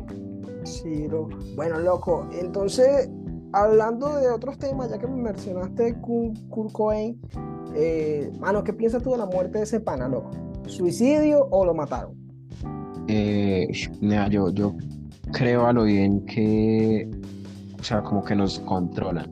Sí, 0.63 1.07
bueno, 1.55 1.79
loco. 1.79 2.27
Entonces, 2.31 3.09
hablando 3.53 4.15
de 4.15 4.29
otros 4.29 4.57
temas, 4.57 4.89
ya 4.89 4.97
que 4.97 5.07
me 5.07 5.21
mencionaste 5.21 5.95
Kurt 6.01 6.71
Cobain, 6.71 7.19
eh, 7.75 8.31
mano, 8.39 8.63
¿qué 8.63 8.73
piensas 8.73 9.01
tú 9.03 9.11
de 9.11 9.17
la 9.17 9.25
muerte 9.25 9.57
de 9.57 9.63
ese 9.63 9.79
pana, 9.79 10.07
loco? 10.07 10.31
¿Suicidio 10.67 11.47
o 11.49 11.65
lo 11.65 11.73
mataron? 11.73 12.13
Eh, 13.07 13.67
mira, 13.99 14.27
yo, 14.29 14.51
yo 14.51 14.73
creo 15.31 15.65
a 15.65 15.73
lo 15.73 15.83
bien 15.83 16.25
que, 16.25 17.09
o 17.79 17.83
sea, 17.83 18.01
como 18.01 18.23
que 18.23 18.35
nos 18.35 18.59
controlan, 18.59 19.29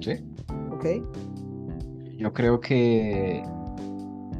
¿sí? 0.00 0.12
Ok. 0.72 0.86
Yo 2.18 2.32
creo 2.32 2.60
que 2.60 3.42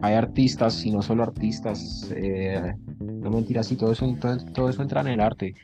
hay 0.03 0.14
artistas 0.14 0.84
y 0.84 0.91
no 0.91 1.03
solo 1.03 1.22
artistas, 1.22 2.11
eh, 2.14 2.74
no 3.01 3.30
mentiras, 3.30 3.66
sí, 3.66 3.76
todo 3.76 3.93
eso, 3.93 4.07
todo, 4.53 4.68
eso 4.68 4.82
entra 4.82 5.01
en 5.03 5.09
el 5.09 5.20
arte. 5.20 5.55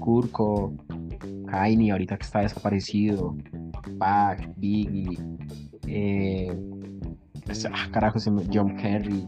Kurko, 0.00 0.74
Kaini, 1.46 1.90
ahorita 1.90 2.16
que 2.16 2.24
está 2.24 2.40
desaparecido, 2.40 3.36
Pac, 3.98 4.48
Biggie, 4.56 5.18
eh, 5.86 6.56
pues, 7.44 7.66
ah, 7.66 7.88
carajo, 7.90 8.18
John 8.52 8.76
Kerry, 8.76 9.26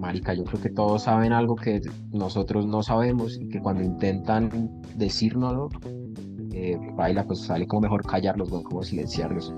marica, 0.00 0.32
yo 0.34 0.44
creo 0.44 0.60
que 0.60 0.70
todos 0.70 1.02
saben 1.02 1.32
algo 1.32 1.54
que 1.54 1.82
nosotros 2.12 2.66
no 2.66 2.82
sabemos 2.82 3.38
y 3.38 3.48
que 3.48 3.60
cuando 3.60 3.84
intentan 3.84 4.82
decírnoslo, 4.96 5.68
eh, 6.52 6.78
baila, 6.96 7.24
pues 7.24 7.40
sale 7.40 7.66
como 7.66 7.82
mejor 7.82 8.04
callarlos, 8.04 8.50
como 8.64 8.82
silenciarlos. 8.82 9.54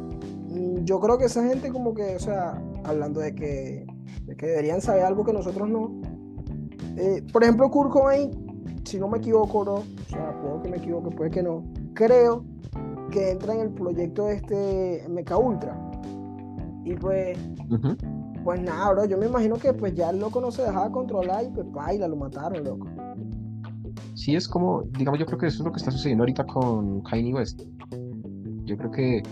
Mm, 0.48 0.84
yo 0.84 1.00
creo 1.00 1.16
que 1.16 1.26
esa 1.26 1.46
gente 1.46 1.70
como 1.70 1.94
que, 1.94 2.16
o 2.16 2.18
sea, 2.18 2.60
hablando 2.84 3.20
de 3.20 3.34
que, 3.34 3.86
que 4.36 4.46
deberían 4.46 4.80
saber 4.80 5.04
algo 5.04 5.24
que 5.24 5.32
nosotros 5.32 5.68
no. 5.68 5.92
Eh, 6.96 7.24
por 7.32 7.44
ejemplo, 7.44 7.70
Kurt 7.70 7.90
Cobain, 7.90 8.30
si 8.84 8.98
no 8.98 9.08
me 9.08 9.18
equivoco, 9.18 9.64
no, 9.64 9.74
o 9.74 9.84
sea, 10.08 10.36
puedo 10.42 10.62
que 10.62 10.68
me 10.68 10.76
equivoque, 10.78 11.10
puede 11.16 11.30
que 11.30 11.42
no, 11.42 11.64
creo 11.94 12.44
que 13.10 13.30
entra 13.30 13.54
en 13.54 13.60
el 13.60 13.70
proyecto 13.70 14.28
este 14.28 15.06
MK 15.08 15.38
Ultra. 15.38 15.78
Y 16.84 16.94
pues, 16.94 17.38
pues 18.44 18.60
nada, 18.60 18.92
bro, 18.92 19.04
yo 19.04 19.18
me 19.18 19.26
imagino 19.26 19.56
que 19.56 19.72
pues 19.72 19.94
ya 19.94 20.10
el 20.10 20.18
loco 20.18 20.40
no 20.40 20.50
se 20.50 20.62
dejaba 20.62 20.90
controlar 20.90 21.44
y 21.44 21.50
pues 21.50 21.70
baila, 21.70 22.08
lo 22.08 22.16
mataron, 22.16 22.64
loco. 22.64 22.88
Sí, 24.14 24.34
es 24.36 24.46
como, 24.46 24.82
digamos, 24.98 25.18
yo 25.18 25.26
creo 25.26 25.38
que 25.38 25.46
eso 25.46 25.58
es 25.58 25.64
lo 25.64 25.72
que 25.72 25.78
está 25.78 25.90
sucediendo 25.90 26.22
ahorita 26.22 26.44
con 26.44 27.02
Kanye 27.02 27.34
West. 27.34 27.62
Yo 28.64 28.76
creo 28.76 28.90
que 28.90 29.22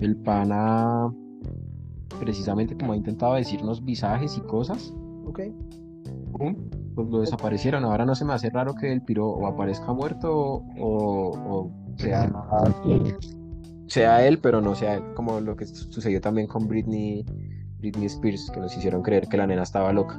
el 0.00 0.16
pana, 0.16 1.12
precisamente 2.18 2.76
como 2.76 2.92
ha 2.92 2.96
intentado 2.96 3.34
decirnos 3.34 3.84
visajes 3.84 4.36
y 4.36 4.40
cosas, 4.42 4.92
ok 5.26 5.40
pues 6.94 7.08
lo 7.08 7.20
desaparecieron. 7.20 7.84
Ahora 7.84 8.04
no 8.04 8.14
se 8.14 8.24
me 8.24 8.32
hace 8.32 8.50
raro 8.50 8.74
que 8.74 8.92
el 8.92 9.02
piro 9.02 9.28
o 9.28 9.46
aparezca 9.46 9.92
muerto 9.92 10.62
o, 10.78 11.70
sea, 11.96 12.30
sea 13.86 14.26
él, 14.26 14.38
pero 14.38 14.60
no 14.60 14.74
sea 14.74 14.94
él, 14.94 15.02
como 15.14 15.40
lo 15.40 15.56
que 15.56 15.66
sucedió 15.66 16.20
también 16.20 16.46
con 16.46 16.66
Britney, 16.66 17.24
Britney 17.84 18.06
Spears, 18.06 18.50
que 18.50 18.60
nos 18.60 18.74
hicieron 18.74 19.02
creer 19.02 19.28
que 19.28 19.36
la 19.36 19.46
nena 19.46 19.62
estaba 19.62 19.92
loca. 19.92 20.18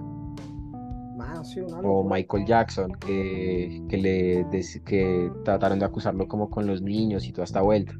o 1.84 2.04
Michael 2.08 2.46
Jackson, 2.46 2.92
que, 2.94 3.84
que, 3.90 3.98
le 3.98 4.46
que 4.86 5.32
trataron 5.44 5.80
de 5.80 5.86
acusarlo 5.86 6.28
como 6.28 6.50
con 6.50 6.68
los 6.68 6.82
niños 6.82 7.26
y 7.28 7.32
toda 7.32 7.46
esta 7.46 7.62
vuelta. 7.62 7.94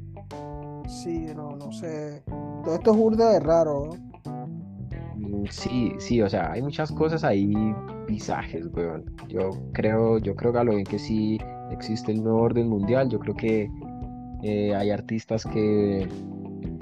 Sí, 0.86 1.26
no, 1.34 1.56
no 1.56 1.72
sé. 1.72 2.22
Todo 2.64 2.74
esto 2.74 2.92
es 2.92 2.96
burda 2.96 3.32
de 3.32 3.40
raro, 3.40 3.90
mm, 5.16 5.46
Sí, 5.50 5.92
sí, 5.98 6.22
o 6.22 6.28
sea, 6.28 6.52
hay 6.52 6.62
muchas 6.62 6.92
cosas 6.92 7.24
ahí 7.24 7.52
visajes, 8.06 8.66
weón. 8.72 9.04
Yo 9.28 9.50
creo, 9.72 10.18
yo 10.18 10.36
creo, 10.36 10.52
Galo, 10.52 10.72
que 10.88 10.98
sí 10.98 11.38
existe 11.72 12.12
el 12.12 12.22
nuevo 12.22 12.40
orden 12.40 12.68
mundial. 12.68 13.08
Yo 13.08 13.18
creo 13.18 13.34
que 13.34 13.68
eh, 14.44 14.74
hay 14.76 14.90
artistas 14.90 15.44
que, 15.44 16.08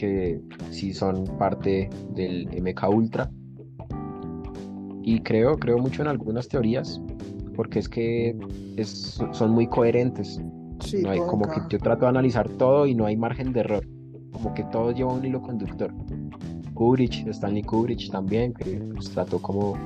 que 0.04 0.40
sí 0.70 0.92
son 0.92 1.24
parte 1.38 1.88
del 2.14 2.48
MK 2.62 2.88
Ultra. 2.88 3.30
Y 5.02 5.20
creo, 5.20 5.56
creo 5.56 5.78
mucho 5.78 6.02
en 6.02 6.08
algunas 6.08 6.48
teorías, 6.48 7.00
porque 7.54 7.78
es 7.78 7.88
que 7.88 8.36
es, 8.76 9.20
son 9.32 9.50
muy 9.52 9.66
coherentes. 9.66 10.40
no 11.02 11.10
hay, 11.10 11.20
como 11.20 11.46
que 11.48 11.60
yo 11.68 11.78
trato 11.78 12.04
de 12.04 12.08
analizar 12.08 12.48
todo 12.48 12.86
y 12.86 12.94
no 12.94 13.06
hay 13.06 13.16
margen 13.16 13.52
de 13.52 13.60
error. 13.60 13.86
Como 14.32 14.54
que 14.54 14.64
todo 14.64 14.92
lleva 14.92 15.12
un 15.12 15.24
hilo 15.24 15.40
conductor. 15.42 15.92
Kubrick, 16.74 17.26
Stanley 17.28 17.62
Kubrick 17.62 18.10
también, 18.10 18.52
que 18.54 18.80
pues, 18.94 19.10
trató 19.10 19.40
como 19.40 19.76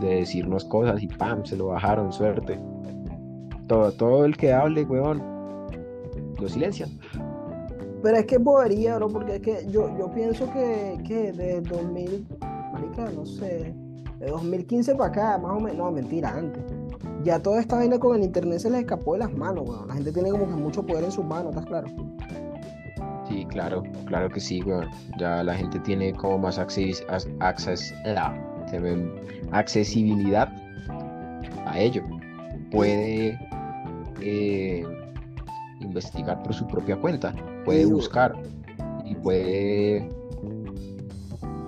de 0.00 0.16
decirnos 0.16 0.64
cosas 0.64 1.02
y 1.02 1.08
¡pam! 1.08 1.44
se 1.44 1.56
lo 1.56 1.66
bajaron, 1.66 2.12
suerte. 2.12 2.58
Todo, 3.66 3.92
todo 3.92 4.24
el 4.24 4.36
que 4.36 4.52
hable, 4.52 4.84
weón, 4.84 5.22
lo 6.40 6.48
silencian. 6.48 6.90
Pero 8.04 8.18
es 8.18 8.26
que 8.26 8.36
bobería, 8.36 8.98
¿no? 8.98 9.08
Porque 9.08 9.36
es 9.36 9.40
que 9.40 9.66
yo, 9.70 9.96
yo 9.98 10.10
pienso 10.12 10.44
que, 10.52 10.98
que 11.08 11.32
de 11.32 11.62
2000, 11.62 12.26
marica, 12.70 13.10
no 13.10 13.24
sé, 13.24 13.74
de 14.20 14.26
2015 14.26 14.94
para 14.94 15.08
acá, 15.08 15.38
más 15.38 15.52
o 15.52 15.60
menos, 15.60 15.78
no, 15.78 15.90
mentira, 15.90 16.36
antes. 16.36 16.62
Ya 17.22 17.40
toda 17.40 17.62
esta 17.62 17.76
vaina 17.76 17.98
con 17.98 18.16
el 18.16 18.24
internet 18.24 18.58
se 18.58 18.68
les 18.68 18.80
escapó 18.80 19.14
de 19.14 19.20
las 19.20 19.32
manos, 19.32 19.66
weón. 19.66 19.88
La 19.88 19.94
gente 19.94 20.12
tiene 20.12 20.28
como 20.28 20.46
que 20.46 20.52
mucho 20.52 20.84
poder 20.84 21.04
en 21.04 21.12
sus 21.12 21.24
manos, 21.24 21.54
¿estás 21.54 21.64
claro? 21.64 21.86
Sí, 23.26 23.46
claro, 23.46 23.82
claro 24.04 24.28
que 24.28 24.38
sí, 24.38 24.60
weón. 24.60 24.86
Ya 25.18 25.42
la 25.42 25.54
gente 25.54 25.80
tiene 25.80 26.12
como 26.12 26.40
más 26.40 26.58
access, 26.58 27.02
la, 28.04 28.38
accesibilidad 29.52 30.52
a 31.64 31.80
ello. 31.80 32.02
Puede 32.70 33.38
eh, 34.20 34.84
investigar 35.80 36.42
por 36.42 36.52
su 36.52 36.66
propia 36.66 36.98
cuenta. 36.98 37.34
Puede 37.64 37.86
buscar 37.86 38.34
y 39.04 39.14
puede... 39.16 40.08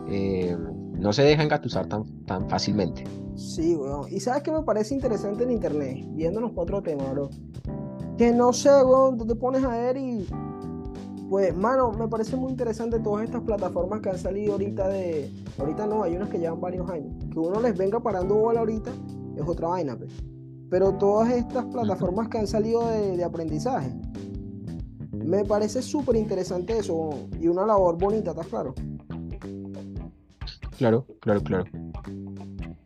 Eh, 0.09 0.57
no 0.99 1.13
se 1.13 1.23
deja 1.23 1.43
engatusar 1.43 1.87
tan, 1.87 2.05
tan 2.25 2.49
fácilmente. 2.49 3.05
Sí, 3.37 3.77
weón. 3.77 4.07
Y 4.11 4.21
sabes 4.21 4.43
qué 4.43 4.51
me 4.51 4.63
parece 4.63 4.95
interesante 4.95 5.45
en 5.45 5.51
internet, 5.51 6.05
viéndonos 6.13 6.53
por 6.53 6.65
otro 6.65 6.83
tema, 6.83 7.05
bro. 7.13 7.29
Que 8.17 8.33
no 8.33 8.53
sé, 8.53 8.71
weón, 8.71 9.19
tú 9.19 9.27
te 9.27 9.35
pones 9.35 9.63
a 9.65 9.69
ver 9.69 9.97
y. 9.97 10.27
Pues, 11.29 11.55
mano, 11.57 11.91
me 11.93 12.07
parece 12.09 12.37
muy 12.37 12.51
interesante 12.51 13.01
todas 13.01 13.25
estas 13.25 13.43
plataformas 13.43 14.01
que 14.01 14.11
han 14.11 14.19
salido 14.19 14.53
ahorita 14.53 14.89
de. 14.89 15.31
Ahorita 15.59 15.87
no, 15.87 16.03
hay 16.03 16.17
unas 16.17 16.31
que 16.31 16.39
llevan 16.39 16.61
varios 16.61 16.89
años. 16.89 17.13
Que 17.31 17.39
uno 17.39 17.61
les 17.61 17.77
venga 17.77 18.01
parando 18.01 18.37
bola 18.37 18.61
ahorita 18.61 18.93
es 19.37 19.47
otra 19.47 19.69
vaina, 19.69 19.97
pues. 19.97 20.11
Pero 20.71 20.95
todas 20.95 21.31
estas 21.31 21.65
plataformas 21.67 22.29
que 22.29 22.39
han 22.39 22.47
salido 22.47 22.89
de, 22.89 23.17
de 23.17 23.25
aprendizaje, 23.25 23.93
me 25.27 25.45
parece 25.45 25.83
súper 25.83 26.17
interesante 26.17 26.79
eso 26.79 27.11
y 27.41 27.49
una 27.49 27.67
labor 27.67 27.99
bonita, 27.99 28.31
¿estás 28.31 28.47
claro? 28.47 28.75
Claro, 30.79 31.07
claro, 31.21 31.43
claro. 31.43 31.65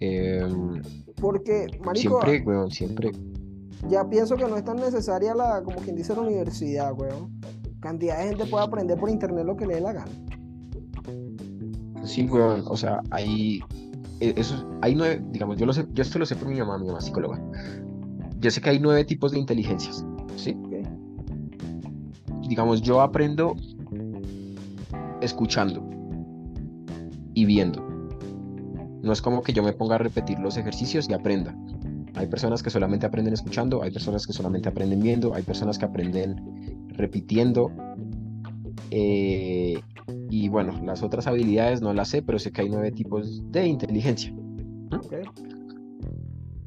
Em, 0.01 0.81
Porque, 1.21 1.67
marico, 1.85 2.21
siempre, 2.23 2.43
weón, 2.47 2.71
siempre. 2.71 3.13
ya 3.89 4.09
pienso 4.09 4.37
que 4.37 4.45
no 4.47 4.57
es 4.57 4.65
tan 4.65 4.77
necesaria 4.77 5.35
la, 5.35 5.63
como 5.63 5.77
quien 5.81 5.97
dice, 5.97 6.15
la 6.15 6.23
universidad, 6.23 6.93
weón. 6.99 7.41
Cantidad 7.81 8.19
de 8.19 8.29
gente 8.29 8.47
puede 8.47 8.65
aprender 8.65 8.99
por 8.99 9.11
internet 9.11 9.45
lo 9.45 9.57
que 9.57 9.67
le 9.67 9.75
dé 9.75 9.81
la 9.81 9.93
gana. 9.93 10.11
Sí, 12.05 12.23
weón, 12.25 12.63
o 12.67 12.77
sea, 12.77 13.03
hay, 13.11 13.61
e- 14.21 14.35
eso, 14.37 14.55
hay 14.81 14.95
nueve, 14.95 15.23
digamos, 15.31 15.57
yo 15.59 15.67
lo 15.67 15.73
sé, 15.73 15.87
yo 15.93 16.03
esto 16.03 16.19
lo 16.19 16.27
sé 16.27 16.37
por 16.37 16.49
mi 16.49 16.59
mamá, 16.59 16.79
mi 16.79 16.87
mamá 16.87 17.01
psicóloga. 17.01 17.41
Yo 18.39 18.51
sé 18.51 18.61
que 18.61 18.71
hay 18.71 18.79
nueve 18.79 19.05
tipos 19.05 19.33
de 19.33 19.39
inteligencias, 19.39 20.05
¿sí? 20.37 20.57
Digamos, 22.51 22.83
yo 22.83 23.01
aprendo 23.01 23.55
escuchando 25.21 25.89
y 27.33 27.45
viendo. 27.45 27.81
No 29.05 29.13
es 29.13 29.23
como 29.23 29.43
que 29.43 29.53
yo 29.53 29.63
me 29.63 29.73
ponga 29.73 29.95
a 29.95 29.99
repetir 29.99 30.41
los 30.41 30.57
ejercicios 30.57 31.09
y 31.09 31.13
aprenda. 31.13 31.57
Hay 32.17 32.27
personas 32.27 32.65
que 32.65 32.71
solamente 32.71 33.07
aprenden 33.07 33.35
escuchando, 33.35 33.85
hay 33.85 33.93
personas 33.93 34.27
que 34.27 34.33
solamente 34.33 34.69
aprenden 34.69 34.99
viendo, 34.99 35.33
hay 35.33 35.45
personas 35.45 35.79
que 35.79 35.85
aprenden 35.85 36.89
repitiendo. 36.89 37.71
eh, 38.91 39.81
y 40.29 40.49
bueno, 40.49 40.73
las 40.85 41.05
otras 41.05 41.29
habilidades 41.29 41.81
no 41.83 41.95
las 41.95 42.09
sé, 42.09 42.21
pero 42.21 42.41
sé 42.41 42.51
que 42.51 42.63
hay 42.63 42.69
nueve 42.69 42.91
tipos 42.91 43.49
de 43.53 43.69
inteligencia. 43.69 44.35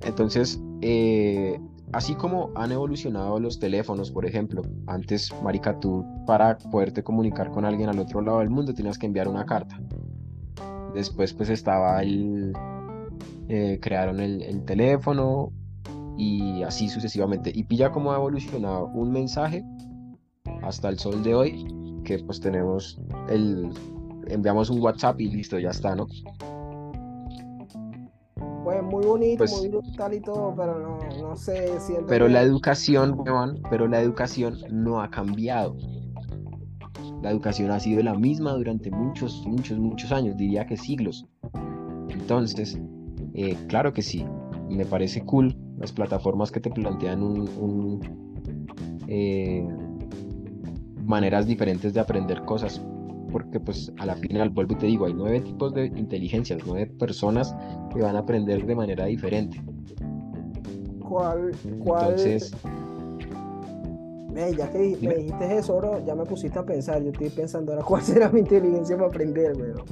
Entonces, 0.06 0.62
eh, 0.80 1.60
así 1.92 2.16
como 2.16 2.52
han 2.56 2.72
evolucionado 2.72 3.40
los 3.40 3.60
teléfonos, 3.60 4.12
por 4.12 4.26
ejemplo, 4.26 4.62
antes, 4.88 5.32
marica, 5.44 5.80
tú 5.80 6.06
para 6.26 6.58
poderte 6.58 7.04
comunicar 7.04 7.52
con 7.52 7.66
alguien 7.66 7.90
al 7.90 8.00
otro 8.00 8.22
lado 8.22 8.40
del 8.40 8.50
mundo 8.50 8.74
tenías 8.74 8.98
que 8.98 9.06
enviar 9.06 9.28
una 9.28 9.46
carta. 9.46 9.80
Después, 10.94 11.34
pues 11.34 11.50
estaba 11.50 12.02
el, 12.02 12.54
eh, 13.50 13.80
crearon 13.82 14.20
el, 14.20 14.42
el 14.44 14.64
teléfono 14.64 15.52
y 16.18 16.64
así 16.64 16.90
sucesivamente. 16.90 17.52
Y 17.54 17.64
pilla 17.64 17.92
cómo 17.92 18.12
ha 18.12 18.16
evolucionado 18.16 18.88
un 18.88 19.12
mensaje 19.12 19.64
hasta 20.62 20.90
el 20.90 21.00
sol 21.00 21.24
de 21.24 21.36
hoy, 21.36 21.66
que 22.04 22.20
pues 22.20 22.40
tenemos 22.40 23.00
el, 23.30 23.70
enviamos 24.28 24.70
un 24.70 24.82
WhatsApp 24.82 25.20
y 25.20 25.30
listo, 25.30 25.60
ya 25.60 25.70
está, 25.70 25.96
¿no? 25.96 26.08
Muy 28.94 29.06
bonito, 29.06 29.38
Pues- 29.40 29.58
muy 29.58 29.68
brutal 29.70 30.14
y 30.14 30.20
todo, 30.22 30.54
pero 30.56 30.80
no, 30.80 31.00
no 31.22 31.36
sé, 31.36 31.80
siento 31.80 32.06
Pero 32.08 32.28
que- 32.28 32.34
la 32.34 32.42
educación, 32.42 33.20
weón, 33.20 33.60
pero 33.70 33.88
la 33.88 34.00
educación 34.02 34.58
no 34.72 35.02
ha 35.02 35.10
cambiado. 35.10 35.76
La 37.22 37.32
educación 37.32 37.72
ha 37.72 37.80
sido 37.80 38.04
la 38.04 38.14
misma 38.14 38.54
durante 38.54 38.92
muchos, 38.92 39.44
muchos, 39.48 39.80
muchos 39.80 40.12
años, 40.12 40.38
diría 40.38 40.66
que 40.66 40.78
siglos. 40.78 41.26
Entonces, 42.10 42.80
eh, 43.34 43.58
claro 43.68 43.94
que 43.94 44.02
sí, 44.02 44.26
me 44.70 44.86
parece 44.86 45.24
cool 45.26 45.56
las 45.78 45.92
plataformas 45.92 46.52
que 46.52 46.60
te 46.60 46.70
plantean 46.70 47.24
un, 47.24 47.40
un, 47.58 49.04
eh, 49.08 49.66
maneras 51.06 51.46
diferentes 51.48 51.94
de 51.94 52.00
aprender 52.00 52.44
cosas, 52.46 52.82
porque 53.34 53.60
pues 53.60 53.92
a 53.98 54.06
la 54.06 54.16
final, 54.16 54.52
vuelvo 54.52 54.74
y 54.74 54.78
te 54.78 54.86
digo, 54.86 55.08
hay 55.08 55.14
nueve 55.14 55.42
tipos 55.42 55.74
de 55.74 55.88
inteligencias, 55.88 56.62
nueve 56.66 56.86
personas 57.00 57.54
que 57.92 58.00
van 58.00 58.16
a 58.16 58.20
aprender 58.20 58.64
de 58.66 58.76
manera 58.76 59.06
diferente. 59.06 59.62
¿Cuál, 61.02 61.52
cuál... 61.84 62.12
Entonces, 62.12 62.56
ya 64.56 64.72
que 64.72 64.98
me 65.02 65.16
dijiste 65.16 65.58
eso, 65.58 65.78
bro, 65.78 66.06
ya 66.06 66.14
me 66.16 66.26
pusiste 66.26 66.60
a 66.60 66.64
pensar. 66.64 67.02
Yo 67.02 67.10
estoy 67.10 67.30
pensando 67.30 67.72
ahora 67.72 67.84
cuál 67.88 68.04
será 68.04 68.30
mi 68.30 68.40
inteligencia 68.42 68.96
para 68.96 69.10
aprender, 69.10 69.54
weón. 69.58 69.84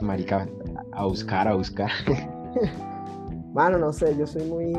marica, 0.00 0.48
a 0.92 1.04
buscar, 1.04 1.46
a 1.46 1.54
buscar. 1.54 1.90
Mano, 3.52 3.78
no 3.78 3.92
sé, 3.92 4.16
yo 4.16 4.26
soy 4.26 4.48
muy. 4.48 4.72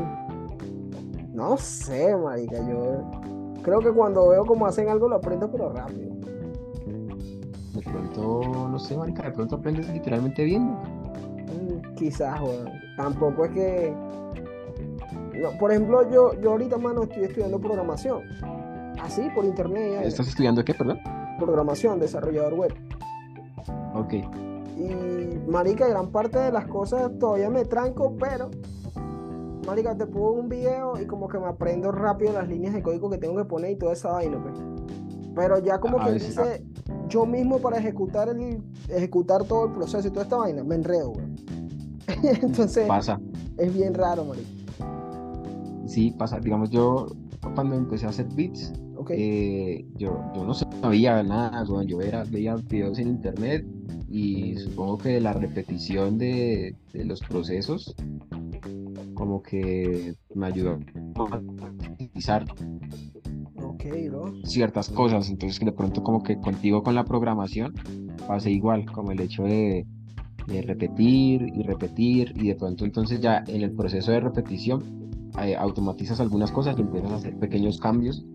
No 1.32 1.58
sé, 1.58 2.16
marica. 2.18 2.58
Yo 2.68 3.04
creo 3.62 3.80
que 3.80 3.92
cuando 3.92 4.30
veo 4.30 4.46
cómo 4.46 4.66
hacen 4.66 4.90
algo 4.90 5.08
lo 5.08 5.18
aprendo, 5.18 5.50
pero 5.52 5.70
rápido. 5.70 6.15
Pronto, 8.16 8.70
no 8.70 8.80
sé, 8.80 8.98
marica, 8.98 9.24
de 9.24 9.32
pronto 9.32 9.56
aprendes 9.56 9.90
literalmente 9.90 10.44
viendo. 10.44 10.74
Mm, 10.74 11.96
Quizás, 11.96 12.40
weón. 12.42 12.70
Tampoco 12.98 13.46
es 13.46 13.52
que. 13.52 13.96
No, 15.42 15.58
por 15.60 15.72
ejemplo, 15.72 16.10
yo, 16.10 16.34
yo 16.42 16.52
ahorita, 16.52 16.78
mano, 16.78 17.04
estoy 17.04 17.24
estudiando 17.26 17.60
programación. 17.60 18.22
Así, 19.02 19.30
por 19.36 19.44
internet. 19.46 19.94
ya, 19.94 20.04
¿Estás 20.04 20.28
estudiando 20.28 20.64
qué, 20.64 20.74
perdón? 20.74 21.00
Programación, 21.40 22.00
desarrollador 22.00 22.54
web. 22.54 22.74
Ok. 23.94 24.14
Y, 24.78 25.50
marica, 25.50 25.88
gran 25.88 26.10
parte 26.12 26.40
de 26.40 26.52
las 26.52 26.66
cosas 26.68 27.12
todavía 27.20 27.50
me 27.50 27.66
tranco, 27.66 28.16
pero. 28.20 28.50
Marica, 29.68 29.98
te 29.98 30.06
pongo 30.06 30.34
un 30.34 30.48
video 30.48 30.94
y 31.02 31.06
como 31.06 31.28
que 31.28 31.40
me 31.40 31.48
aprendo 31.48 31.92
rápido 31.92 32.34
las 32.34 32.48
líneas 32.48 32.74
de 32.74 32.84
código 32.84 33.10
que 33.10 33.18
tengo 33.18 33.36
que 33.36 33.46
poner 33.46 33.72
y 33.72 33.76
toda 33.76 33.94
esa 33.94 34.12
vaina, 34.12 34.42
pues. 34.42 34.56
Pero 35.36 35.60
ya 35.60 35.80
como 35.80 36.00
que 36.00 36.14
dice, 36.14 36.64
yo 37.10 37.26
mismo 37.26 37.60
para 37.60 37.78
ejecutar 37.78 38.30
el, 38.30 38.62
ejecutar 38.90 39.44
todo 39.46 39.66
el 39.66 39.72
proceso 39.74 40.08
y 40.08 40.12
toda 40.12 40.24
esta 40.24 40.38
vaina, 40.38 40.64
me 40.64 40.76
enredo, 40.76 41.12
güey. 41.12 41.26
Entonces, 42.42 42.88
Pasa. 42.88 43.20
es 43.58 43.74
bien 43.74 43.94
raro, 43.94 44.26
marica. 44.26 44.48
Sí, 45.88 46.12
pasa. 46.18 46.40
Digamos, 46.40 46.70
yo 46.72 47.08
cuando 47.54 47.76
empecé 47.76 48.06
a 48.06 48.10
hacer 48.10 48.28
beats, 48.36 48.74
Ok. 48.96 49.12
eh, 49.14 49.86
yo, 49.98 50.20
yo 50.36 50.44
no 50.46 50.54
sabía 50.54 51.22
nada, 51.24 51.64
weón. 51.70 51.86
Yo 51.88 52.02
era, 52.02 52.24
veía 52.24 52.56
videos 52.56 52.98
en 53.00 53.08
internet 53.10 53.66
y 54.10 54.56
supongo 54.58 54.98
que 54.98 55.22
la 55.22 55.34
repetición 55.34 56.18
de, 56.18 56.76
de 56.94 57.06
los 57.06 57.20
procesos 57.22 57.96
como 59.16 59.42
que 59.42 60.14
me 60.36 60.46
ayudó 60.46 60.72
a 61.16 61.38
utilizar 62.00 62.46
ciertas 64.44 64.90
cosas, 64.90 65.30
entonces 65.30 65.64
de 65.64 65.72
pronto 65.72 66.04
como 66.04 66.24
que 66.24 66.38
contigo 66.38 66.84
con 66.84 66.96
la 66.96 67.04
programación 67.04 67.74
pasa 68.28 68.50
igual, 68.50 68.86
como 68.92 69.12
el 69.12 69.20
hecho 69.20 69.44
de, 69.44 69.86
de 70.48 70.62
repetir 70.62 71.48
y 71.56 71.64
repetir 71.64 72.34
y 72.36 72.48
de 72.48 72.56
pronto 72.56 72.86
entonces 72.86 73.20
ya 73.22 73.44
en 73.48 73.62
el 73.62 73.72
proceso 73.72 74.12
de 74.12 74.20
repetición 74.20 74.84
eh, 75.42 75.56
automatizas 75.56 76.20
algunas 76.20 76.52
cosas 76.52 76.78
y 76.78 76.82
empiezas 76.82 77.12
a 77.12 77.16
hacer 77.16 77.38
pequeños 77.38 77.80
cambios 77.80 78.26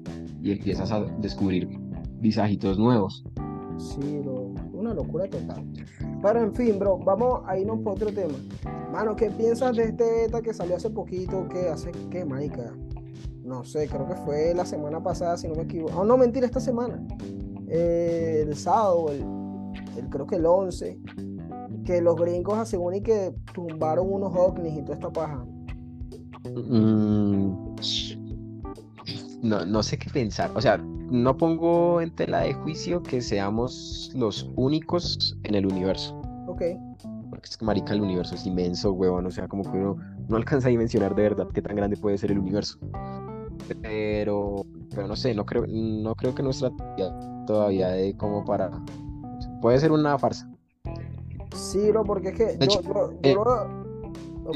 y 0.43 0.53
empiezas 0.53 0.93
a 0.93 1.01
descubrir 1.01 1.69
visajitos 2.21 2.79
nuevos. 2.79 3.25
Sí, 3.81 4.19
bro. 4.19 4.53
Una 4.73 4.93
locura 4.95 5.29
total. 5.29 5.65
Pero 6.23 6.41
en 6.43 6.55
fin, 6.55 6.79
bro, 6.79 6.99
vamos 6.99 7.41
a 7.47 7.59
irnos 7.59 7.81
por 7.81 7.95
otro 7.95 8.13
tema. 8.13 8.35
Mano, 8.93 9.17
¿qué 9.17 9.31
piensas 9.31 9.75
de 9.77 9.85
este 9.85 10.05
beta 10.05 10.43
que 10.43 10.53
salió 10.53 10.77
hace 10.77 10.91
poquito? 10.91 11.49
¿Qué 11.49 11.69
hace? 11.69 11.91
¿Qué, 12.11 12.25
marica? 12.25 12.73
No 13.43 13.65
sé, 13.65 13.89
creo 13.89 14.07
que 14.07 14.15
fue 14.17 14.53
la 14.55 14.65
semana 14.67 15.03
pasada, 15.03 15.37
si 15.37 15.49
no 15.49 15.55
me 15.55 15.63
equivoco. 15.63 15.99
Oh, 15.99 16.05
no, 16.05 16.17
mentira, 16.17 16.47
esta 16.47 16.61
semana. 16.61 17.03
Eh, 17.69 18.45
el 18.47 18.55
sábado, 18.57 19.07
el- 19.11 20.09
creo 20.11 20.27
que 20.27 20.37
el 20.37 20.47
11. 20.47 20.99
Que 21.85 22.01
los 22.01 22.17
gringos 22.17 22.59
aseguran 22.59 22.99
y 22.99 23.03
que 23.03 23.35
tumbaron 23.55 24.13
unos 24.13 24.33
ovnis 24.37 24.77
y 24.77 24.83
toda 24.83 24.95
esta 24.95 25.11
paja. 25.11 25.45
Mm, 26.55 27.75
no, 29.43 29.65
no 29.67 29.83
sé 29.83 29.99
qué 29.99 30.11
pensar, 30.11 30.51
o 30.55 30.61
sea, 30.61 30.79
no 31.11 31.37
pongo 31.37 32.01
en 32.01 32.11
tela 32.15 32.41
de 32.41 32.55
juicio 32.55 33.03
que 33.03 33.21
seamos 33.21 34.11
los 34.15 34.49
únicos 34.57 35.37
en 35.43 35.55
el 35.55 35.67
universo. 35.67 36.21
Ok. 36.47 36.63
Porque 37.29 37.49
es 37.49 37.57
que, 37.57 37.65
marica, 37.65 37.93
el 37.95 38.01
universo 38.01 38.35
es 38.35 38.47
inmenso, 38.47 38.93
huevón. 38.93 39.27
O 39.27 39.31
sea, 39.31 39.47
como 39.49 39.63
que 39.63 39.71
uno 39.77 39.97
no 40.29 40.37
alcanza 40.37 40.69
a 40.69 40.71
dimensionar 40.71 41.15
de 41.15 41.23
verdad 41.23 41.49
qué 41.53 41.63
tan 41.63 41.77
grande 41.77 41.97
puede 41.97 42.19
ser 42.19 42.31
el 42.33 42.39
universo. 42.39 42.79
Pero, 43.83 44.65
pero 44.95 45.07
no 45.07 45.15
sé, 45.17 45.35
no 45.35 45.45
creo, 45.47 45.65
no 45.69 46.15
creo 46.17 46.35
que 46.35 46.43
nuestra 46.43 46.71
todavía 47.47 47.89
de 47.89 48.17
como 48.17 48.45
para. 48.45 48.71
Puede 49.61 49.79
ser 49.79 49.93
una 49.93 50.19
farsa. 50.19 50.49
Sí, 51.55 51.91
bro, 51.91 52.05
porque 52.05 52.29
es 52.29 52.35
que 52.35 52.45
De 52.57 52.67
yo, 52.67 52.81
hecho, 52.81 52.83
yo, 52.83 53.11
eh, 53.23 53.35
lo-. 53.35 54.53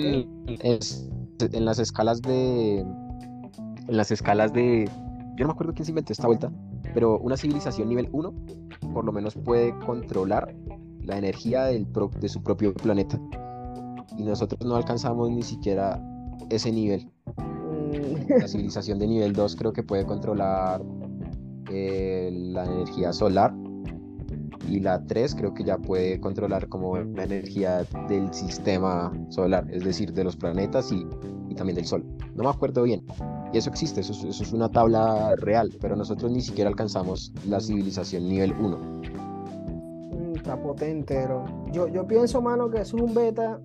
Es- 0.62 1.08
en 1.40 1.64
las 1.64 1.78
escalas 1.78 2.22
de. 2.22 2.78
En 2.80 3.96
las 3.96 4.10
escalas 4.10 4.52
de. 4.52 4.88
Yo 5.36 5.44
no 5.44 5.48
me 5.48 5.52
acuerdo 5.52 5.74
quién 5.74 5.84
se 5.84 5.90
inventó 5.90 6.12
esta 6.12 6.26
vuelta. 6.26 6.52
pero 6.92 7.18
una 7.18 7.36
civilización 7.36 7.88
nivel 7.88 8.08
1 8.12 8.32
por 8.92 9.04
lo 9.04 9.12
menos 9.12 9.34
puede 9.34 9.76
controlar 9.80 10.54
la 11.02 11.18
energía 11.18 11.64
del 11.64 11.86
de 12.20 12.28
su 12.28 12.42
propio 12.42 12.72
planeta. 12.72 13.20
Y 14.16 14.22
nosotros 14.22 14.64
no 14.64 14.76
alcanzamos 14.76 15.30
ni 15.30 15.42
siquiera 15.42 16.00
ese 16.50 16.70
nivel. 16.72 17.10
Mm. 17.36 18.40
La 18.40 18.48
civilización 18.48 18.98
de 18.98 19.06
nivel 19.08 19.32
2 19.32 19.56
creo 19.56 19.72
que 19.72 19.82
puede 19.82 20.06
controlar 20.06 20.82
eh, 21.70 22.30
la 22.32 22.64
energía 22.64 23.12
solar. 23.12 23.52
Y 24.68 24.80
la 24.80 25.04
3 25.04 25.34
creo 25.34 25.52
que 25.52 25.64
ya 25.64 25.76
puede 25.76 26.20
controlar 26.20 26.68
como 26.68 26.96
la 26.96 27.24
energía 27.24 27.84
del 28.08 28.32
sistema 28.32 29.12
solar, 29.28 29.66
es 29.70 29.84
decir, 29.84 30.12
de 30.12 30.24
los 30.24 30.36
planetas 30.36 30.90
y, 30.90 31.06
y 31.50 31.54
también 31.54 31.76
del 31.76 31.84
Sol. 31.84 32.04
No 32.34 32.44
me 32.44 32.48
acuerdo 32.48 32.84
bien. 32.84 33.04
Y 33.54 33.58
eso 33.58 33.70
existe, 33.70 34.00
eso, 34.00 34.12
eso, 34.12 34.42
es 34.42 34.52
una 34.52 34.68
tabla 34.68 35.36
real, 35.36 35.70
pero 35.80 35.94
nosotros 35.94 36.28
ni 36.32 36.40
siquiera 36.40 36.68
alcanzamos 36.68 37.32
la 37.46 37.60
civilización 37.60 38.28
nivel 38.28 38.52
1. 38.52 38.78
Mm, 40.10 40.34
está 40.34 40.60
potente, 40.60 41.14
pero 41.14 41.44
yo, 41.70 41.86
yo 41.86 42.04
pienso, 42.04 42.42
mano, 42.42 42.68
que 42.68 42.80
eso 42.80 42.96
es 42.96 43.02
un 43.04 43.14
beta. 43.14 43.60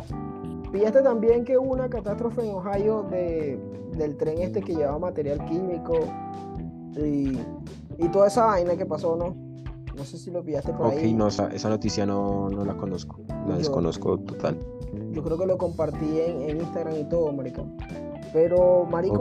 Fíjate 0.72 1.02
también 1.02 1.44
que 1.44 1.58
hubo 1.58 1.74
una 1.74 1.90
catástrofe 1.90 2.48
en 2.48 2.54
Ohio 2.54 3.08
de, 3.10 3.60
del 3.98 4.16
tren 4.16 4.38
este 4.38 4.62
que 4.62 4.76
llevaba 4.76 5.00
material 5.00 5.44
químico 5.46 5.96
y, 6.96 7.40
y 7.98 8.08
toda 8.12 8.28
esa 8.28 8.46
vaina 8.46 8.76
que 8.76 8.86
pasó, 8.86 9.16
¿no? 9.16 9.36
No 9.98 10.06
sé 10.06 10.20
si 10.20 10.30
lo 10.30 10.44
pillaste 10.44 10.72
por 10.72 10.92
ahí. 10.92 10.98
Ok, 11.00 11.18
no, 11.18 11.30
esa, 11.30 11.48
esa 11.48 11.68
noticia 11.68 12.06
no, 12.06 12.48
no, 12.48 12.64
la 12.64 12.78
conozco, 12.78 13.22
la 13.48 13.58
desconozco 13.58 14.20
total. 14.20 14.60
Yo 15.12 15.24
creo 15.24 15.38
que 15.38 15.46
lo 15.46 15.58
compartí 15.58 16.20
en, 16.20 16.42
en 16.44 16.58
Instagram 16.62 16.96
y 16.98 17.04
todo, 17.06 17.32
marica. 17.32 17.64
Pero, 18.34 18.86
marico, 18.86 19.20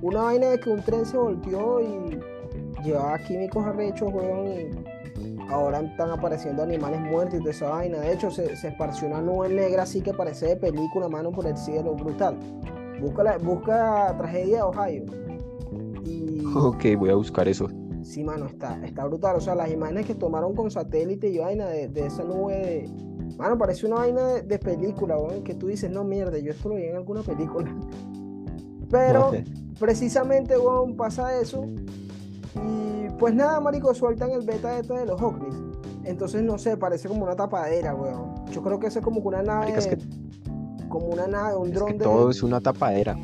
una, 0.00 0.22
vaina 0.22 0.50
de 0.50 0.60
que 0.60 0.70
un 0.70 0.82
tren 0.82 1.04
se 1.04 1.16
volteó 1.16 1.80
y 1.80 2.18
llevaba 2.84 3.18
químicos 3.18 3.66
arrechos, 3.66 4.12
weón, 4.12 4.46
y 4.46 5.50
ahora 5.50 5.80
están 5.80 6.10
apareciendo 6.10 6.62
animales 6.62 7.00
muertos 7.00 7.34
y 7.34 7.38
toda 7.38 7.50
esa 7.50 7.70
vaina. 7.70 7.98
De 7.98 8.12
hecho, 8.12 8.30
se, 8.30 8.54
se 8.56 8.68
esparció 8.68 9.08
una 9.08 9.20
nube 9.20 9.48
negra 9.48 9.82
así 9.82 10.00
que 10.00 10.14
parece 10.14 10.46
de 10.46 10.56
película, 10.56 11.08
mano, 11.08 11.32
por 11.32 11.46
el 11.46 11.56
cielo, 11.56 11.94
brutal. 11.94 12.38
Busca, 13.00 13.22
la, 13.24 13.38
busca 13.38 14.14
tragedia 14.16 14.58
de 14.58 14.62
Ohio. 14.62 15.04
Ok, 16.54 16.84
voy 16.96 17.10
a 17.10 17.14
buscar 17.14 17.48
eso. 17.48 17.68
Sí, 18.02 18.24
mano, 18.24 18.46
está, 18.46 18.80
está 18.86 19.04
brutal. 19.04 19.36
O 19.36 19.40
sea, 19.40 19.54
las 19.54 19.70
imágenes 19.70 20.06
que 20.06 20.14
tomaron 20.14 20.54
con 20.54 20.70
satélite 20.70 21.28
y 21.28 21.38
vaina 21.38 21.66
de, 21.66 21.88
de 21.88 22.06
esa 22.06 22.24
nube 22.24 22.54
de 22.54 23.07
Mano, 23.38 23.56
parece 23.56 23.86
una 23.86 23.96
vaina 23.96 24.22
de, 24.42 24.58
película, 24.58 25.16
weón, 25.16 25.44
que 25.44 25.54
tú 25.54 25.68
dices, 25.68 25.88
no, 25.88 26.02
mierda, 26.02 26.38
yo 26.38 26.50
esto 26.50 26.70
lo 26.70 26.74
vi 26.74 26.86
en 26.86 26.96
alguna 26.96 27.22
película. 27.22 27.72
Pero 28.90 29.30
precisamente, 29.78 30.58
weón, 30.58 30.96
pasa 30.96 31.38
eso. 31.40 31.64
Y 32.56 33.08
pues 33.16 33.34
nada, 33.34 33.60
marico, 33.60 33.94
sueltan 33.94 34.32
el 34.32 34.44
beta 34.44 34.76
este 34.76 34.92
de 34.92 35.06
los 35.06 35.22
ovnis. 35.22 35.54
Entonces, 36.02 36.42
no 36.42 36.58
sé, 36.58 36.76
parece 36.76 37.06
como 37.06 37.22
una 37.22 37.36
tapadera, 37.36 37.94
weón. 37.94 38.44
Yo 38.50 38.60
creo 38.60 38.80
que 38.80 38.88
eso 38.88 38.98
es 38.98 39.04
como 39.04 39.20
una 39.20 39.40
nave... 39.40 39.72
Como 40.88 41.06
una 41.08 41.28
nave, 41.28 41.54
un 41.54 41.70
dron 41.70 41.98
de... 41.98 42.04
Todo 42.04 42.30
es 42.30 42.42
una 42.42 42.60
tapadera. 42.60 43.16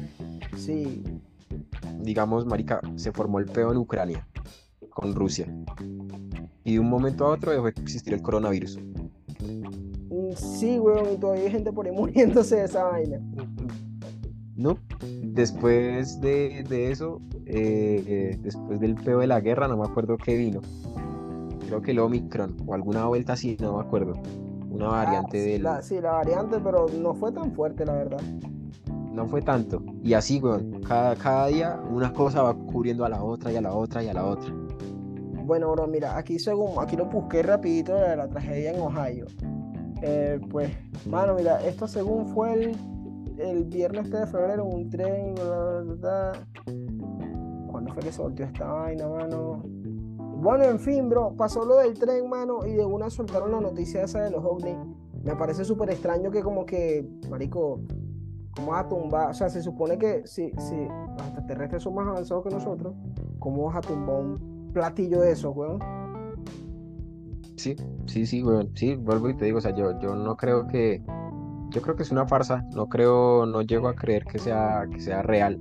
Sí. 0.56 1.02
Digamos, 1.98 2.46
marica, 2.46 2.80
se 2.96 3.10
formó 3.10 3.40
el 3.40 3.46
peo 3.46 3.72
en 3.72 3.78
Ucrania, 3.78 4.28
con 4.90 5.14
Rusia. 5.14 5.48
Y 6.62 6.74
de 6.74 6.78
un 6.78 6.90
momento 6.90 7.24
a 7.24 7.30
otro 7.30 7.50
dejó 7.50 7.64
de 7.64 7.70
existir 7.70 8.12
el 8.12 8.22
coronavirus. 8.22 8.78
Sí, 10.36 10.78
weón, 10.78 11.12
y 11.12 11.16
todavía 11.16 11.44
hay 11.44 11.50
gente 11.50 11.72
por 11.72 11.86
ahí 11.86 11.92
muriéndose 11.96 12.56
de 12.56 12.64
esa 12.64 12.84
vaina. 12.84 13.20
No, 14.56 14.78
después 15.22 16.20
de, 16.20 16.90
eso, 16.90 17.20
eh, 17.46 18.04
eh, 18.06 18.38
después 18.40 18.78
del 18.78 18.94
peo 18.94 19.18
de 19.18 19.26
la 19.26 19.40
guerra, 19.40 19.66
no 19.66 19.76
me 19.76 19.84
acuerdo 19.84 20.16
qué 20.16 20.36
vino. 20.36 20.60
Creo 21.66 21.82
que 21.82 21.90
el 21.90 21.98
Omicron 21.98 22.56
o 22.64 22.74
alguna 22.74 23.06
vuelta 23.06 23.32
así, 23.32 23.56
no 23.60 23.78
me 23.78 23.82
acuerdo. 23.82 24.12
Una 24.70 24.86
ah, 24.86 25.04
variante 25.04 25.38
de 25.38 25.58
La, 25.58 25.82
sí, 25.82 26.00
la 26.00 26.12
variante, 26.12 26.58
pero 26.62 26.86
no 27.00 27.14
fue 27.14 27.32
tan 27.32 27.52
fuerte, 27.52 27.84
la 27.84 27.94
verdad. 27.94 28.20
No 29.12 29.26
fue 29.26 29.42
tanto. 29.42 29.82
Y 30.02 30.14
así, 30.14 30.38
weón, 30.40 30.82
cada, 30.82 31.16
cada 31.16 31.46
día 31.48 31.80
una 31.90 32.12
cosa 32.12 32.42
va 32.42 32.54
cubriendo 32.54 33.04
a 33.04 33.08
la 33.08 33.22
otra 33.22 33.52
y 33.52 33.56
a 33.56 33.60
la 33.60 33.72
otra 33.72 34.04
y 34.04 34.08
a 34.08 34.14
la 34.14 34.24
otra. 34.24 34.52
Bueno, 35.44 35.70
bro, 35.72 35.86
mira, 35.86 36.16
aquí 36.16 36.38
según, 36.38 36.70
aquí 36.78 36.96
lo 36.96 37.04
busqué 37.04 37.42
rapidito 37.42 37.94
de 37.94 38.16
la 38.16 38.26
tragedia 38.26 38.72
en 38.72 38.80
Ohio. 38.80 39.26
Eh, 40.00 40.40
pues, 40.50 40.70
mano, 41.06 41.34
mira, 41.34 41.62
esto 41.62 41.86
según 41.86 42.28
fue 42.28 42.54
el, 42.54 42.76
el 43.38 43.64
viernes 43.64 44.10
de 44.10 44.26
febrero, 44.26 44.64
un 44.64 44.88
tren, 44.88 45.34
¿Cuándo 47.70 47.92
fue 47.92 48.02
que 48.04 48.12
se 48.12 48.22
volteó 48.22 48.46
esta 48.46 48.72
vaina, 48.72 49.06
mano? 49.06 49.62
Bueno, 50.40 50.64
en 50.64 50.78
fin, 50.78 51.10
bro, 51.10 51.34
pasó 51.36 51.62
lo 51.66 51.76
del 51.76 51.92
tren, 51.92 52.26
mano, 52.26 52.64
y 52.64 52.72
de 52.72 52.84
una 52.86 53.10
soltaron 53.10 53.52
la 53.52 53.60
noticia 53.60 54.02
esa 54.02 54.22
de 54.22 54.30
los 54.30 54.42
ovnis. 54.42 54.78
Me 55.22 55.36
parece 55.36 55.62
súper 55.66 55.90
extraño 55.90 56.30
que 56.30 56.42
como 56.42 56.64
que, 56.64 57.06
marico, 57.28 57.80
¿cómo 58.56 58.70
vas 58.70 58.86
a 58.86 58.88
tumbar? 58.88 59.30
O 59.30 59.34
sea, 59.34 59.50
se 59.50 59.60
supone 59.62 59.98
que 59.98 60.26
si, 60.26 60.52
si 60.52 60.76
los 60.76 61.26
extraterrestres 61.26 61.82
son 61.82 61.94
más 61.96 62.06
avanzados 62.06 62.44
que 62.44 62.50
nosotros, 62.50 62.94
¿cómo 63.38 63.64
vas 63.64 63.76
a 63.76 63.80
tumbar 63.82 64.20
un 64.20 64.53
platillo 64.74 65.20
de 65.20 65.32
eso, 65.32 65.50
weón? 65.52 65.78
Sí, 67.56 67.76
sí, 68.06 68.26
sí, 68.26 68.42
güey. 68.42 68.68
Sí, 68.74 68.96
vuelvo 68.96 69.30
y 69.30 69.36
te 69.36 69.46
digo, 69.46 69.58
o 69.58 69.60
sea, 69.60 69.74
yo, 69.74 69.98
yo 70.00 70.14
no 70.14 70.36
creo 70.36 70.66
que. 70.66 71.02
Yo 71.70 71.80
creo 71.80 71.96
que 71.96 72.02
es 72.02 72.10
una 72.10 72.26
farsa. 72.26 72.64
No 72.74 72.88
creo, 72.88 73.46
no 73.46 73.62
llego 73.62 73.88
a 73.88 73.94
creer 73.94 74.24
que 74.24 74.38
sea, 74.38 74.86
que 74.92 75.00
sea 75.00 75.22
real. 75.22 75.58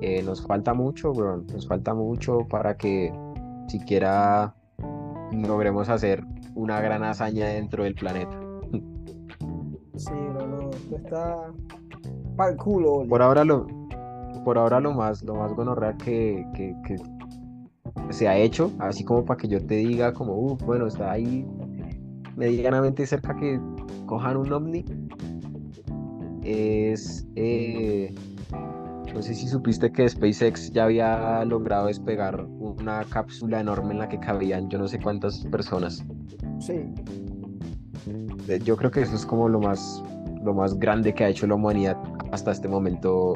Eh, 0.00 0.22
nos 0.22 0.46
falta 0.46 0.72
mucho, 0.72 1.12
güey. 1.12 1.42
Nos 1.52 1.68
falta 1.68 1.92
mucho 1.92 2.46
para 2.48 2.76
que 2.76 3.12
siquiera 3.68 4.54
logremos 5.32 5.88
hacer 5.88 6.24
una 6.54 6.80
gran 6.80 7.04
hazaña 7.04 7.46
dentro 7.48 7.84
del 7.84 7.94
planeta. 7.94 8.40
Sí, 9.96 10.12
no, 10.14 10.46
no. 10.46 10.70
Está 10.96 11.52
para 12.36 12.52
el 12.52 12.56
culo. 12.56 13.04
Por 13.06 13.20
ahora 13.20 13.44
lo, 13.44 13.66
por 14.44 14.56
ahora 14.56 14.80
lo 14.80 14.94
más, 14.94 15.22
lo 15.22 15.34
más 15.34 15.52
gonorrea 15.52 15.94
que, 15.98 16.46
que, 16.54 16.74
que, 16.86 16.96
se 18.10 18.28
ha 18.28 18.36
hecho, 18.36 18.72
así 18.78 19.04
como 19.04 19.24
para 19.24 19.38
que 19.38 19.48
yo 19.48 19.64
te 19.64 19.76
diga 19.76 20.12
como, 20.12 20.34
uh, 20.34 20.56
bueno, 20.64 20.86
está 20.86 21.12
ahí 21.12 21.46
medianamente 22.36 23.06
cerca 23.06 23.34
que 23.36 23.60
cojan 24.06 24.36
un 24.36 24.52
ovni, 24.52 24.84
es, 26.42 27.26
eh, 27.36 28.14
no 29.14 29.22
sé 29.22 29.34
si 29.34 29.46
supiste 29.48 29.90
que 29.92 30.08
SpaceX 30.08 30.70
ya 30.72 30.84
había 30.84 31.44
logrado 31.44 31.86
despegar 31.86 32.44
una 32.44 33.04
cápsula 33.04 33.60
enorme 33.60 33.92
en 33.92 33.98
la 33.98 34.08
que 34.08 34.18
cabían 34.18 34.68
yo 34.68 34.78
no 34.78 34.88
sé 34.88 34.98
cuántas 35.00 35.44
personas. 35.46 36.04
Sí. 36.58 36.84
Yo 38.64 38.76
creo 38.76 38.90
que 38.90 39.02
eso 39.02 39.14
es 39.14 39.26
como 39.26 39.48
lo 39.48 39.60
más, 39.60 40.02
lo 40.42 40.54
más 40.54 40.78
grande 40.78 41.12
que 41.12 41.24
ha 41.24 41.28
hecho 41.28 41.46
la 41.46 41.54
humanidad 41.54 41.96
hasta 42.32 42.52
este 42.52 42.68
momento 42.68 43.34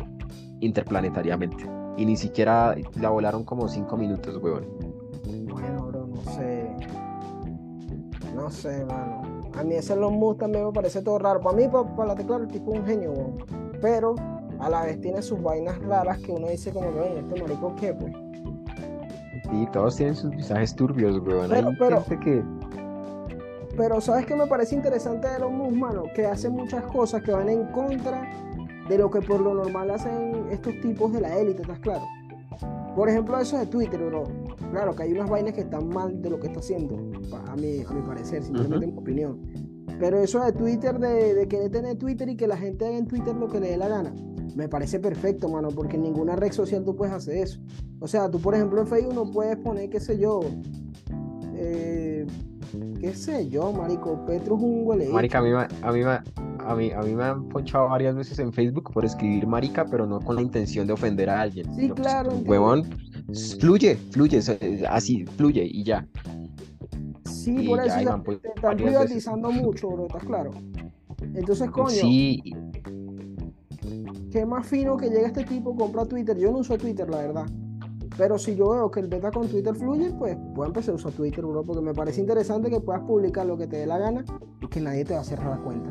interplanetariamente. 0.61 1.84
Y 1.97 2.05
ni 2.05 2.17
siquiera 2.17 2.75
la 3.01 3.11
volaron 3.11 3.45
como 3.45 3.69
cinco 3.69 3.97
minutos, 3.97 4.37
weón. 4.43 4.67
Bueno, 5.49 5.87
bro, 5.87 6.07
no 6.07 6.33
sé. 6.33 6.71
No 8.35 8.51
sé, 8.51 8.85
mano. 8.85 9.23
A 9.57 9.63
mí 9.63 9.75
ese 9.75 9.93
Elon 9.93 10.15
Musk 10.15 10.41
también 10.41 10.67
me 10.67 10.73
parece 10.73 11.03
todo 11.03 11.19
raro. 11.19 11.41
Para 11.41 11.57
mí, 11.57 11.69
para, 11.69 12.09
la 12.09 12.15
tecla, 12.17 12.37
el 12.37 12.49
tipo 12.49 12.73
es 12.73 12.81
un 12.81 12.87
genio, 12.87 13.13
weón. 13.13 13.37
Pero 13.81 14.17
a 14.59 14.69
la 14.69 14.83
vez 14.83 15.01
tiene 15.01 15.23
sus 15.23 15.41
vainas 15.41 15.79
raras 15.83 16.19
que 16.19 16.33
uno 16.33 16.49
dice 16.49 16.73
como, 16.73 16.93
ven, 16.93 17.19
este 17.19 17.41
marico, 17.41 17.75
¿qué, 17.77 17.95
pues? 17.95 18.13
Sí, 19.51 19.69
todos 19.73 19.97
tienen 19.97 20.17
sus 20.17 20.31
mensajes 20.31 20.75
turbios, 20.75 21.19
weón. 21.21 21.49
Pero, 21.49 21.69
Hay 21.69 21.77
pero, 21.79 22.03
gente 22.03 22.25
que... 22.25 22.45
Pero, 23.77 24.01
¿sabes 24.01 24.27
qué 24.27 24.35
me 24.35 24.47
parece 24.47 24.75
interesante 24.75 25.29
de 25.29 25.37
Elon 25.37 25.57
Musk, 25.57 25.77
mano? 25.77 26.03
Que 26.15 26.27
hace 26.27 26.49
muchas 26.49 26.83
cosas 26.85 27.23
que 27.23 27.31
van 27.31 27.49
en 27.49 27.67
contra 27.67 28.29
de 28.89 28.99
lo 28.99 29.11
que 29.11 29.21
por 29.21 29.41
lo 29.41 29.55
normal 29.55 29.91
hacen 29.91 30.47
estos 30.51 30.75
tipos 30.81 31.13
de 31.13 31.21
la 31.21 31.39
élite, 31.39 31.63
¿estás 31.63 31.79
claro? 31.81 32.05
Por 32.95 33.09
ejemplo, 33.09 33.39
eso 33.39 33.59
de 33.59 33.67
Twitter, 33.67 34.01
bro. 34.05 34.25
Claro 34.71 34.95
que 34.95 35.03
hay 35.03 35.13
unas 35.13 35.29
vainas 35.29 35.55
que 35.55 35.63
están 35.63 35.89
mal 35.89 36.23
de 36.23 36.31
lo 36.31 36.39
que 36.39 36.47
está 36.47 36.61
haciendo, 36.61 36.97
a 37.49 37.57
mi, 37.57 37.81
a 37.83 37.93
mi 37.93 38.03
parecer, 38.03 38.43
simplemente 38.43 38.87
uh 38.87 38.93
mi 38.93 38.99
opinión. 38.99 39.41
Pero 39.99 40.19
eso 40.19 40.45
de 40.45 40.53
Twitter, 40.53 40.99
de, 40.99 41.35
de, 41.35 41.49
querer 41.49 41.71
tener 41.71 41.97
Twitter 41.97 42.29
y 42.29 42.37
que 42.37 42.47
la 42.47 42.57
gente 42.57 42.87
haga 42.87 42.97
en 42.97 43.07
Twitter 43.07 43.35
lo 43.35 43.49
que 43.49 43.61
le 43.61 43.71
dé 43.71 43.77
la 43.77 43.89
gana, 43.89 44.13
me 44.55 44.69
parece 44.69 45.01
perfecto, 45.01 45.49
mano, 45.49 45.69
porque 45.69 45.97
en 45.97 46.03
ninguna 46.03 46.37
red 46.37 46.53
social 46.53 46.85
tú 46.85 46.95
puedes 46.95 47.15
hacer 47.15 47.37
eso. 47.39 47.61
O 48.01 48.07
sea, 48.07 48.31
tú, 48.31 48.41
por 48.41 48.55
ejemplo, 48.55 48.81
en 48.81 48.87
Facebook 48.87 49.15
no 49.15 49.31
puedes 49.31 49.57
poner, 49.57 49.91
qué 49.91 50.01
sé 50.01 50.19
yo, 50.19 50.41
eh, 51.55 52.27
qué 53.01 53.15
sé 53.15 53.49
yo, 53.49 53.73
marico, 53.73 54.25
Petro 54.27 54.57
es 54.57 54.63
un 54.63 54.87
huele. 54.87 55.09
Marica, 55.09 55.39
a 55.39 55.43
mí, 55.43 55.51
a 55.53 55.93
mí, 55.93 56.01
a 56.67 56.75
mí, 56.75 56.91
a 56.91 57.01
mí 57.01 57.15
me 57.15 57.25
han 57.25 57.49
ponchado 57.49 57.89
varias 57.89 58.15
veces 58.15 58.39
en 58.39 58.53
Facebook 58.53 58.93
por 58.93 59.05
escribir 59.05 59.47
marica, 59.47 59.85
pero 59.85 60.07
no 60.07 60.21
con 60.21 60.37
la 60.37 60.43
intención 60.43 60.87
de 60.87 60.93
ofender 60.93 61.31
a 61.31 61.43
alguien. 61.43 61.67
Sí, 61.75 61.89
pues, 61.89 62.01
claro. 62.01 62.31
huevón, 62.45 62.85
fluye, 63.61 63.97
fluye, 64.11 64.41
así, 64.89 65.25
fluye 65.37 65.65
y 65.65 65.85
ya. 65.85 66.07
Sí, 67.25 67.67
por 67.69 67.81
eso 67.81 68.23
te, 68.25 68.49
están 68.49 68.77
privatizando 68.77 69.51
mucho, 69.51 69.91
bro, 69.91 70.07
¿estás 70.07 70.25
claro? 70.25 70.51
Entonces, 71.35 71.71
coño. 71.71 71.89
Sí. 71.91 72.43
Qué 74.31 74.47
más 74.47 74.67
fino 74.67 74.97
que 74.97 75.11
llega 75.11 75.29
este 75.29 75.45
tipo, 75.45 75.77
compra 75.77 76.07
Twitter. 76.07 76.37
Yo 76.39 76.51
no 76.51 76.59
uso 76.59 76.77
Twitter, 76.79 77.09
la 77.09 77.19
verdad. 77.19 77.47
Pero 78.17 78.39
si 78.39 78.55
yo 78.55 78.71
veo 78.71 78.91
que 78.91 79.01
el 79.01 79.09
beta 79.09 79.31
con 79.31 79.49
Twitter 79.49 79.75
fluye, 79.75 80.13
pues 80.13 80.37
voy 80.55 80.65
a 80.65 80.69
empezar 80.69 80.93
a 80.93 80.97
usar 80.97 81.13
Twitter, 81.13 81.45
bro, 81.45 81.65
porque 81.65 81.83
me 81.83 81.95
parece 81.95 82.21
interesante 82.21 82.71
que 82.71 82.81
puedas 82.81 83.03
publicar 83.03 83.47
lo 83.47 83.57
que 83.57 83.67
te 83.67 83.77
dé 83.77 83.87
la 83.87 83.99
gana 83.99 84.25
y 84.61 84.67
que 84.69 84.81
nadie 84.81 85.05
te 85.05 85.15
va 85.15 85.21
a 85.21 85.25
cerrar 85.25 85.59
la 85.59 85.63
cuenta. 85.63 85.91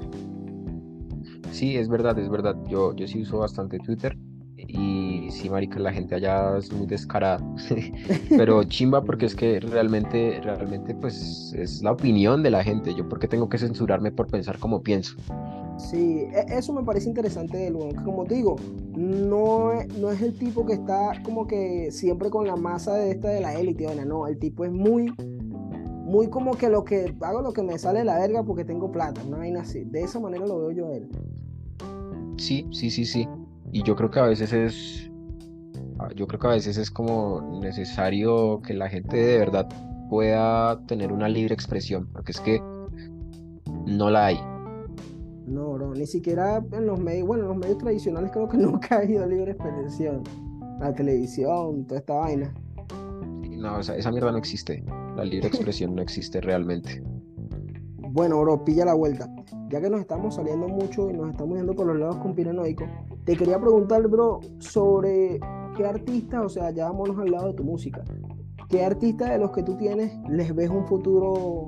Sí, 1.54 1.78
es 1.78 1.88
verdad, 1.88 2.18
es 2.18 2.30
verdad. 2.30 2.58
Yo, 2.68 2.95
yo 2.95 3.08
sí 3.08 3.22
uso 3.22 3.38
bastante 3.38 3.78
Twitter 3.78 4.18
y 4.58 5.28
sí, 5.30 5.51
marica, 5.51 5.78
la 5.78 5.93
gente 5.93 6.16
allá 6.16 6.58
es 6.58 6.72
muy 6.74 6.88
descarada. 6.88 7.38
Pero 8.30 8.64
chimba 8.66 9.04
porque 9.04 9.28
es 9.28 9.36
que 9.36 9.60
realmente, 9.60 10.41
realmente, 10.43 10.95
pues 10.95 11.54
es 11.56 11.84
la 11.84 11.91
opinión 11.91 12.41
de 12.41 12.49
la 12.49 12.64
gente. 12.64 12.95
Yo 12.95 13.08
porque 13.08 13.28
tengo 13.28 13.49
que 13.49 13.60
censurarme 13.60 14.12
por 14.12 14.28
pensar 14.28 14.58
como 14.58 14.82
pienso. 14.82 15.16
Sí, 15.78 16.26
e, 16.34 16.58
eso 16.58 16.74
me 16.74 16.84
parece 16.84 17.08
interesante 17.08 17.56
de 17.58 17.70
luego. 17.70 17.91
Como 18.04 18.26
te 18.26 18.34
digo, 18.34 18.56
no 18.95 19.74
es, 19.74 19.95
no 19.99 20.12
es 20.12 20.24
el 20.24 20.34
tipo 20.34 20.66
que 20.66 20.74
está 20.74 21.22
como 21.24 21.45
que 21.45 21.91
siempre 21.91 22.32
con 22.32 22.47
la 22.47 22.56
masa 22.56 22.95
de 22.95 23.12
esta 23.12 23.30
de 23.30 23.41
la 23.41 23.54
élite, 23.54 23.86
no, 24.06 24.26
el 24.26 24.39
tipo 24.39 24.66
es 24.66 24.72
muy, 24.72 25.14
muy 26.04 26.30
como 26.32 26.58
que 26.58 26.70
lo 26.70 26.84
que 26.84 27.16
hago 27.22 27.41
lo 27.41 27.54
que 27.54 27.62
me 27.62 27.78
sale 27.78 27.99
de 27.99 28.06
la 28.06 28.18
verga 28.18 28.41
porque 28.41 28.66
tengo 28.66 28.91
plata, 28.91 29.22
una 29.28 29.38
vaina 29.38 29.62
así. 29.62 29.84
De 29.84 30.01
esa 30.01 30.20
manera 30.20 30.47
lo 30.47 30.58
veo 30.58 30.72
yo 30.72 30.88
a 30.88 30.95
él. 30.95 31.10
Sí, 32.38 32.67
sí, 32.71 32.89
sí, 32.89 33.05
sí. 33.05 33.27
Y 33.71 33.84
yo 33.84 33.95
creo 33.95 34.11
que 34.11 34.19
a 34.19 34.25
veces 34.25 34.53
es, 34.53 35.11
ah, 35.99 36.09
yo 36.15 36.27
creo 36.27 36.39
que 36.39 36.47
a 36.47 36.51
veces 36.51 36.77
es 36.77 36.91
como 36.91 37.59
necesario 37.61 38.61
que 38.61 38.73
la 38.73 38.89
gente 38.89 39.17
de 39.17 39.38
verdad 39.39 39.67
pueda 40.09 40.79
tener 40.86 41.11
una 41.11 41.27
libre 41.27 41.53
expresión, 41.53 42.07
porque 42.13 42.31
es 42.34 42.39
que 42.39 42.61
no 43.86 44.09
la 44.09 44.27
hay. 44.27 44.39
No, 45.47 45.73
bro, 45.73 45.93
ni 45.93 46.05
siquiera 46.05 46.63
en 46.71 46.86
los 46.86 46.99
medios, 46.99 47.27
bueno, 47.27 47.43
en 47.43 47.49
los 47.49 47.57
medios 47.57 47.77
tradicionales 47.77 48.31
creo 48.31 48.47
que 48.47 48.57
nunca 48.59 48.95
ha 48.95 48.99
habido 48.99 49.25
libre 49.25 49.51
expresión. 49.51 50.23
La 50.79 50.93
televisión, 50.93 51.86
toda 51.86 51.99
esta 51.99 52.13
vaina. 52.13 52.53
No, 53.49 53.79
esa, 53.79 53.95
esa 53.95 54.11
mierda 54.11 54.31
no 54.31 54.38
existe. 54.38 54.84
La 55.15 55.23
libre 55.23 55.47
expresión 55.53 55.95
no 55.95 56.01
existe 56.01 56.41
realmente. 56.41 57.01
Bueno, 58.14 58.39
bro, 58.41 58.64
pilla 58.64 58.86
la 58.86 58.93
vuelta. 58.93 59.28
Ya 59.70 59.82
que 59.82 59.89
nos 59.89 59.99
estamos 59.99 60.36
saliendo 60.36 60.68
mucho 60.68 61.09
y 61.09 61.14
nos 61.14 61.32
estamos 61.32 61.57
yendo 61.57 61.74
por 61.74 61.88
los 61.88 61.97
lados 61.97 62.18
conspiranoicos, 62.18 62.88
te 63.26 63.36
quería 63.36 63.59
preguntar, 63.59 64.07
bro, 64.07 64.39
sobre 64.59 65.39
qué 65.76 65.86
artistas, 65.86 66.45
o 66.45 66.49
sea, 66.49 66.70
ya 66.70 66.86
vámonos 66.86 67.18
al 67.18 67.32
lado 67.32 67.47
de 67.47 67.53
tu 67.55 67.64
música. 67.64 68.03
¿Qué 68.70 68.86
artistas 68.86 69.32
de 69.32 69.39
los 69.39 69.49
que 69.49 69.64
tú 69.64 69.76
tienes 69.78 70.14
les 70.30 70.53
ves 70.53 70.70
un 70.70 70.86
futuro 70.86 71.68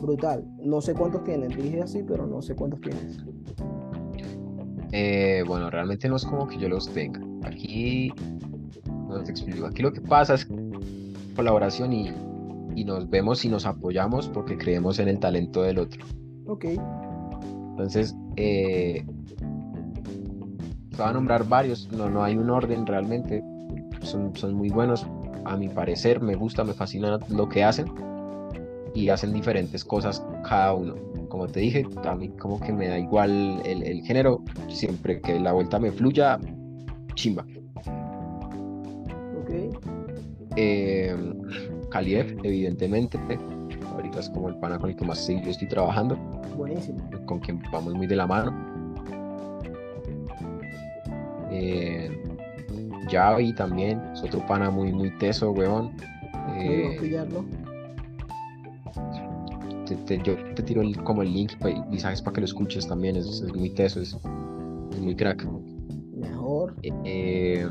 brutal. 0.00 0.44
No 0.58 0.80
sé 0.80 0.94
cuántos 0.94 1.24
tienes, 1.24 1.54
dije 1.56 1.82
así, 1.82 2.02
pero 2.02 2.26
no 2.26 2.40
sé 2.40 2.54
cuántos 2.54 2.80
tienes. 2.80 3.18
Eh, 4.92 5.44
bueno, 5.46 5.70
realmente 5.70 6.08
no 6.08 6.16
es 6.16 6.24
como 6.24 6.46
que 6.46 6.58
yo 6.58 6.68
los 6.70 6.88
tenga. 6.88 7.20
Aquí, 7.42 8.10
no 9.08 9.22
te 9.22 9.30
explico, 9.30 9.66
aquí 9.66 9.82
lo 9.82 9.92
que 9.92 10.00
pasa 10.00 10.34
es 10.34 10.48
colaboración 11.34 11.92
y, 11.92 12.10
y 12.76 12.84
nos 12.84 13.08
vemos 13.08 13.44
y 13.44 13.48
nos 13.48 13.66
apoyamos 13.66 14.28
porque 14.28 14.56
creemos 14.56 14.98
en 14.98 15.08
el 15.08 15.18
talento 15.18 15.62
del 15.62 15.78
otro. 15.78 16.04
Ok. 16.46 16.66
Entonces, 17.70 18.14
eh, 18.36 19.04
a 20.98 21.12
nombrar 21.12 21.48
varios, 21.48 21.90
no, 21.90 22.08
no 22.08 22.22
hay 22.22 22.36
un 22.36 22.50
orden 22.50 22.86
realmente, 22.86 23.42
son, 24.02 24.36
son 24.36 24.54
muy 24.54 24.68
buenos, 24.68 25.06
a 25.44 25.56
mi 25.56 25.68
parecer, 25.68 26.20
me 26.20 26.34
gusta, 26.34 26.64
me 26.64 26.74
fascina 26.74 27.18
lo 27.28 27.48
que 27.48 27.64
hacen 27.64 27.86
y 28.94 29.08
hacen 29.08 29.32
diferentes 29.32 29.84
cosas 29.84 30.24
cada 30.48 30.74
uno. 30.74 30.94
Como 31.28 31.46
te 31.46 31.60
dije, 31.60 31.86
a 32.04 32.14
mí 32.14 32.28
como 32.28 32.60
que 32.60 32.72
me 32.72 32.88
da 32.88 32.98
igual 32.98 33.60
el, 33.64 34.02
género, 34.02 34.42
siempre 34.68 35.20
que 35.20 35.40
la 35.40 35.52
vuelta 35.52 35.78
me 35.78 35.90
fluya, 35.92 36.38
chimba. 37.14 37.44
Ok. 39.42 39.50
Eh, 40.56 41.14
evidentemente. 41.92 43.18
Ahorita 43.92 44.20
es 44.20 44.28
como 44.30 44.48
el 44.48 44.56
pana 44.56 44.78
con 44.78 44.90
el 44.90 44.96
que 44.96 45.04
más 45.04 45.26
yo 45.26 45.50
estoy 45.50 45.68
trabajando. 45.68 46.16
Buenísimo. 46.56 46.98
Con 47.26 47.40
quien 47.40 47.62
vamos 47.72 47.94
muy 47.94 48.06
de 48.06 48.16
la 48.16 48.26
mano. 48.26 48.52
Eh, 51.50 52.10
Javi 53.10 53.52
también, 53.54 54.00
es 54.12 54.22
otro 54.22 54.44
pana 54.46 54.70
muy, 54.70 54.92
muy 54.92 55.10
teso, 55.18 55.52
weón. 55.52 55.92
Eh, 56.58 56.98
yo 60.24 60.36
te 60.54 60.62
tiro 60.62 60.82
como 61.04 61.22
el 61.22 61.32
link 61.32 61.52
y 61.92 61.98
sabes 61.98 62.20
para 62.20 62.34
que 62.34 62.40
lo 62.40 62.46
escuches 62.46 62.86
también, 62.86 63.16
es, 63.16 63.42
muy 63.54 63.70
teso, 63.70 64.00
es, 64.00 64.16
muy 65.00 65.14
crack. 65.14 65.46
Mejor. 66.16 66.74
Eh, 66.82 66.90
eh, 67.04 67.70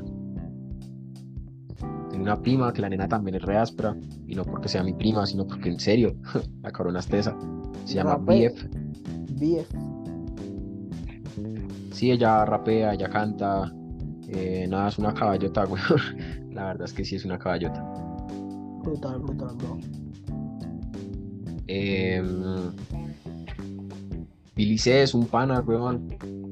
tengo 2.16 2.24
una 2.24 2.41
prima 2.41 2.72
que 2.72 2.82
la 2.82 2.88
nena 2.88 3.09
también 3.09 3.36
es 3.36 3.41
re 3.41 3.57
áspera, 3.57 3.93
y 4.26 4.36
no 4.36 4.45
porque 4.45 4.70
sea 4.70 4.84
mi 4.84 4.93
prima, 4.93 5.26
sino 5.26 5.45
porque 5.45 5.70
en 5.70 5.80
serio, 5.80 6.16
la 6.61 6.72
corona 6.72 6.99
es 6.99 7.07
tesa. 7.07 7.38
Se 7.84 7.95
llama 7.95 8.16
BF. 8.16 8.63
BF. 9.32 9.68
Sí, 11.91 12.11
ella 12.11 12.45
rapea, 12.45 12.93
ella 12.93 13.09
canta. 13.09 13.74
Eh, 14.30 14.66
nada, 14.70 14.88
es 14.88 14.97
una 14.97 15.13
caballota, 15.13 15.66
güey. 15.66 15.82
La 16.51 16.68
verdad 16.68 16.86
es 16.86 16.93
que 16.93 17.03
sí 17.03 17.18
es 17.18 17.26
una 17.26 17.38
caballota. 17.38 17.84
Brutal, 18.84 19.20
brutal, 19.20 19.55
bro. 19.57 19.78
Eh, 21.68 22.24
Billy 24.55 24.78
C 24.78 25.03
es 25.03 25.13
un 25.13 25.26
pana, 25.28 25.59
weón. 25.59 26.07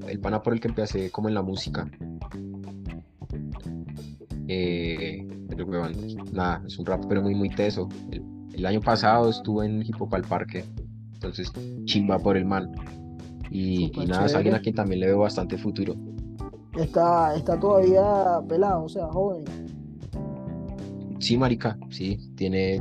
El 0.09 0.19
pana 0.19 0.41
por 0.41 0.53
el 0.53 0.59
que 0.59 0.67
empecé 0.67 1.09
como 1.09 1.29
en 1.29 1.35
la 1.35 1.41
música. 1.41 1.89
Eh, 4.49 5.25
nada, 6.31 6.61
es 6.65 6.77
un 6.79 6.85
rap 6.85 7.03
pero 7.07 7.21
muy, 7.21 7.35
muy 7.35 7.49
teso. 7.49 7.89
El, 8.53 8.65
año 8.65 8.81
pasado 8.81 9.29
estuve 9.29 9.65
en 9.65 9.81
Hip 9.81 9.95
Hop 9.99 10.13
al 10.15 10.23
Parque. 10.23 10.63
Entonces, 11.13 11.51
chimba 11.85 12.19
por 12.19 12.37
el 12.37 12.45
man. 12.45 12.71
Y, 13.49 13.91
nada, 14.07 14.25
es 14.25 14.35
alguien 14.35 14.55
a 14.55 14.59
quien 14.59 14.75
también 14.75 14.99
le 14.99 15.07
veo 15.07 15.19
bastante 15.19 15.57
futuro. 15.57 15.95
Está, 16.77 17.35
está 17.35 17.59
todavía 17.59 18.39
pelado, 18.47 18.85
o 18.85 18.89
sea, 18.89 19.07
joven. 19.07 19.43
Sí, 21.19 21.37
marica, 21.37 21.77
sí, 21.89 22.17
tiene 22.35 22.79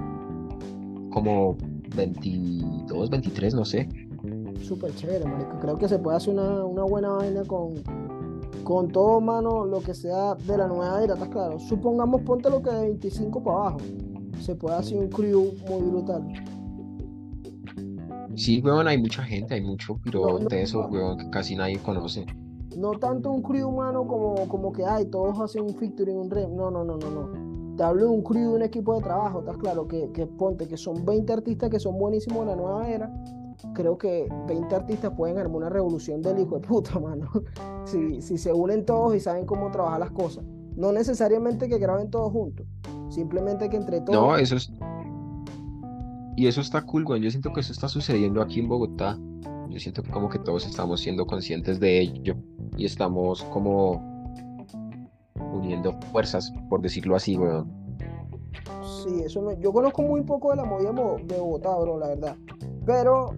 como 1.12 1.56
22, 1.94 3.10
23, 3.10 3.54
no 3.54 3.64
sé. 3.64 3.88
Súper 4.62 4.94
chévere, 4.94 5.24
marico. 5.24 5.58
Creo 5.60 5.76
que 5.76 5.88
se 5.88 5.98
puede 5.98 6.16
hacer 6.16 6.34
una, 6.34 6.84
buena 6.84 7.10
vaina 7.10 7.44
con, 7.44 7.74
con 8.62 8.88
todo, 8.88 9.20
mano, 9.20 9.64
lo 9.64 9.80
que 9.80 9.94
sea 9.94 10.34
de 10.34 10.56
la 10.56 10.66
nueva 10.66 11.02
era, 11.02 11.14
¿estás 11.14 11.28
claro? 11.28 11.58
Supongamos, 11.58 12.22
ponte 12.22 12.50
lo 12.50 12.62
que 12.62 12.70
de 12.70 12.80
25 12.82 13.42
para 13.42 13.56
abajo. 13.56 13.78
Se 14.40 14.54
puede 14.54 14.76
hacer 14.76 14.98
un 14.98 15.08
crew 15.08 15.52
muy 15.68 15.90
brutal. 15.90 16.22
Sí, 18.34 18.60
weón, 18.62 18.88
hay 18.88 18.98
mucha 18.98 19.22
gente, 19.22 19.54
hay 19.54 19.60
mucho 19.60 19.98
pero 20.02 20.38
de 20.38 20.62
eso, 20.62 20.86
weón, 20.88 21.18
que 21.18 21.30
casi 21.30 21.54
nadie 21.54 21.78
conoce. 21.78 22.24
No 22.76 22.92
tanto 22.92 23.30
un 23.30 23.42
crew 23.42 23.68
humano 23.68 24.06
como, 24.06 24.48
como 24.48 24.72
que 24.72 24.84
hay, 24.84 25.04
todos 25.06 25.38
hacen 25.38 25.62
un 25.62 25.74
featuring, 25.74 26.16
un 26.16 26.30
rem. 26.30 26.56
No, 26.56 26.70
no, 26.70 26.82
no, 26.84 26.96
no, 26.96 27.10
no 27.10 27.52
te 27.76 27.82
hablo 27.82 28.04
de 28.04 28.10
un 28.10 28.22
crew, 28.22 28.50
de 28.50 28.56
un 28.56 28.62
equipo 28.62 28.94
de 28.96 29.02
trabajo, 29.02 29.40
estás 29.40 29.56
claro, 29.56 29.88
que, 29.88 30.10
que, 30.12 30.26
ponte 30.26 30.68
que 30.68 30.76
son 30.76 31.04
20 31.04 31.32
artistas 31.32 31.70
que 31.70 31.80
son 31.80 31.98
buenísimos 31.98 32.42
en 32.42 32.48
la 32.48 32.56
nueva 32.56 32.88
era. 32.88 33.10
Creo 33.74 33.96
que 33.96 34.28
20 34.48 34.74
artistas 34.74 35.12
pueden 35.16 35.38
armar 35.38 35.56
una 35.56 35.68
revolución 35.68 36.20
del 36.22 36.40
hijo 36.40 36.58
de 36.58 36.66
puta, 36.66 36.98
mano. 37.00 37.30
si, 37.84 38.20
si 38.20 38.38
se 38.38 38.52
unen 38.52 38.84
todos 38.84 39.14
y 39.14 39.20
saben 39.20 39.46
cómo 39.46 39.70
trabajar 39.70 40.00
las 40.00 40.10
cosas. 40.10 40.44
No 40.76 40.92
necesariamente 40.92 41.68
que 41.68 41.78
graben 41.78 42.10
todos 42.10 42.32
juntos, 42.32 42.66
simplemente 43.10 43.68
que 43.68 43.76
entre 43.76 44.00
todos. 44.00 44.18
No, 44.18 44.36
eso 44.36 44.56
es. 44.56 44.72
Y 46.36 46.46
eso 46.46 46.60
está 46.62 46.80
cool, 46.82 47.04
güey. 47.04 47.20
Yo 47.20 47.30
siento 47.30 47.52
que 47.52 47.60
eso 47.60 47.72
está 47.72 47.88
sucediendo 47.88 48.40
aquí 48.40 48.60
en 48.60 48.68
Bogotá. 48.68 49.18
Yo 49.68 49.78
siento 49.78 50.02
que 50.02 50.10
como 50.10 50.28
que 50.28 50.38
todos 50.38 50.66
estamos 50.66 51.00
siendo 51.00 51.26
conscientes 51.26 51.78
de 51.78 52.00
ello 52.00 52.36
y 52.76 52.86
estamos 52.86 53.42
como 53.44 54.02
uniendo 55.52 55.92
fuerzas, 56.10 56.52
por 56.68 56.80
decirlo 56.80 57.16
así, 57.16 57.36
weón. 57.36 57.70
Sí, 59.02 59.20
eso 59.24 59.52
yo 59.58 59.72
conozco 59.72 60.02
muy 60.02 60.22
poco 60.22 60.50
de 60.50 60.56
la 60.56 60.64
movida 60.64 60.92
de 60.92 61.38
Bogotá, 61.38 61.76
bro, 61.78 61.98
la 61.98 62.08
verdad. 62.08 62.36
Pero. 62.84 63.34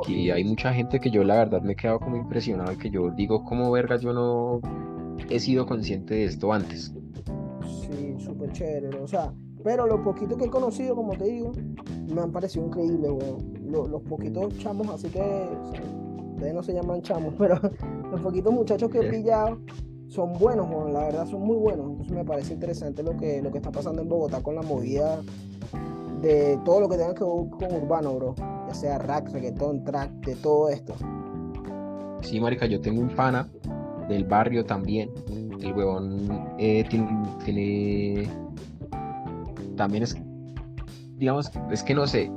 aquí 0.00 0.30
hay 0.30 0.44
mucha 0.44 0.72
gente 0.72 1.00
que 1.00 1.10
yo, 1.10 1.24
la 1.24 1.36
verdad, 1.36 1.62
me 1.62 1.72
he 1.72 1.76
quedado 1.76 2.00
como 2.00 2.16
impresionado. 2.16 2.76
Que 2.76 2.90
yo 2.90 3.10
digo, 3.10 3.44
como 3.44 3.70
verga, 3.70 3.96
yo 3.96 4.12
no 4.12 4.60
he 5.30 5.40
sido 5.40 5.66
consciente 5.66 6.14
de 6.14 6.24
esto 6.24 6.52
antes. 6.52 6.94
Sí, 7.64 8.16
súper 8.18 8.52
chévere, 8.52 8.98
o 8.98 9.06
sea. 9.06 9.32
Pero 9.64 9.86
lo 9.86 10.02
poquito 10.02 10.36
que 10.36 10.46
he 10.46 10.50
conocido, 10.50 10.96
como 10.96 11.12
te 11.12 11.24
digo, 11.24 11.52
me 12.12 12.20
han 12.20 12.32
parecido 12.32 12.66
increíbles, 12.66 13.10
weón. 13.10 13.52
Los, 13.90 14.02
poquitos 14.02 14.58
chamos, 14.58 14.88
así 14.88 15.08
que. 15.08 15.22
ustedes 16.34 16.54
no 16.54 16.62
se 16.62 16.74
llaman 16.74 17.00
chamos, 17.02 17.34
pero 17.38 17.58
los 18.10 18.20
poquitos 18.20 18.52
muchachos 18.52 18.90
que 18.90 18.98
he 18.98 19.10
pillado 19.10 19.58
son 20.08 20.34
buenos, 20.34 20.68
la 20.92 21.04
verdad 21.04 21.26
son 21.26 21.40
muy 21.40 21.56
buenos. 21.56 21.90
Entonces 21.90 22.14
me 22.14 22.24
parece 22.24 22.52
interesante 22.52 23.02
lo 23.02 23.16
que, 23.16 23.40
lo 23.40 23.50
que 23.50 23.58
está 23.58 23.72
pasando 23.72 24.02
en 24.02 24.08
Bogotá 24.08 24.42
con 24.42 24.54
la 24.54 24.62
movida 24.62 25.22
de 26.20 26.58
todo 26.64 26.80
lo 26.80 26.88
que 26.88 26.96
tenga 26.96 27.14
que 27.14 27.24
ver 27.24 27.50
con 27.50 27.82
urbano, 27.82 28.14
bro. 28.14 28.34
Sea 28.72 28.98
rap, 28.98 29.28
reggaetón, 29.28 29.84
track, 29.84 30.10
de 30.24 30.36
todo 30.36 30.68
esto. 30.68 30.94
Sí, 32.22 32.40
marica, 32.40 32.66
yo 32.66 32.80
tengo 32.80 33.00
un 33.00 33.10
pana 33.10 33.48
del 34.08 34.24
barrio 34.24 34.64
también. 34.64 35.10
El 35.60 35.72
huevón 35.72 36.54
eh, 36.58 36.84
tiene, 36.88 38.28
también 39.76 40.02
es, 40.02 40.16
digamos, 41.16 41.50
es 41.70 41.82
que 41.82 41.94
no 41.94 42.06
sé, 42.06 42.30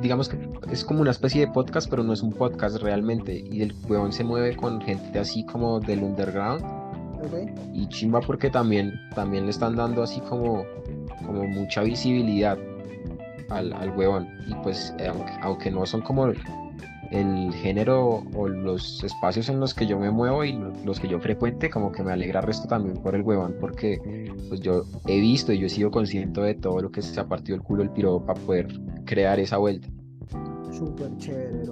digamos 0.00 0.28
que 0.28 0.38
es 0.70 0.84
como 0.84 1.02
una 1.02 1.10
especie 1.10 1.42
de 1.42 1.52
podcast, 1.52 1.88
pero 1.88 2.02
no 2.02 2.12
es 2.12 2.22
un 2.22 2.32
podcast 2.32 2.76
realmente. 2.76 3.44
Y 3.50 3.62
el 3.62 3.74
huevón 3.88 4.12
se 4.12 4.24
mueve 4.24 4.56
con 4.56 4.80
gente 4.80 5.18
así 5.18 5.44
como 5.44 5.80
del 5.80 6.02
underground. 6.02 6.64
Y 7.72 7.88
chimba 7.88 8.20
porque 8.20 8.50
también, 8.50 8.92
también 9.14 9.44
le 9.44 9.50
están 9.50 9.76
dando 9.76 10.02
así 10.02 10.20
como, 10.20 10.64
como 11.24 11.44
mucha 11.44 11.82
visibilidad 11.82 12.58
al, 13.50 13.72
al 13.72 13.90
huevón. 13.96 14.28
Y 14.46 14.54
pues, 14.62 14.94
eh, 14.98 15.10
aunque, 15.42 15.70
no 15.70 15.86
son 15.86 16.02
como 16.02 16.26
el 17.10 17.52
género 17.54 18.24
o 18.34 18.48
los 18.48 19.04
espacios 19.04 19.48
en 19.48 19.60
los 19.60 19.72
que 19.72 19.86
yo 19.86 19.98
me 19.98 20.10
muevo 20.10 20.44
y 20.44 20.58
los 20.84 20.98
que 20.98 21.08
yo 21.08 21.20
frecuente, 21.20 21.70
como 21.70 21.92
que 21.92 22.02
me 22.02 22.12
alegra 22.12 22.40
resto 22.40 22.66
también 22.66 22.96
por 22.96 23.14
el 23.14 23.22
huevón, 23.22 23.54
porque 23.60 24.32
pues 24.48 24.60
yo 24.60 24.84
he 25.06 25.20
visto 25.20 25.52
y 25.52 25.58
yo 25.60 25.66
he 25.66 25.70
sido 25.70 25.90
consciente 25.90 26.40
de 26.40 26.54
todo 26.54 26.80
lo 26.80 26.90
que 26.90 27.02
se 27.02 27.18
ha 27.20 27.26
partido 27.26 27.56
el 27.56 27.62
culo 27.62 27.82
el 27.82 27.90
piro 27.90 28.24
para 28.24 28.40
poder 28.40 28.68
crear 29.04 29.38
esa 29.38 29.58
vuelta. 29.58 29.88
Súper 30.72 31.16
chévere, 31.18 31.70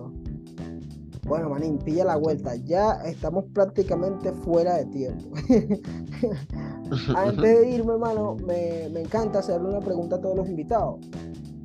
Bueno, 1.26 1.50
manín, 1.50 1.78
pilla 1.78 2.04
la 2.04 2.16
vuelta. 2.16 2.54
Ya 2.54 2.92
estamos 3.04 3.46
prácticamente 3.52 4.32
fuera 4.32 4.76
de 4.76 4.86
tiempo. 4.86 5.28
Antes 7.16 7.60
de 7.60 7.70
irme, 7.70 7.94
hermano, 7.94 8.36
me, 8.46 8.88
me 8.90 9.00
encanta 9.00 9.38
hacerle 9.38 9.68
una 9.68 9.80
pregunta 9.80 10.16
a 10.16 10.20
todos 10.20 10.36
los 10.36 10.48
invitados. 10.48 11.00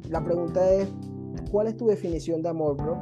La 0.10 0.24
pregunta 0.24 0.70
es, 0.72 0.88
¿cuál 1.52 1.68
es 1.68 1.78
tu 1.78 1.88
definición 1.88 2.42
de 2.42 2.50
amor, 2.50 2.78
bro? 2.78 2.98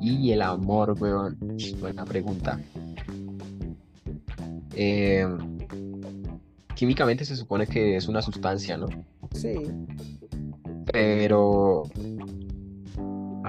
Y 0.00 0.32
el 0.32 0.42
amor, 0.42 0.96
weón. 1.00 1.38
Buena 1.78 2.04
pregunta. 2.04 2.60
Eh, 4.74 5.26
químicamente 6.74 7.24
se 7.24 7.36
supone 7.36 7.66
que 7.66 7.96
es 7.96 8.08
una 8.08 8.20
sustancia, 8.20 8.76
¿no? 8.76 8.86
Sí. 9.32 9.54
Pero. 10.92 11.84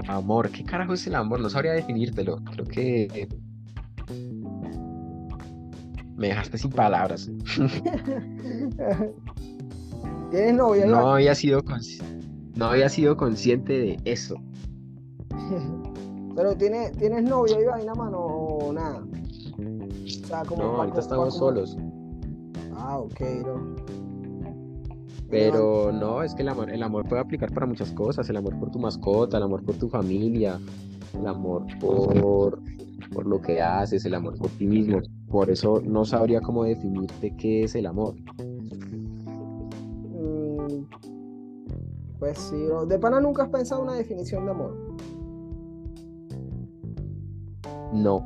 Amor, 0.06 0.50
¿qué 0.50 0.62
carajo 0.64 0.92
es 0.94 1.06
el 1.08 1.16
amor? 1.16 1.40
No 1.40 1.50
sabría 1.50 1.72
definírtelo. 1.72 2.36
Creo 2.52 2.66
que. 2.66 3.28
Me 6.16 6.28
dejaste 6.28 6.56
sin 6.56 6.70
palabras. 6.70 7.28
¿Tienes 10.34 10.54
novia? 10.54 10.86
No 10.86 11.12
había 11.12 11.32
sido 11.36 11.62
no 12.56 12.66
había 12.66 12.88
sido 12.88 13.16
consciente 13.16 13.72
de 13.72 13.98
eso. 14.04 14.34
Pero 16.36 16.56
¿tienes, 16.56 16.90
¿tienes 16.98 17.22
novia 17.22 17.60
y 17.60 17.64
vaina, 17.64 17.94
mano, 17.94 18.18
o 18.18 18.72
nada? 18.72 19.04
O 19.04 20.26
sea, 20.26 20.42
como 20.42 20.64
no, 20.64 20.76
ahorita 20.80 20.98
estamos 20.98 21.36
solos. 21.36 21.76
Ah, 22.74 22.98
ok, 22.98 23.20
bro. 23.44 23.76
Pero 25.30 25.92
no, 25.92 26.24
es 26.24 26.34
que 26.34 26.42
el 26.42 26.48
amor, 26.48 26.68
el 26.70 26.82
amor 26.82 27.08
puede 27.08 27.22
aplicar 27.22 27.52
para 27.52 27.66
muchas 27.66 27.92
cosas, 27.92 28.28
el 28.28 28.36
amor 28.36 28.58
por 28.58 28.72
tu 28.72 28.80
mascota, 28.80 29.36
el 29.36 29.44
amor 29.44 29.62
por 29.64 29.76
tu 29.76 29.88
familia, 29.88 30.58
el 31.16 31.26
amor 31.28 31.64
por, 31.78 32.58
por 33.12 33.26
lo 33.26 33.40
que 33.40 33.62
haces, 33.62 34.04
el 34.04 34.14
amor 34.14 34.36
por 34.36 34.50
ti 34.50 34.66
mismo. 34.66 35.00
Por 35.28 35.48
eso 35.50 35.80
no 35.84 36.04
sabría 36.04 36.40
cómo 36.40 36.64
definirte 36.64 37.36
qué 37.36 37.62
es 37.62 37.76
el 37.76 37.86
amor. 37.86 38.14
Pues 42.18 42.38
sí, 42.38 42.66
de 42.88 42.98
pana 42.98 43.20
nunca 43.20 43.44
has 43.44 43.48
pensado 43.50 43.82
una 43.82 43.94
definición 43.94 44.44
de 44.44 44.50
amor. 44.50 44.76
No, 47.92 48.24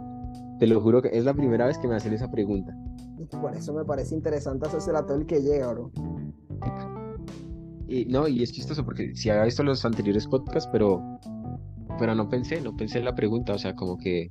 te 0.59 0.67
lo 0.67 0.81
juro 0.81 1.03
que 1.03 1.11
es 1.13 1.25
la 1.25 1.35
primera 1.35 1.67
vez 1.67 1.79
que 1.79 1.89
me 1.89 1.95
hacen 1.95 2.13
esa 2.13 2.31
pregunta. 2.31 2.77
Por 3.41 3.55
eso 3.55 3.73
me 3.73 3.85
parece 3.85 4.15
interesante 4.15 4.67
hacerse 4.67 4.91
a 4.97 5.05
todo 5.05 5.17
el 5.17 5.27
que 5.27 5.43
llega, 5.43 5.73
bro. 5.73 5.91
Y, 7.87 8.05
no, 8.07 8.29
y 8.29 8.43
es 8.43 8.53
chistoso 8.53 8.85
porque 8.85 9.15
si 9.15 9.31
había 9.31 9.45
visto 9.45 9.63
los 9.63 9.85
anteriores 9.85 10.27
podcasts, 10.27 10.69
pero, 10.71 11.03
pero 11.99 12.15
no 12.15 12.29
pensé, 12.29 12.61
no 12.61 12.77
pensé 12.77 12.99
en 12.99 13.07
la 13.07 13.15
pregunta, 13.15 13.55
o 13.55 13.59
sea, 13.59 13.75
como 13.75 13.99
que... 13.99 14.31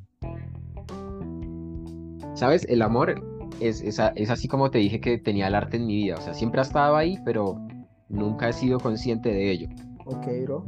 ¿Sabes? 2.36 2.66
El 2.70 2.84
amor 2.84 3.16
es, 3.60 3.82
es, 3.82 4.00
así 4.30 4.48
como 4.48 4.70
te 4.70 4.78
dije 4.78 5.02
que 5.02 5.18
tenía 5.18 5.48
el 5.48 5.56
arte 5.56 5.78
en 5.78 5.88
mi 5.88 5.96
vida, 5.96 6.16
o 6.18 6.22
sea, 6.22 6.34
siempre 6.34 6.60
ha 6.60 6.64
estado 6.64 6.96
ahí, 6.96 7.18
pero 7.26 7.60
nunca 8.10 8.50
he 8.50 8.54
sido 8.54 8.80
consciente 8.80 9.30
de 9.30 9.52
ello. 9.52 9.70
Ok, 10.06 10.28
bro. 10.44 10.66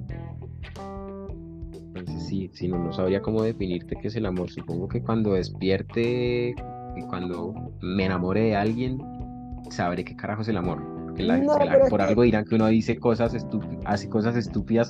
Entonces 1.95 2.23
sí, 2.27 2.49
sí 2.53 2.67
no, 2.67 2.77
no 2.77 2.93
sabría 2.93 3.21
cómo 3.21 3.43
definirte 3.43 3.95
qué 4.01 4.07
es 4.07 4.15
el 4.15 4.25
amor. 4.25 4.49
Supongo 4.49 4.87
que 4.87 5.01
cuando 5.01 5.33
despierte 5.33 6.55
y 6.95 7.01
cuando 7.09 7.53
me 7.81 8.05
enamore 8.05 8.41
de 8.41 8.55
alguien, 8.55 9.01
sabré 9.69 10.03
qué 10.03 10.15
carajo 10.15 10.41
es 10.41 10.47
el 10.49 10.57
amor 10.57 10.99
por 11.89 12.01
algo 12.01 12.23
dirán 12.23 12.45
que 12.45 12.55
uno 12.55 12.67
dice 12.67 12.97
cosas 12.97 13.35
hace 13.85 14.09
cosas 14.09 14.35
estúpidas 14.35 14.89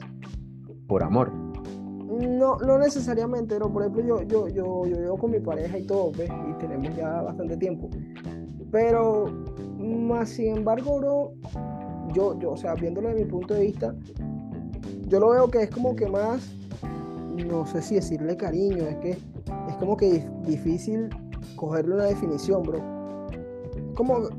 por 0.88 1.04
amor. 1.04 1.32
No, 1.32 2.58
no 2.58 2.78
necesariamente, 2.78 3.56
pero 3.56 3.72
por 3.72 3.84
ejemplo 3.84 4.04
yo, 4.04 4.22
yo, 4.24 4.48
yo, 4.50 4.86
yo 4.86 4.98
vivo 4.98 5.18
con 5.18 5.32
mi 5.32 5.40
pareja 5.40 5.78
y 5.78 5.86
todo, 5.86 6.12
¿ves? 6.12 6.30
Y 6.50 6.54
tenemos 6.60 6.96
ya 6.96 7.22
bastante 7.22 7.56
tiempo. 7.58 7.90
Pero, 8.72 9.26
más 9.78 10.30
sin 10.30 10.58
embargo, 10.58 11.00
bro, 11.00 11.34
yo, 12.14 12.38
yo, 12.40 12.52
o 12.52 12.58
sea, 12.58 12.76
viéndolo 12.76 13.10
de 13.10 13.16
mi 13.16 13.26
punto 13.26 13.54
de 13.54 13.62
vista, 13.62 13.96
yo 15.08 15.20
lo 15.20 15.30
veo 15.30 15.50
que 15.50 15.64
es 15.64 15.70
como 15.70 15.96
que 15.96 16.08
más, 16.08 16.52
no 17.48 17.66
sé 17.66 17.82
si 17.82 17.96
decirle 17.96 18.38
cariño, 18.38 18.84
es 18.86 18.98
que 18.98 19.12
es 19.12 19.76
como 19.80 19.98
que 19.98 20.28
difícil 20.46 21.10
cogerle 21.56 21.96
una 21.96 22.06
definición, 22.06 22.64
bro. 22.64 22.80
Como 23.96 24.30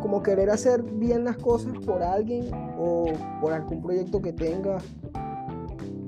como 0.00 0.22
querer 0.22 0.50
hacer 0.50 0.82
bien 0.82 1.24
las 1.24 1.36
cosas 1.36 1.72
por 1.84 2.02
alguien 2.02 2.50
o 2.78 3.06
por 3.40 3.52
algún 3.52 3.82
proyecto 3.82 4.20
que 4.20 4.32
tenga. 4.32 4.78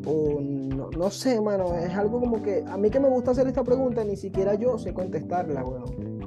O 0.06 0.40
no, 0.40 0.90
no 0.90 1.10
sé, 1.10 1.40
mano, 1.40 1.74
es 1.74 1.94
algo 1.94 2.20
como 2.20 2.42
que 2.42 2.64
a 2.66 2.76
mí 2.76 2.90
que 2.90 3.00
me 3.00 3.08
gusta 3.08 3.30
hacer 3.30 3.46
esta 3.46 3.64
pregunta, 3.64 4.04
ni 4.04 4.16
siquiera 4.16 4.54
yo 4.54 4.78
sé 4.78 4.92
contestarla, 4.92 5.64
weón. 5.64 6.24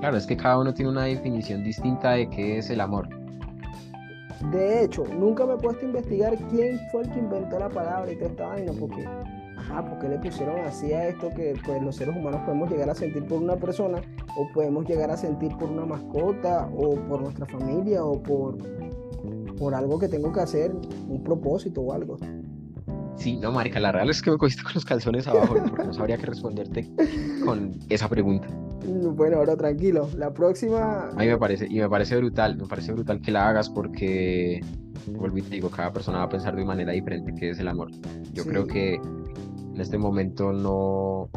Claro, 0.00 0.16
es 0.16 0.26
que 0.26 0.36
cada 0.36 0.58
uno 0.58 0.72
tiene 0.72 0.90
una 0.90 1.04
definición 1.04 1.62
distinta 1.62 2.12
de 2.12 2.28
qué 2.30 2.58
es 2.58 2.70
el 2.70 2.80
amor. 2.80 3.08
De 4.52 4.84
hecho, 4.84 5.04
nunca 5.04 5.44
me 5.44 5.54
he 5.54 5.56
puesto 5.58 5.84
a 5.84 5.88
investigar 5.88 6.36
quién 6.50 6.78
fue 6.90 7.02
el 7.02 7.10
que 7.10 7.18
inventó 7.18 7.58
la 7.58 7.68
palabra 7.68 8.10
y 8.10 8.16
toda 8.16 8.30
esta 8.30 8.46
vaina, 8.46 8.72
porque 8.78 9.06
ajá, 9.58 9.84
¿por 9.84 9.98
qué 9.98 10.08
le 10.08 10.18
pusieron 10.18 10.58
así 10.60 10.92
a 10.92 11.08
esto 11.08 11.28
que 11.36 11.54
pues 11.64 11.82
los 11.82 11.96
seres 11.96 12.16
humanos 12.16 12.40
podemos 12.46 12.70
llegar 12.70 12.88
a 12.88 12.94
sentir 12.94 13.26
por 13.26 13.42
una 13.42 13.56
persona 13.56 14.00
o 14.36 14.48
podemos 14.54 14.88
llegar 14.88 15.10
a 15.10 15.16
sentir 15.16 15.54
por 15.58 15.70
una 15.70 15.84
mascota 15.84 16.70
o 16.74 16.94
por 16.94 17.20
nuestra 17.20 17.46
familia 17.46 18.02
o 18.02 18.20
por, 18.22 18.56
por 19.58 19.74
algo 19.74 19.98
que 19.98 20.08
tengo 20.08 20.32
que 20.32 20.40
hacer, 20.40 20.72
un 21.08 21.22
propósito 21.22 21.82
o 21.82 21.92
algo? 21.92 22.16
Sí, 23.16 23.36
no, 23.36 23.52
marica, 23.52 23.78
la 23.78 23.92
real 23.92 24.08
es 24.08 24.22
que 24.22 24.30
me 24.30 24.38
cogiste 24.38 24.62
con 24.62 24.72
los 24.74 24.86
calzones 24.86 25.28
abajo 25.28 25.54
porque 25.68 25.84
no 25.84 25.92
sabría 25.92 26.16
qué 26.16 26.26
responderte 26.26 26.90
con 27.44 27.78
esa 27.90 28.08
pregunta. 28.08 28.48
Bueno, 28.86 29.38
ahora 29.38 29.56
tranquilo. 29.56 30.08
La 30.16 30.32
próxima. 30.32 31.08
A 31.10 31.14
mí 31.14 31.26
me 31.26 31.38
parece, 31.38 31.66
y 31.68 31.78
me 31.78 31.88
parece 31.88 32.16
brutal, 32.16 32.56
me 32.56 32.66
parece 32.66 32.92
brutal 32.92 33.20
que 33.20 33.30
la 33.30 33.48
hagas 33.48 33.68
porque, 33.68 34.60
vuelvo 35.06 35.38
y 35.38 35.42
te 35.42 35.50
digo, 35.50 35.70
cada 35.70 35.92
persona 35.92 36.18
va 36.18 36.24
a 36.24 36.28
pensar 36.28 36.56
de 36.56 36.64
manera 36.64 36.92
diferente 36.92 37.34
qué 37.38 37.50
es 37.50 37.58
el 37.58 37.68
amor. 37.68 37.90
Yo 38.32 38.44
creo 38.44 38.66
que 38.66 38.94
en 38.94 39.80
este 39.80 39.98
momento 39.98 40.52
no... 40.52 41.28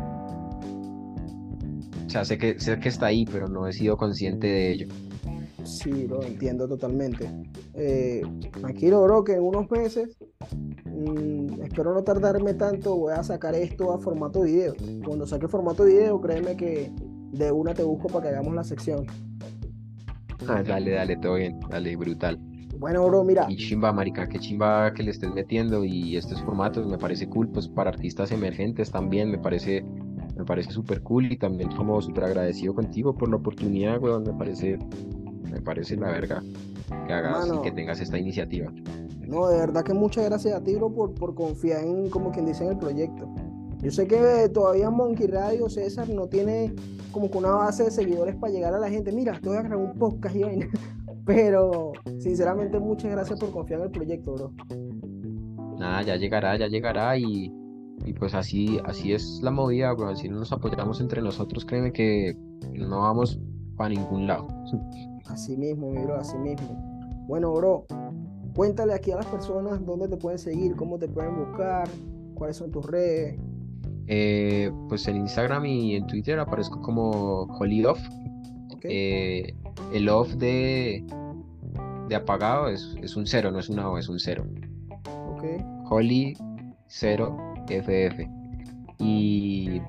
O 2.05 2.09
sea, 2.09 2.25
sé 2.25 2.37
que, 2.37 2.59
sé 2.59 2.79
que 2.79 2.89
está 2.89 3.07
ahí, 3.07 3.25
pero 3.25 3.47
no 3.47 3.67
he 3.67 3.73
sido 3.73 3.97
consciente 3.97 4.47
de 4.47 4.71
ello. 4.71 4.87
Sí, 5.63 6.07
lo 6.07 6.21
entiendo 6.21 6.67
totalmente. 6.67 7.29
Eh, 7.73 8.21
tranquilo, 8.51 9.01
bro, 9.03 9.23
que 9.23 9.33
en 9.33 9.43
unos 9.43 9.71
meses, 9.71 10.17
mm, 10.85 11.61
espero 11.63 11.93
no 11.93 12.03
tardarme 12.03 12.53
tanto, 12.53 12.95
voy 12.95 13.13
a 13.13 13.23
sacar 13.23 13.55
esto 13.55 13.91
a 13.93 13.99
formato 13.99 14.41
video. 14.41 14.75
Cuando 15.05 15.25
saque 15.25 15.47
formato 15.47 15.85
video, 15.85 16.19
créeme 16.21 16.55
que 16.55 16.91
de 17.33 17.51
una 17.51 17.73
te 17.73 17.83
busco 17.83 18.07
para 18.07 18.23
que 18.23 18.29
hagamos 18.29 18.55
la 18.55 18.63
sección. 18.63 19.05
Ah, 20.47 20.61
dale, 20.63 20.91
dale, 20.91 21.17
todo 21.17 21.35
bien, 21.35 21.59
dale, 21.69 21.95
brutal. 21.95 22.39
Bueno, 22.79 23.05
bro, 23.07 23.23
mira. 23.23 23.45
Y 23.49 23.55
chimba, 23.55 23.93
marica, 23.93 24.27
qué 24.27 24.39
chimba 24.39 24.93
que 24.93 25.03
le 25.03 25.11
estés 25.11 25.33
metiendo 25.33 25.85
y 25.85 26.17
estos 26.17 26.41
formatos 26.41 26.87
me 26.87 26.97
parece 26.97 27.27
cool, 27.29 27.49
pues 27.49 27.67
para 27.67 27.89
artistas 27.89 28.31
emergentes 28.31 28.91
también 28.91 29.31
me 29.31 29.37
parece 29.37 29.85
me 30.35 30.45
parece 30.45 30.71
súper 30.71 31.01
cool 31.03 31.31
y 31.31 31.37
también 31.37 31.69
como 31.75 32.01
súper 32.01 32.23
agradecido 32.23 32.73
contigo 32.73 33.15
por 33.15 33.29
la 33.29 33.35
oportunidad, 33.35 34.01
weón, 34.01 34.23
me 34.23 34.33
parece 34.33 34.79
me 35.51 35.61
parece 35.61 35.95
la 35.95 36.11
verga 36.11 36.43
que 37.07 37.13
hagas 37.13 37.51
y 37.53 37.61
que 37.61 37.71
tengas 37.71 38.01
esta 38.01 38.17
iniciativa. 38.17 38.71
No, 39.21 39.47
de 39.47 39.57
verdad 39.57 39.83
que 39.83 39.93
muchas 39.93 40.25
gracias 40.25 40.55
a 40.55 40.63
ti, 40.63 40.75
bro, 40.75 40.91
por, 40.91 41.13
por 41.13 41.33
confiar 41.35 41.83
en, 41.83 42.09
como 42.09 42.31
quien 42.31 42.45
dice, 42.45 42.63
en 42.65 42.71
el 42.71 42.77
proyecto. 42.77 43.33
Yo 43.83 43.91
sé 43.91 44.07
que 44.07 44.49
todavía 44.53 44.89
Monkey 44.89 45.27
Radio, 45.27 45.67
César, 45.67 46.07
no 46.07 46.27
tiene 46.27 46.73
como 47.11 47.29
que 47.29 47.37
una 47.37 47.51
base 47.51 47.83
de 47.83 47.91
seguidores 47.91 48.33
para 48.37 48.53
llegar 48.53 48.73
a 48.73 48.79
la 48.79 48.89
gente. 48.89 49.11
Mira, 49.11 49.37
te 49.41 49.49
voy 49.49 49.57
a 49.57 49.61
grabar 49.61 49.85
un 49.85 49.99
podcast 49.99 50.33
y 50.37 50.43
vaina. 50.43 50.69
Pero, 51.25 51.91
sinceramente, 52.17 52.79
muchas 52.79 53.11
gracias 53.11 53.37
por 53.37 53.51
confiar 53.51 53.81
en 53.81 53.85
el 53.87 53.91
proyecto, 53.91 54.35
bro. 54.35 54.51
Nada, 55.77 56.01
ya 56.01 56.15
llegará, 56.15 56.57
ya 56.57 56.67
llegará 56.67 57.17
y, 57.17 57.51
pues 58.17 58.33
así, 58.33 58.79
así 58.85 59.11
es 59.11 59.41
la 59.43 59.51
movida, 59.51 59.91
bro. 59.91 60.07
Así 60.07 60.29
nos 60.29 60.53
apoyamos 60.53 61.01
entre 61.01 61.21
nosotros, 61.21 61.65
créeme 61.65 61.91
que 61.91 62.37
no 62.73 63.01
vamos 63.01 63.37
para 63.75 63.89
ningún 63.89 64.27
lado. 64.27 64.47
Así 65.25 65.55
mismo, 65.55 65.89
mi 65.89 66.03
bro, 66.03 66.19
así 66.19 66.37
mismo. 66.37 66.67
Bueno, 67.27 67.53
bro, 67.53 67.85
cuéntale 68.53 68.93
aquí 68.93 69.11
a 69.11 69.15
las 69.15 69.25
personas 69.25 69.83
dónde 69.85 70.09
te 70.09 70.17
pueden 70.17 70.37
seguir, 70.37 70.75
cómo 70.75 70.99
te 70.99 71.07
pueden 71.07 71.37
buscar, 71.37 71.87
cuáles 72.35 72.57
son 72.57 72.71
tus 72.71 72.85
redes. 72.85 73.39
Eh, 74.07 74.71
pues 74.89 75.07
en 75.07 75.17
Instagram 75.17 75.65
y 75.65 75.95
en 75.95 76.07
Twitter 76.07 76.39
aparezco 76.39 76.81
como 76.81 77.43
Holy 77.59 77.85
Off. 77.85 77.99
Eh, 78.83 79.55
el 79.93 80.09
off 80.09 80.33
de, 80.33 81.05
de 82.09 82.15
apagado 82.15 82.67
es, 82.67 82.95
es, 83.01 83.15
un 83.15 83.25
cero, 83.25 83.49
no 83.49 83.59
es 83.59 83.69
una 83.69 83.89
O, 83.89 83.97
es 83.97 84.09
un 84.09 84.19
cero. 84.19 84.45
Okay. 85.37 85.57
Holly 85.89 86.35
0 86.87 87.37
FF. 87.69 88.27
Y, 88.99 89.81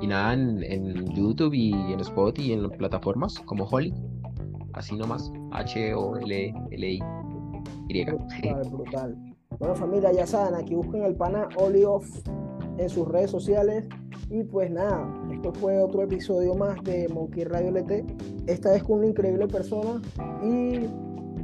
y 0.00 0.06
nada, 0.06 0.34
en, 0.34 0.62
en, 0.64 1.06
YouTube 1.14 1.54
y 1.54 1.72
en 1.72 2.00
Spotify 2.00 2.48
y 2.48 2.52
en 2.52 2.64
las 2.64 2.72
plataformas 2.76 3.38
como 3.40 3.64
Holly. 3.64 3.94
Así 4.72 4.96
nomás. 4.96 5.32
H-O-L-L-I. 5.52 7.02
Brutal, 7.88 8.70
brutal. 8.70 9.16
Bueno, 9.58 9.74
familia, 9.74 10.12
ya 10.12 10.26
saben, 10.26 10.54
aquí 10.54 10.74
busquen 10.74 11.04
el 11.04 11.14
pana 11.14 11.48
Holly 11.56 11.84
Off 11.84 12.06
en 12.78 12.88
sus 12.88 13.06
redes 13.08 13.30
sociales. 13.30 13.84
Y 14.30 14.44
pues 14.44 14.70
nada, 14.70 15.08
esto 15.32 15.52
fue 15.52 15.80
otro 15.80 16.02
episodio 16.02 16.54
más 16.54 16.82
de 16.84 17.08
Monkey 17.08 17.44
Radio 17.44 17.70
LT. 17.70 18.04
Esta 18.46 18.72
vez 18.72 18.82
con 18.82 18.98
una 18.98 19.08
increíble 19.08 19.46
persona. 19.46 20.00
Y 20.42 20.88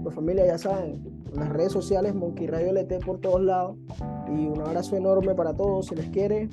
pues 0.03 0.15
familia, 0.15 0.47
ya 0.47 0.59
saben, 0.59 1.03
en 1.33 1.41
las 1.41 1.49
redes 1.51 1.73
sociales 1.73 2.15
Monkey 2.15 2.47
Radio 2.47 2.73
LT 2.73 3.05
por 3.05 3.21
todos 3.21 3.43
lados. 3.43 3.77
Y 4.29 4.47
un 4.47 4.61
abrazo 4.61 4.97
enorme 4.97 5.35
para 5.35 5.55
todos. 5.55 5.87
Si 5.87 5.95
les 5.95 6.09
quiere, 6.11 6.49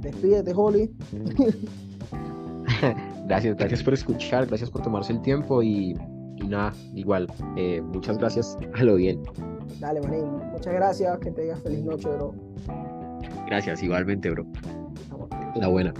despídete, 0.00 0.52
Holly. 0.54 0.94
gracias, 3.26 3.56
gracias 3.56 3.82
por 3.82 3.94
escuchar, 3.94 4.46
gracias 4.46 4.70
por 4.70 4.82
tomarse 4.82 5.12
el 5.12 5.20
tiempo 5.22 5.62
y, 5.62 5.94
nada, 6.48 6.72
igual, 6.94 7.26
eh, 7.56 7.80
muchas 7.82 8.18
gracias 8.18 8.56
a 8.74 8.84
lo 8.84 8.96
bien. 8.96 9.22
Dale, 9.80 10.00
manín, 10.00 10.30
muchas 10.52 10.72
gracias, 10.72 11.18
que 11.18 11.30
tengas 11.30 11.60
feliz 11.60 11.84
noche, 11.84 12.08
bro. 12.08 12.34
Gracias, 13.46 13.82
igualmente, 13.82 14.30
bro. 14.30 14.46
La 15.54 15.68
buena. 15.68 15.94